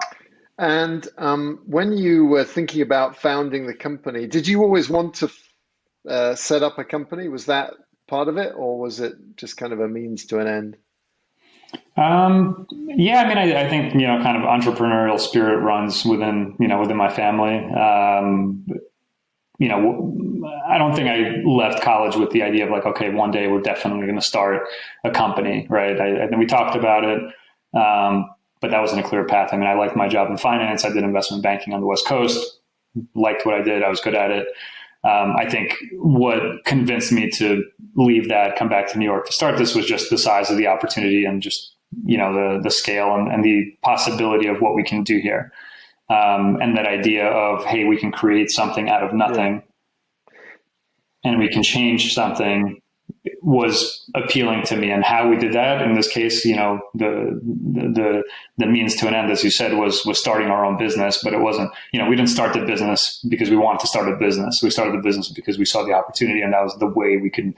And 0.58 1.08
um, 1.18 1.60
when 1.66 1.98
you 1.98 2.26
were 2.26 2.46
thinking 2.46 2.82
about 2.82 3.18
founding 3.18 3.68
the 3.68 3.74
company, 3.74 4.26
did 4.28 4.48
you 4.48 4.62
always 4.62 4.90
want 4.90 5.16
to 5.16 5.32
uh, 6.08 6.36
set 6.36 6.64
up 6.64 6.80
a 6.80 6.86
company? 6.86 7.28
Was 7.28 7.48
that 7.48 7.74
part 8.08 8.30
of 8.30 8.38
it, 8.38 8.54
or 8.56 8.80
was 8.80 9.02
it 9.02 9.16
just 9.36 9.58
kind 9.58 9.74
of 9.74 9.82
a 9.82 9.88
means 9.88 10.26
to 10.28 10.40
an 10.40 10.48
end? 10.48 10.78
Um, 11.98 12.68
yeah, 12.72 13.22
I 13.22 13.28
mean, 13.28 13.38
I, 13.38 13.66
I, 13.66 13.70
think 13.70 13.94
you 13.94 14.08
know, 14.08 14.22
kind 14.22 14.38
of 14.38 14.44
entrepreneurial 14.44 15.20
spirit 15.20 15.58
runs 15.60 16.06
within 16.06 16.56
you 16.60 16.68
know 16.68 16.80
within 16.80 16.98
my 16.98 17.10
family. 17.10 17.58
Um, 17.74 18.66
you 19.58 19.70
know, 19.70 20.50
I 20.68 20.78
don't 20.78 20.96
think 20.96 21.08
I 21.08 21.42
left 21.46 21.82
college 21.82 22.16
with 22.16 22.32
the 22.32 22.44
idea 22.44 22.66
of 22.66 22.72
like, 22.72 22.86
okay, 22.86 23.10
one 23.10 23.32
day 23.32 23.48
we're 23.48 23.62
definitely 23.62 24.06
going 24.06 24.20
to 24.20 24.26
start 24.26 24.64
a 25.04 25.12
company, 25.12 25.66
right? 25.70 26.00
I, 26.00 26.36
we 26.36 26.46
talked 26.46 26.76
about 26.76 27.04
it. 27.04 27.22
Um, 27.74 28.30
but 28.62 28.72
that 28.72 28.82
wasn't 28.82 29.06
a 29.06 29.08
clear 29.08 29.26
path. 29.26 29.50
I 29.52 29.58
mean, 29.58 29.68
I 29.68 29.74
liked 29.74 29.96
my 29.96 30.08
job 30.08 30.30
in 30.30 30.38
finance. 30.38 30.86
I 30.86 30.90
did 30.90 31.04
investment 31.04 31.44
banking 31.44 31.74
on 31.74 31.82
the 31.82 31.88
West 31.88 32.06
Coast, 32.06 32.60
liked 33.14 33.46
what 33.46 33.56
I 33.56 33.62
did. 33.62 33.84
I 33.84 33.90
was 33.90 34.00
good 34.00 34.16
at 34.16 34.32
it. 34.32 34.48
Um, 35.04 35.36
I 35.38 35.48
think 35.48 35.76
what 36.00 36.42
convinced 36.66 37.12
me 37.12 37.30
to 37.32 37.64
leave 37.96 38.28
that, 38.30 38.56
come 38.56 38.70
back 38.70 38.92
to 38.92 38.98
New 38.98 39.06
York 39.06 39.28
to 39.28 39.34
start 39.34 39.58
this 39.58 39.76
was 39.76 39.86
just 39.86 40.10
the 40.10 40.18
size 40.18 40.50
of 40.50 40.58
the 40.58 40.66
opportunity 40.66 41.26
and 41.26 41.44
just, 41.44 41.76
you 42.06 42.18
know, 42.18 42.34
the, 42.34 42.64
the 42.64 42.72
scale 42.72 43.14
and, 43.14 43.32
and 43.32 43.44
the 43.44 43.72
possibility 43.84 44.48
of 44.48 44.62
what 44.62 44.74
we 44.74 44.84
can 44.84 45.04
do 45.04 45.20
here. 45.20 45.52
Um, 46.10 46.60
and 46.62 46.78
that 46.78 46.86
idea 46.88 47.26
of, 47.28 47.66
hey, 47.66 47.86
we 47.86 47.98
can 47.98 48.12
create 48.12 48.52
something 48.52 48.90
out 48.90 49.04
of 49.04 49.14
nothing. 49.14 49.64
and 51.24 51.40
we 51.40 51.50
can 51.50 51.64
change 51.64 52.14
something 52.14 52.82
was 53.42 54.10
appealing 54.16 54.64
to 54.66 54.76
me. 54.78 54.92
And 54.92 55.04
how 55.04 55.30
we 55.30 55.38
did 55.38 55.54
that 55.54 55.82
in 55.82 55.96
this 55.96 56.08
case 56.08 56.46
you 56.46 56.56
know 56.56 56.80
the, 56.96 57.40
the 57.44 58.24
the 58.58 58.66
means 58.68 58.96
to 58.98 59.08
an 59.08 59.16
end 59.16 59.32
as 59.32 59.44
you 59.44 59.52
said 59.52 59.74
was 59.78 60.06
was 60.06 60.20
starting 60.20 60.48
our 60.50 60.66
own 60.66 60.78
business 60.78 61.22
but 61.24 61.34
it 61.34 61.40
wasn't 61.40 61.72
you 61.92 62.00
know 62.00 62.10
we 62.10 62.16
didn't 62.16 62.30
start 62.30 62.54
the 62.54 62.66
business 62.66 63.24
because 63.30 63.50
we 63.50 63.56
wanted 63.56 63.80
to 63.82 63.88
start 63.88 64.10
a 64.10 64.16
business. 64.18 64.62
We 64.64 64.70
started 64.70 64.94
the 64.96 65.02
business 65.04 65.30
because 65.30 65.58
we 65.58 65.66
saw 65.66 65.84
the 65.84 65.94
opportunity 65.94 66.42
and 66.42 66.54
that 66.54 66.64
was 66.64 66.76
the 66.80 66.88
way 66.88 67.18
we 67.18 67.30
could 67.30 67.54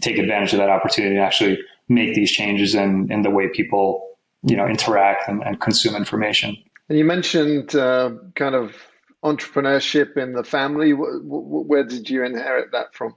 take 0.00 0.18
advantage 0.18 0.52
of 0.52 0.58
that 0.58 0.70
opportunity 0.70 1.16
and 1.16 1.24
actually 1.24 1.58
make 1.88 2.14
these 2.14 2.30
changes 2.32 2.74
in 2.74 3.10
in 3.12 3.22
the 3.22 3.30
way 3.30 3.48
people 3.48 4.08
you 4.44 4.56
know 4.56 4.66
interact 4.66 5.28
and, 5.28 5.42
and 5.42 5.60
consume 5.60 5.94
information 5.96 6.56
and 6.92 6.98
you 6.98 7.06
mentioned 7.06 7.74
uh, 7.74 8.10
kind 8.34 8.54
of 8.54 8.76
entrepreneurship 9.24 10.18
in 10.18 10.34
the 10.34 10.44
family 10.44 10.92
where 10.92 11.84
did 11.84 12.10
you 12.10 12.22
inherit 12.22 12.70
that 12.72 12.94
from 12.94 13.14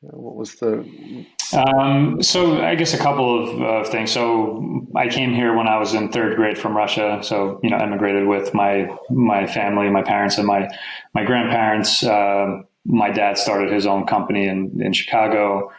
what 0.00 0.36
was 0.36 0.54
the? 0.56 1.26
Um, 1.56 2.22
so 2.22 2.62
I 2.62 2.76
guess 2.76 2.94
a 2.94 2.98
couple 2.98 3.42
of 3.42 3.62
uh, 3.62 3.90
things. 3.90 4.12
So 4.12 4.86
I 4.94 5.08
came 5.08 5.34
here 5.34 5.56
when 5.56 5.66
I 5.66 5.76
was 5.76 5.92
in 5.94 6.12
third 6.12 6.36
grade 6.36 6.56
from 6.56 6.76
Russia. 6.76 7.18
So 7.22 7.58
you 7.64 7.70
know, 7.70 7.78
emigrated 7.78 8.28
with 8.28 8.54
my 8.54 8.86
my 9.10 9.48
family, 9.48 9.90
my 9.90 10.02
parents, 10.02 10.38
and 10.38 10.46
my 10.46 10.68
my 11.14 11.24
grandparents. 11.24 12.04
Uh, 12.04 12.60
my 12.84 13.10
dad 13.10 13.38
started 13.38 13.72
his 13.72 13.86
own 13.86 14.06
company 14.06 14.46
in 14.46 14.78
in 14.80 14.92
Chicago. 14.92 15.72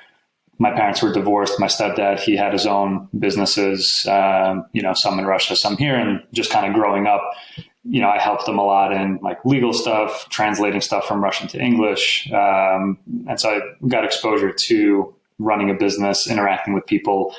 My 0.57 0.71
parents 0.71 1.01
were 1.01 1.11
divorced. 1.11 1.59
My 1.59 1.67
stepdad 1.67 2.19
he 2.19 2.35
had 2.35 2.53
his 2.53 2.65
own 2.65 3.09
businesses. 3.17 4.05
Um, 4.09 4.65
you 4.73 4.81
know, 4.81 4.93
some 4.93 5.19
in 5.19 5.25
Russia, 5.25 5.55
some 5.55 5.77
here, 5.77 5.95
and 5.95 6.21
just 6.33 6.51
kind 6.51 6.65
of 6.65 6.73
growing 6.73 7.07
up 7.07 7.21
you 7.87 8.01
know, 8.01 8.09
I 8.09 8.19
helped 8.19 8.45
them 8.47 8.57
a 8.57 8.65
lot 8.65 8.91
in 8.91 9.19
like 9.21 9.37
legal 9.45 9.71
stuff, 9.71 10.27
translating 10.29 10.81
stuff 10.81 11.05
from 11.05 11.23
Russian 11.23 11.47
to 11.49 11.59
English. 11.59 12.29
Um, 12.31 12.97
and 13.27 13.39
so 13.39 13.49
I 13.49 13.87
got 13.87 14.03
exposure 14.03 14.51
to 14.51 15.15
running 15.37 15.69
a 15.69 15.73
business, 15.73 16.27
interacting 16.27 16.73
with 16.73 16.85
people, 16.87 17.35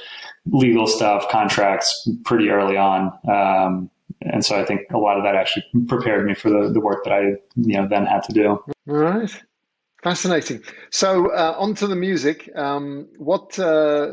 legal 0.46 0.86
stuff, 0.86 1.28
contracts 1.30 2.08
pretty 2.24 2.48
early 2.48 2.76
on. 2.76 3.12
Um, 3.28 3.90
and 4.22 4.44
so 4.44 4.58
I 4.58 4.64
think 4.64 4.82
a 4.92 4.98
lot 4.98 5.18
of 5.18 5.24
that 5.24 5.34
actually 5.34 5.64
prepared 5.88 6.24
me 6.24 6.34
for 6.34 6.48
the, 6.48 6.70
the 6.72 6.80
work 6.80 7.04
that 7.04 7.12
I, 7.12 7.22
you 7.56 7.76
know, 7.76 7.88
then 7.88 8.06
had 8.06 8.22
to 8.24 8.32
do. 8.32 8.62
All 8.88 8.94
right. 8.94 9.42
Fascinating. 10.06 10.62
So 10.90 11.32
uh, 11.32 11.56
on 11.58 11.74
to 11.74 11.88
the 11.88 11.96
music. 11.96 12.48
Um, 12.54 13.08
what, 13.18 13.58
uh, 13.58 14.12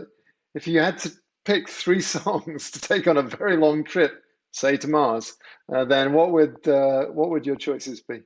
if 0.56 0.68
you 0.68 0.80
had 0.80 0.98
to 1.00 1.12
pick 1.46 1.70
three 1.70 2.02
songs 2.16 2.72
to 2.72 2.82
take 2.82 3.06
on 3.08 3.18
a 3.18 3.22
very 3.22 3.58
long 3.58 3.84
trip, 3.84 4.12
say 4.50 4.76
to 4.78 4.88
Mars, 4.88 5.36
uh, 5.72 5.86
then 5.86 6.14
what 6.14 6.32
would 6.32 6.68
uh, 6.68 7.06
what 7.14 7.30
would 7.30 7.46
your 7.46 7.58
choices 7.58 8.02
be? 8.02 8.22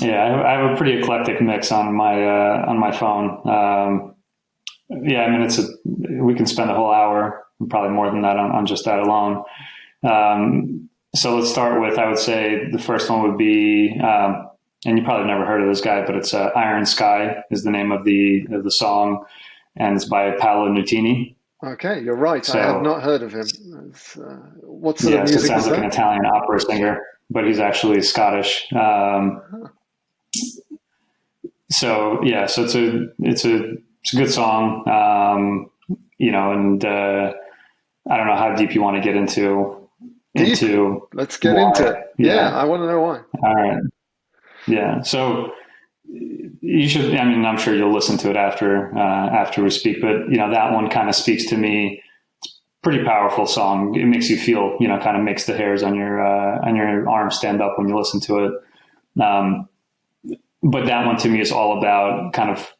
Yeah, 0.00 0.42
I 0.44 0.50
have 0.50 0.72
a 0.72 0.76
pretty 0.76 0.98
eclectic 0.98 1.40
mix 1.40 1.70
on 1.70 1.94
my 1.94 2.20
uh, 2.20 2.64
on 2.66 2.80
my 2.80 2.90
phone. 2.90 3.48
Um, 3.48 4.16
yeah, 4.90 5.22
I 5.22 5.30
mean 5.30 5.42
it's 5.42 5.60
a 5.60 5.68
we 6.24 6.34
can 6.34 6.46
spend 6.46 6.72
a 6.72 6.74
whole 6.74 6.92
hour, 6.92 7.46
probably 7.70 7.90
more 7.90 8.10
than 8.10 8.22
that, 8.22 8.36
on, 8.36 8.50
on 8.50 8.66
just 8.66 8.84
that 8.86 8.98
alone. 8.98 9.44
Um, 10.02 10.90
so 11.14 11.36
let's 11.36 11.52
start 11.52 11.80
with 11.80 12.00
I 12.00 12.08
would 12.08 12.18
say 12.18 12.68
the 12.72 12.80
first 12.80 13.08
one 13.08 13.22
would 13.22 13.38
be, 13.38 13.96
um, 14.00 14.48
and 14.84 14.98
you 14.98 15.04
probably 15.04 15.26
never 15.26 15.46
heard 15.46 15.62
of 15.62 15.68
this 15.68 15.80
guy, 15.80 16.04
but 16.04 16.14
it's 16.14 16.34
uh, 16.34 16.50
Iron 16.56 16.86
Sky 16.86 17.36
is 17.50 17.64
the 17.64 17.70
name 17.70 17.92
of 17.92 18.04
the 18.04 18.46
of 18.52 18.64
the 18.64 18.70
song, 18.70 19.24
and 19.76 19.96
it's 19.96 20.04
by 20.04 20.32
Paolo 20.32 20.68
Nutini. 20.68 21.34
Okay, 21.62 22.02
you're 22.02 22.16
right. 22.16 22.44
So, 22.44 22.58
I 22.58 22.62
have 22.62 22.82
not 22.82 23.02
heard 23.02 23.22
of 23.22 23.32
him. 23.32 23.46
Uh, 24.16 24.34
what's 24.62 25.02
the 25.02 25.12
yeah, 25.12 25.18
music? 25.20 25.40
So 25.40 25.44
it 25.44 25.48
sounds 25.48 25.66
like 25.66 25.78
an 25.78 25.84
Italian 25.84 26.26
opera 26.26 26.60
singer, 26.60 27.00
but 27.30 27.46
he's 27.46 27.58
actually 27.58 28.02
Scottish. 28.02 28.66
Um. 28.72 29.70
So 31.70 32.20
yeah, 32.22 32.46
so 32.46 32.64
it's 32.64 32.74
a 32.74 33.06
it's 33.20 33.44
a 33.44 33.74
it's 34.02 34.12
a 34.12 34.16
good 34.16 34.30
song, 34.30 34.86
um, 34.88 35.70
you 36.18 36.30
know, 36.30 36.52
and 36.52 36.84
uh, 36.84 37.32
I 38.10 38.16
don't 38.16 38.26
know 38.26 38.36
how 38.36 38.54
deep 38.54 38.74
you 38.74 38.82
want 38.82 38.96
to 38.96 39.02
get 39.02 39.16
into 39.16 39.88
deep. 40.34 40.48
into. 40.48 41.08
Let's 41.14 41.38
get 41.38 41.54
why. 41.56 41.68
into 41.68 41.88
it. 41.88 41.96
Yeah, 42.18 42.34
yeah, 42.34 42.56
I 42.56 42.64
want 42.64 42.82
to 42.82 42.86
know 42.86 43.00
why. 43.00 43.20
All 43.42 43.54
right. 43.54 43.82
Yeah. 44.66 45.02
So 45.02 45.52
you 46.06 46.88
should. 46.88 47.14
I 47.14 47.24
mean, 47.24 47.44
I'm 47.44 47.58
sure 47.58 47.74
you'll 47.74 47.92
listen 47.92 48.18
to 48.18 48.30
it 48.30 48.36
after 48.36 48.96
uh, 48.96 49.28
after 49.30 49.62
we 49.62 49.70
speak. 49.70 50.00
But 50.00 50.30
you 50.30 50.36
know, 50.36 50.50
that 50.50 50.72
one 50.72 50.90
kind 50.90 51.08
of 51.08 51.14
speaks 51.14 51.46
to 51.46 51.56
me. 51.56 52.02
It's 52.42 52.60
pretty 52.82 53.04
powerful 53.04 53.46
song. 53.46 53.94
It 53.94 54.06
makes 54.06 54.28
you 54.28 54.36
feel, 54.36 54.76
you 54.80 54.88
know, 54.88 54.98
kind 54.98 55.16
of 55.16 55.22
makes 55.22 55.46
the 55.46 55.56
hairs 55.56 55.82
on 55.82 55.94
your 55.94 56.24
uh, 56.24 56.66
on 56.66 56.76
your 56.76 57.08
arm 57.08 57.30
stand 57.30 57.62
up 57.62 57.78
when 57.78 57.88
you 57.88 57.96
listen 57.96 58.20
to 58.20 58.44
it. 58.44 59.22
Um, 59.22 59.68
but 60.62 60.86
that 60.86 61.06
one 61.06 61.16
to 61.18 61.28
me 61.28 61.40
is 61.40 61.52
all 61.52 61.78
about 61.78 62.32
kind 62.32 62.50
of 62.50 62.72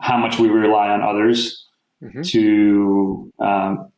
how 0.00 0.16
much 0.16 0.38
we 0.38 0.48
rely 0.48 0.88
on 0.88 1.02
others 1.02 1.66
mm-hmm. 2.02 2.22
to 2.22 3.32
um, 3.38 3.92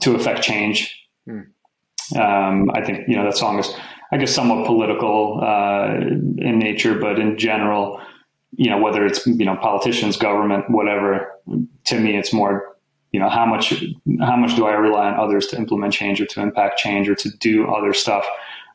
to 0.00 0.14
affect 0.14 0.42
change. 0.42 1.00
Mm. 1.28 1.46
Um, 2.16 2.70
I 2.74 2.84
think 2.84 3.08
you 3.08 3.16
know 3.16 3.24
that 3.24 3.36
song 3.36 3.58
is, 3.58 3.72
I 4.12 4.16
guess, 4.18 4.34
somewhat 4.34 4.66
political 4.66 5.40
uh, 5.42 5.96
in 5.96 6.58
nature, 6.58 6.98
but 6.98 7.18
in 7.18 7.38
general, 7.38 8.00
you 8.56 8.70
know, 8.70 8.78
whether 8.78 9.04
it's, 9.04 9.26
you 9.26 9.44
know, 9.44 9.56
politicians, 9.56 10.16
government, 10.16 10.70
whatever, 10.70 11.28
to 11.86 11.98
me, 11.98 12.16
it's 12.16 12.32
more, 12.32 12.76
you 13.12 13.20
know, 13.20 13.28
how 13.28 13.46
much, 13.46 13.74
how 14.20 14.36
much 14.36 14.54
do 14.56 14.66
I 14.66 14.74
rely 14.74 15.08
on 15.08 15.18
others 15.18 15.48
to 15.48 15.56
implement 15.56 15.92
change 15.92 16.20
or 16.20 16.26
to 16.26 16.40
impact 16.40 16.78
change 16.78 17.08
or 17.08 17.14
to 17.16 17.30
do 17.38 17.66
other 17.66 17.92
stuff 17.92 18.24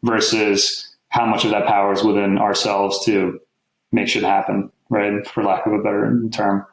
versus 0.03 0.95
how 1.09 1.25
much 1.25 1.45
of 1.45 1.51
that 1.51 1.65
power 1.65 1.93
is 1.93 2.03
within 2.03 2.37
ourselves 2.37 3.05
to 3.05 3.39
make 3.91 4.07
shit 4.07 4.23
happen, 4.23 4.71
right? 4.89 5.25
For 5.27 5.43
lack 5.43 5.65
of 5.65 5.73
a 5.73 5.79
better 5.79 6.21
term. 6.31 6.65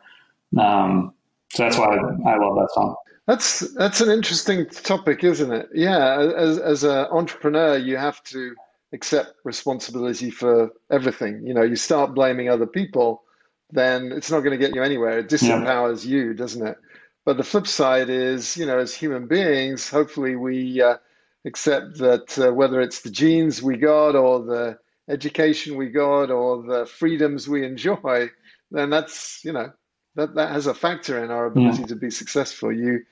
Um, 0.59 1.15
so 1.53 1.63
that's 1.63 1.79
why 1.79 1.87
I, 1.87 2.33
I 2.33 2.37
love 2.39 2.57
that 2.57 2.71
song. 2.75 2.97
That's 3.27 3.61
that's 3.75 4.01
an 4.01 4.11
interesting 4.11 4.67
topic, 4.67 5.25
isn't 5.25 5.53
it? 5.53 5.69
Yeah, 5.75 6.33
as 6.37 6.59
as 6.59 6.85
an 6.85 7.07
entrepreneur, 7.11 7.77
you 7.77 7.97
have 7.97 8.23
to 8.25 8.55
accept 8.93 9.35
responsibility 9.43 10.31
for 10.31 10.71
everything. 10.91 11.45
You 11.45 11.55
know, 11.55 11.63
you 11.63 11.77
start 11.77 12.15
blaming 12.15 12.49
other 12.49 12.67
people, 12.67 13.25
then 13.71 14.13
it's 14.13 14.31
not 14.31 14.41
going 14.41 14.59
to 14.59 14.65
get 14.65 14.77
you 14.77 14.83
anywhere. 14.83 15.19
It 15.19 15.29
disempowers 15.29 16.05
yeah. 16.05 16.11
you, 16.11 16.35
doesn't 16.35 16.67
it? 16.67 16.79
But 17.25 17.37
the 17.37 17.43
flip 17.43 17.67
side 17.67 18.09
is, 18.09 18.57
you 18.57 18.67
know, 18.67 18.79
as 18.79 18.95
human 18.95 19.27
beings, 19.27 19.91
hopefully 19.91 20.37
we 20.37 20.81
uh, 20.81 20.99
accept 21.45 21.99
that 21.99 22.39
uh, 22.39 22.53
whether 22.55 22.81
it's 22.81 23.01
the 23.01 23.11
genes 23.11 23.61
we 23.61 23.77
got 23.77 24.15
or 24.15 24.45
the 24.45 24.79
education 25.09 25.77
we 25.77 25.89
got 25.89 26.31
or 26.31 26.63
the 26.63 26.87
freedoms 26.87 27.49
we 27.49 27.67
enjoy, 27.67 28.31
then 28.71 28.91
that's, 28.91 29.45
you 29.45 29.53
know, 29.53 29.73
that, 30.15 30.37
that 30.37 30.53
has 30.53 30.69
a 30.69 30.75
factor 30.75 31.23
in 31.25 31.33
our 31.33 31.47
ability 31.47 31.81
yeah. 31.81 31.87
to 31.87 31.97
be 31.97 32.11
successful. 32.11 32.73
You, 32.73 33.05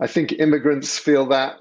I 0.00 0.06
think 0.06 0.32
immigrants 0.32 0.98
feel 0.98 1.26
that 1.26 1.58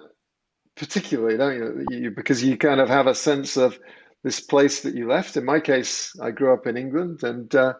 particularly, 0.75 1.37
don't 1.37 1.55
you? 1.55 1.85
you? 1.89 2.11
Because 2.11 2.43
you 2.43 2.57
kind 2.57 2.79
of 2.79 2.89
have 2.89 3.07
a 3.07 3.15
sense 3.15 3.57
of 3.57 3.77
this 4.23 4.39
place 4.39 4.81
that 4.81 4.95
you 4.95 5.07
left. 5.07 5.37
In 5.37 5.45
my 5.45 5.59
case, 5.59 6.15
I 6.19 6.31
grew 6.31 6.53
up 6.53 6.67
in 6.67 6.77
England, 6.77 7.23
and 7.23 7.53
uh, 7.53 7.73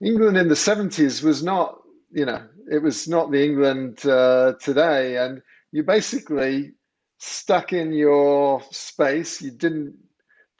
England 0.00 0.36
in 0.36 0.48
the 0.48 0.54
70s 0.54 1.22
was 1.22 1.42
not, 1.42 1.80
you 2.12 2.24
know, 2.24 2.42
it 2.70 2.82
was 2.82 3.08
not 3.08 3.30
the 3.30 3.44
England 3.44 4.04
uh, 4.06 4.54
today. 4.60 5.16
And 5.16 5.42
you 5.72 5.82
basically 5.82 6.72
stuck 7.18 7.72
in 7.72 7.92
your 7.92 8.62
space. 8.70 9.42
You 9.42 9.50
didn't, 9.50 9.96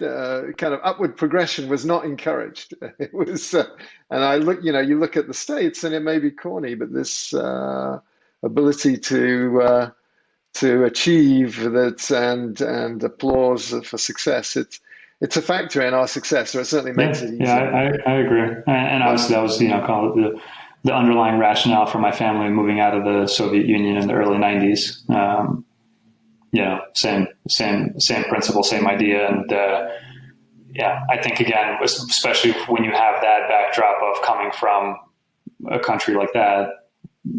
uh, 0.02 0.52
kind 0.56 0.74
of 0.74 0.80
upward 0.82 1.16
progression 1.16 1.68
was 1.68 1.84
not 1.84 2.04
encouraged. 2.04 2.74
It 2.98 3.14
was, 3.14 3.54
uh, 3.54 3.66
and 4.10 4.24
I 4.24 4.36
look, 4.36 4.60
you 4.62 4.72
know, 4.72 4.80
you 4.80 4.98
look 4.98 5.16
at 5.16 5.26
the 5.26 5.34
States 5.34 5.84
and 5.84 5.94
it 5.94 6.00
may 6.00 6.18
be 6.18 6.30
corny, 6.30 6.74
but 6.74 6.92
this 6.92 7.32
uh, 7.34 8.00
ability 8.42 8.98
to, 8.98 9.60
uh, 9.62 9.90
to 10.54 10.84
achieve 10.84 11.56
that 11.56 12.10
and 12.10 12.60
and 12.60 13.02
applause 13.04 13.74
for 13.84 13.98
success. 13.98 14.56
It's 14.56 14.80
it's 15.20 15.36
a 15.36 15.42
factor 15.42 15.82
in 15.82 15.94
our 15.94 16.06
success, 16.06 16.54
or 16.54 16.60
it 16.60 16.66
certainly 16.66 16.92
makes 16.92 17.20
yeah, 17.20 17.28
it 17.28 17.34
easier. 17.34 17.46
Yeah, 17.46 18.00
I, 18.06 18.10
I 18.10 18.14
agree. 18.20 18.62
And 18.66 19.02
obviously, 19.02 19.34
that 19.34 19.42
was 19.42 19.60
you 19.60 19.68
know 19.68 19.84
called 19.84 20.16
the 20.16 20.40
the 20.84 20.94
underlying 20.94 21.38
rationale 21.38 21.86
for 21.86 21.98
my 21.98 22.12
family 22.12 22.48
moving 22.50 22.80
out 22.80 22.96
of 22.96 23.04
the 23.04 23.26
Soviet 23.26 23.66
Union 23.66 23.96
in 23.96 24.06
the 24.06 24.14
early 24.14 24.38
'90s. 24.38 25.08
Um, 25.10 25.64
you 26.52 26.62
know, 26.62 26.80
same 26.94 27.28
same 27.48 27.98
same 27.98 28.24
principle, 28.24 28.62
same 28.62 28.86
idea, 28.86 29.28
and 29.28 29.52
uh, 29.52 29.88
yeah, 30.72 31.04
I 31.10 31.20
think 31.20 31.40
again, 31.40 31.78
especially 31.82 32.52
when 32.68 32.84
you 32.84 32.92
have 32.92 33.20
that 33.20 33.48
backdrop 33.48 34.00
of 34.02 34.22
coming 34.22 34.50
from 34.52 34.96
a 35.70 35.78
country 35.78 36.14
like 36.14 36.32
that, 36.34 36.68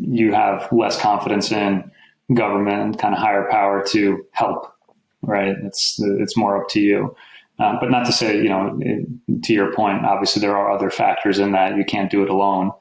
you 0.01 0.33
have 0.33 0.67
less 0.71 0.99
confidence 0.99 1.51
in 1.51 1.91
government 2.33 2.81
and 2.81 2.99
kind 2.99 3.13
of 3.13 3.19
higher 3.19 3.47
power 3.49 3.83
to 3.87 4.25
help, 4.31 4.73
right? 5.21 5.55
It's 5.63 5.99
it's 5.99 6.37
more 6.37 6.61
up 6.61 6.69
to 6.69 6.79
you. 6.79 7.15
Um, 7.59 7.77
but 7.81 7.91
not 7.91 8.05
to 8.05 8.13
say, 8.13 8.37
you 8.37 8.47
know, 8.47 8.77
it, 8.79 9.43
to 9.43 9.53
your 9.53 9.73
point, 9.73 10.05
obviously 10.05 10.39
there 10.39 10.55
are 10.55 10.71
other 10.71 10.89
factors 10.89 11.39
in 11.39 11.51
that 11.51 11.75
you 11.75 11.83
can't 11.83 12.09
do 12.09 12.23
it 12.23 12.29
alone. 12.29 12.71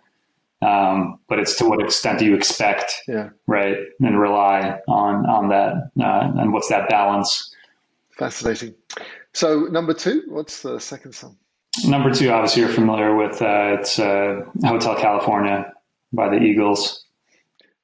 Um, 0.63 1.19
but 1.29 1.39
it's 1.39 1.57
to 1.59 1.69
what 1.69 1.81
extent 1.81 2.19
do 2.19 2.25
you 2.25 2.35
expect, 2.35 3.03
yeah. 3.07 3.31
right, 3.47 3.77
and 4.01 4.21
rely 4.21 4.81
on 4.89 5.25
on 5.27 5.49
that, 5.51 5.91
uh, 6.01 6.33
and 6.41 6.53
what's 6.53 6.69
that 6.69 6.89
balance? 6.89 7.55
Fascinating. 8.11 8.75
So 9.35 9.67
number 9.71 9.95
two, 9.95 10.25
what's 10.29 10.63
the 10.63 10.81
second 10.81 11.13
song? 11.13 11.37
Number 11.87 12.13
two, 12.13 12.31
obviously, 12.31 12.63
you're 12.63 12.73
familiar 12.73 13.15
with 13.15 13.41
uh, 13.41 13.77
it's 13.79 14.01
uh, 14.01 14.41
Hotel 14.65 14.97
California 14.97 15.73
by 16.13 16.29
the 16.29 16.37
Eagles. 16.37 17.05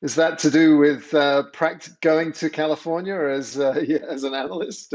Is 0.03 0.17
that 0.17 0.39
to 0.41 0.51
do 0.51 0.77
with 0.77 1.15
uh, 1.15 1.45
going 2.03 2.33
to 2.33 2.51
California 2.51 3.17
as 3.17 3.59
uh, 3.59 3.73
as 4.09 4.25
an 4.25 4.35
analyst? 4.35 4.93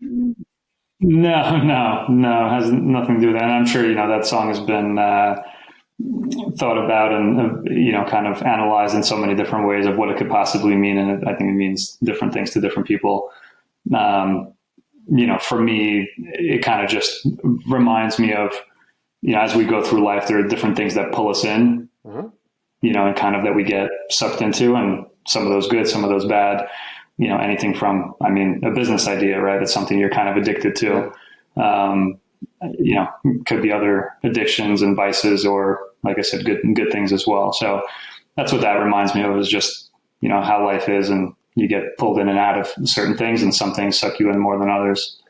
No, 0.00 1.56
no, 1.56 2.06
no. 2.08 2.46
It 2.46 2.50
has 2.50 2.72
nothing 2.72 3.16
to 3.16 3.20
do 3.20 3.26
with 3.28 3.36
that. 3.36 3.44
And 3.44 3.52
I'm 3.52 3.66
sure 3.66 3.86
you 3.86 3.94
know 3.94 4.08
that 4.08 4.24
song 4.24 4.48
has 4.48 4.60
been 4.60 4.98
uh, 4.98 5.42
thought 6.56 6.82
about 6.82 7.12
and 7.12 7.40
uh, 7.40 7.70
you 7.70 7.92
know 7.92 8.04
kind 8.08 8.26
of 8.26 8.42
analyzed 8.42 8.94
in 8.94 9.02
so 9.02 9.16
many 9.16 9.34
different 9.34 9.68
ways 9.68 9.84
of 9.84 9.96
what 9.96 10.08
it 10.08 10.16
could 10.16 10.30
possibly 10.30 10.76
mean, 10.76 10.96
and 10.96 11.28
I 11.28 11.34
think 11.34 11.50
it 11.50 11.54
means 11.54 11.98
different 12.02 12.32
things 12.32 12.52
to 12.52 12.60
different 12.60 12.88
people. 12.88 13.30
Um, 13.94 14.54
you 15.08 15.26
know, 15.26 15.38
for 15.38 15.60
me, 15.60 16.08
it 16.16 16.62
kind 16.62 16.82
of 16.84 16.90
just 16.90 17.26
reminds 17.68 18.18
me 18.18 18.32
of 18.32 18.52
you 19.20 19.34
know 19.34 19.40
as 19.40 19.54
we 19.54 19.64
go 19.64 19.82
through 19.82 20.04
life, 20.04 20.26
there 20.26 20.38
are 20.38 20.48
different 20.48 20.76
things 20.76 20.94
that 20.94 21.12
pull 21.12 21.28
us 21.28 21.44
in. 21.44 21.88
Mm-hmm. 22.06 22.28
You 22.82 22.92
know, 22.92 23.06
and 23.06 23.16
kind 23.16 23.34
of 23.34 23.44
that 23.44 23.54
we 23.54 23.64
get 23.64 23.88
sucked 24.10 24.42
into, 24.42 24.74
and 24.74 25.06
some 25.26 25.44
of 25.44 25.48
those 25.50 25.68
good, 25.68 25.88
some 25.88 26.04
of 26.04 26.10
those 26.10 26.26
bad. 26.26 26.68
You 27.18 27.28
know, 27.28 27.38
anything 27.38 27.74
from 27.74 28.14
I 28.20 28.30
mean, 28.30 28.60
a 28.64 28.70
business 28.70 29.06
idea, 29.06 29.40
right? 29.40 29.62
It's 29.62 29.72
something 29.72 29.98
you're 29.98 30.10
kind 30.10 30.28
of 30.28 30.36
addicted 30.36 30.76
to. 30.76 31.12
Um, 31.56 32.18
you 32.78 32.94
know, 32.94 33.08
could 33.46 33.62
be 33.62 33.72
other 33.72 34.12
addictions 34.24 34.82
and 34.82 34.96
vices, 34.96 35.46
or 35.46 35.80
like 36.02 36.18
I 36.18 36.22
said, 36.22 36.44
good 36.44 36.60
good 36.74 36.90
things 36.90 37.12
as 37.12 37.26
well. 37.26 37.52
So 37.52 37.82
that's 38.36 38.52
what 38.52 38.62
that 38.62 38.74
reminds 38.74 39.14
me 39.14 39.22
of 39.22 39.36
is 39.38 39.48
just 39.48 39.90
you 40.20 40.28
know 40.28 40.40
how 40.40 40.64
life 40.64 40.88
is, 40.88 41.08
and 41.08 41.34
you 41.54 41.68
get 41.68 41.96
pulled 41.98 42.18
in 42.18 42.28
and 42.28 42.38
out 42.38 42.58
of 42.58 42.88
certain 42.88 43.16
things, 43.16 43.42
and 43.42 43.54
some 43.54 43.74
things 43.74 43.98
suck 43.98 44.18
you 44.18 44.30
in 44.30 44.38
more 44.38 44.58
than 44.58 44.70
others. 44.70 45.20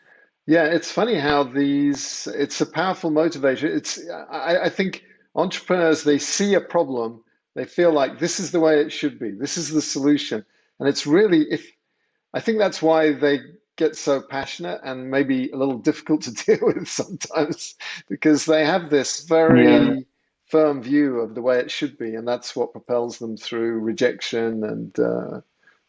Yeah, 0.46 0.64
it's 0.64 0.90
funny 0.90 1.18
how 1.18 1.44
these. 1.44 2.28
It's 2.34 2.60
a 2.60 2.66
powerful 2.66 3.10
motivator. 3.10 3.64
It's 3.64 4.00
I, 4.30 4.64
I 4.64 4.68
think 4.68 5.04
entrepreneurs 5.34 6.04
they 6.04 6.18
see 6.18 6.54
a 6.54 6.60
problem, 6.60 7.22
they 7.54 7.64
feel 7.64 7.92
like 7.92 8.18
this 8.18 8.40
is 8.40 8.50
the 8.50 8.60
way 8.60 8.80
it 8.80 8.92
should 8.92 9.18
be, 9.18 9.30
this 9.30 9.56
is 9.56 9.70
the 9.70 9.82
solution, 9.82 10.44
and 10.78 10.88
it's 10.88 11.06
really 11.06 11.42
if 11.50 11.70
I 12.34 12.40
think 12.40 12.58
that's 12.58 12.80
why 12.80 13.12
they 13.12 13.40
get 13.76 13.96
so 13.96 14.20
passionate 14.20 14.80
and 14.84 15.10
maybe 15.10 15.50
a 15.50 15.56
little 15.56 15.78
difficult 15.78 16.22
to 16.22 16.30
deal 16.44 16.58
with 16.62 16.88
sometimes 16.88 17.74
because 18.08 18.44
they 18.44 18.64
have 18.64 18.90
this 18.90 19.24
very 19.24 19.64
yeah. 19.64 20.00
firm 20.46 20.82
view 20.82 21.20
of 21.20 21.34
the 21.34 21.42
way 21.42 21.58
it 21.58 21.70
should 21.70 21.98
be, 21.98 22.14
and 22.14 22.26
that's 22.26 22.54
what 22.54 22.72
propels 22.72 23.18
them 23.18 23.36
through 23.36 23.80
rejection 23.80 24.64
and 24.64 24.98
uh, 24.98 25.40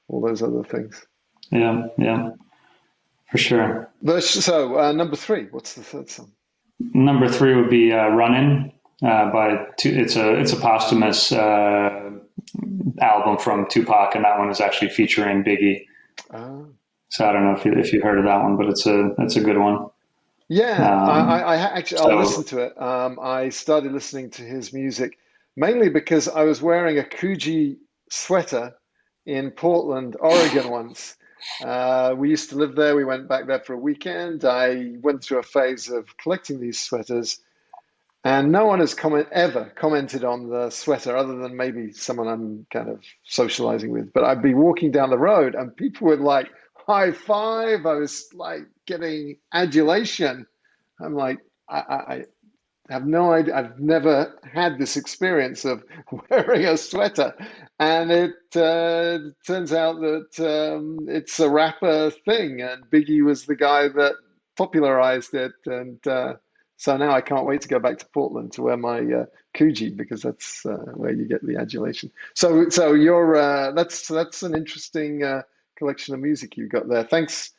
all 0.07 0.21
those 0.21 0.41
other 0.41 0.63
things. 0.63 1.05
Yeah, 1.51 1.87
yeah, 1.97 2.31
for 3.29 3.37
sure. 3.37 3.89
So, 4.19 4.79
uh, 4.79 4.91
number 4.91 5.15
three, 5.15 5.47
what's 5.51 5.73
the 5.73 5.83
third 5.83 6.09
song? 6.09 6.31
Number 6.79 7.29
three 7.29 7.55
would 7.55 7.69
be 7.69 7.91
uh, 7.91 8.07
"Running" 8.09 8.73
uh, 9.01 9.31
by 9.31 9.67
two, 9.77 9.89
it's 9.89 10.15
a 10.15 10.39
it's 10.39 10.53
a 10.53 10.57
posthumous 10.57 11.31
uh, 11.31 12.11
album 13.01 13.37
from 13.37 13.67
Tupac, 13.69 14.15
and 14.15 14.23
that 14.25 14.37
one 14.37 14.49
is 14.49 14.61
actually 14.61 14.89
featuring 14.89 15.43
Biggie. 15.43 15.85
Oh. 16.33 16.67
So 17.09 17.27
I 17.27 17.33
don't 17.33 17.45
know 17.45 17.57
if 17.57 17.65
you 17.65 17.73
if 17.73 17.93
you 17.93 18.01
heard 18.01 18.17
of 18.17 18.25
that 18.25 18.41
one, 18.43 18.57
but 18.57 18.67
it's 18.67 18.85
a 18.85 19.13
it's 19.19 19.35
a 19.35 19.41
good 19.41 19.57
one. 19.57 19.87
Yeah, 20.49 20.85
um, 20.85 21.29
I, 21.29 21.41
I, 21.41 21.55
actually 21.55 21.99
so, 21.99 22.11
I'll 22.11 22.19
listen 22.19 22.43
to 22.43 22.59
it. 22.59 22.81
Um, 22.81 23.17
I 23.21 23.49
started 23.49 23.91
listening 23.91 24.29
to 24.31 24.41
his 24.43 24.73
music 24.73 25.17
mainly 25.55 25.89
because 25.89 26.27
I 26.27 26.43
was 26.43 26.61
wearing 26.61 26.99
a 26.99 27.03
Coogi 27.03 27.77
sweater 28.09 28.75
in 29.25 29.51
Portland, 29.51 30.17
Oregon 30.19 30.69
once. 30.69 31.15
Uh, 31.63 32.15
we 32.17 32.29
used 32.29 32.49
to 32.49 32.57
live 32.57 32.75
there. 32.75 32.95
We 32.95 33.05
went 33.05 33.27
back 33.27 33.47
there 33.47 33.59
for 33.59 33.73
a 33.73 33.77
weekend. 33.77 34.45
I 34.45 34.93
went 35.01 35.23
through 35.23 35.39
a 35.39 35.43
phase 35.43 35.89
of 35.89 36.17
collecting 36.17 36.59
these 36.59 36.81
sweaters, 36.81 37.39
and 38.23 38.51
no 38.51 38.65
one 38.65 38.79
has 38.79 38.93
comment 38.93 39.27
ever 39.31 39.71
commented 39.75 40.23
on 40.23 40.49
the 40.49 40.69
sweater 40.69 41.15
other 41.15 41.35
than 41.37 41.57
maybe 41.57 41.91
someone 41.91 42.27
I'm 42.27 42.65
kind 42.71 42.89
of 42.89 43.03
socializing 43.23 43.91
with. 43.91 44.13
But 44.13 44.23
I'd 44.23 44.41
be 44.41 44.53
walking 44.53 44.91
down 44.91 45.09
the 45.09 45.17
road, 45.17 45.55
and 45.55 45.75
people 45.75 46.07
would 46.07 46.21
like 46.21 46.49
high 46.87 47.11
five. 47.11 47.85
I 47.85 47.95
was 47.95 48.29
like 48.33 48.61
getting 48.85 49.37
adulation. 49.53 50.45
I'm 51.01 51.15
like, 51.15 51.39
I, 51.69 51.75
I, 51.77 52.23
have 52.89 53.05
no 53.05 53.31
idea. 53.31 53.55
I've 53.55 53.79
never 53.79 54.39
had 54.53 54.77
this 54.77 54.97
experience 54.97 55.65
of 55.65 55.83
wearing 56.29 56.65
a 56.65 56.77
sweater, 56.77 57.33
and 57.79 58.11
it 58.11 58.35
uh, 58.55 59.19
turns 59.45 59.73
out 59.73 59.99
that 59.99 60.39
um, 60.39 60.99
it's 61.09 61.39
a 61.39 61.49
rapper 61.49 62.11
thing, 62.25 62.61
and 62.61 62.89
Biggie 62.89 63.23
was 63.23 63.45
the 63.45 63.55
guy 63.55 63.89
that 63.89 64.13
popularized 64.55 65.33
it, 65.33 65.53
and 65.65 66.05
uh, 66.07 66.35
so 66.77 66.97
now 66.97 67.11
I 67.11 67.21
can't 67.21 67.45
wait 67.45 67.61
to 67.61 67.67
go 67.67 67.79
back 67.79 67.99
to 67.99 68.05
Portland 68.07 68.53
to 68.53 68.63
wear 68.63 68.77
my 68.77 68.99
uh, 68.99 69.25
because 69.53 70.21
that's 70.21 70.65
uh, 70.65 70.91
where 70.95 71.11
you 71.11 71.25
get 71.25 71.45
the 71.45 71.57
adulation. 71.57 72.11
So, 72.35 72.69
so 72.69 72.93
you're 72.93 73.35
uh, 73.35 73.71
that's 73.71 74.07
that's 74.07 74.43
an 74.43 74.55
interesting 74.55 75.23
uh, 75.23 75.43
collection 75.77 76.13
of 76.13 76.19
music 76.19 76.57
you've 76.57 76.71
got 76.71 76.89
there. 76.89 77.03
Thanks, 77.03 77.51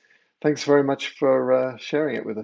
thanks 0.43 0.65
very 0.65 0.85
much 0.85 1.11
for 1.19 1.53
uh, 1.53 1.77
sharing 1.79 2.17
it 2.17 2.27
with 2.27 2.39
us. 2.39 2.44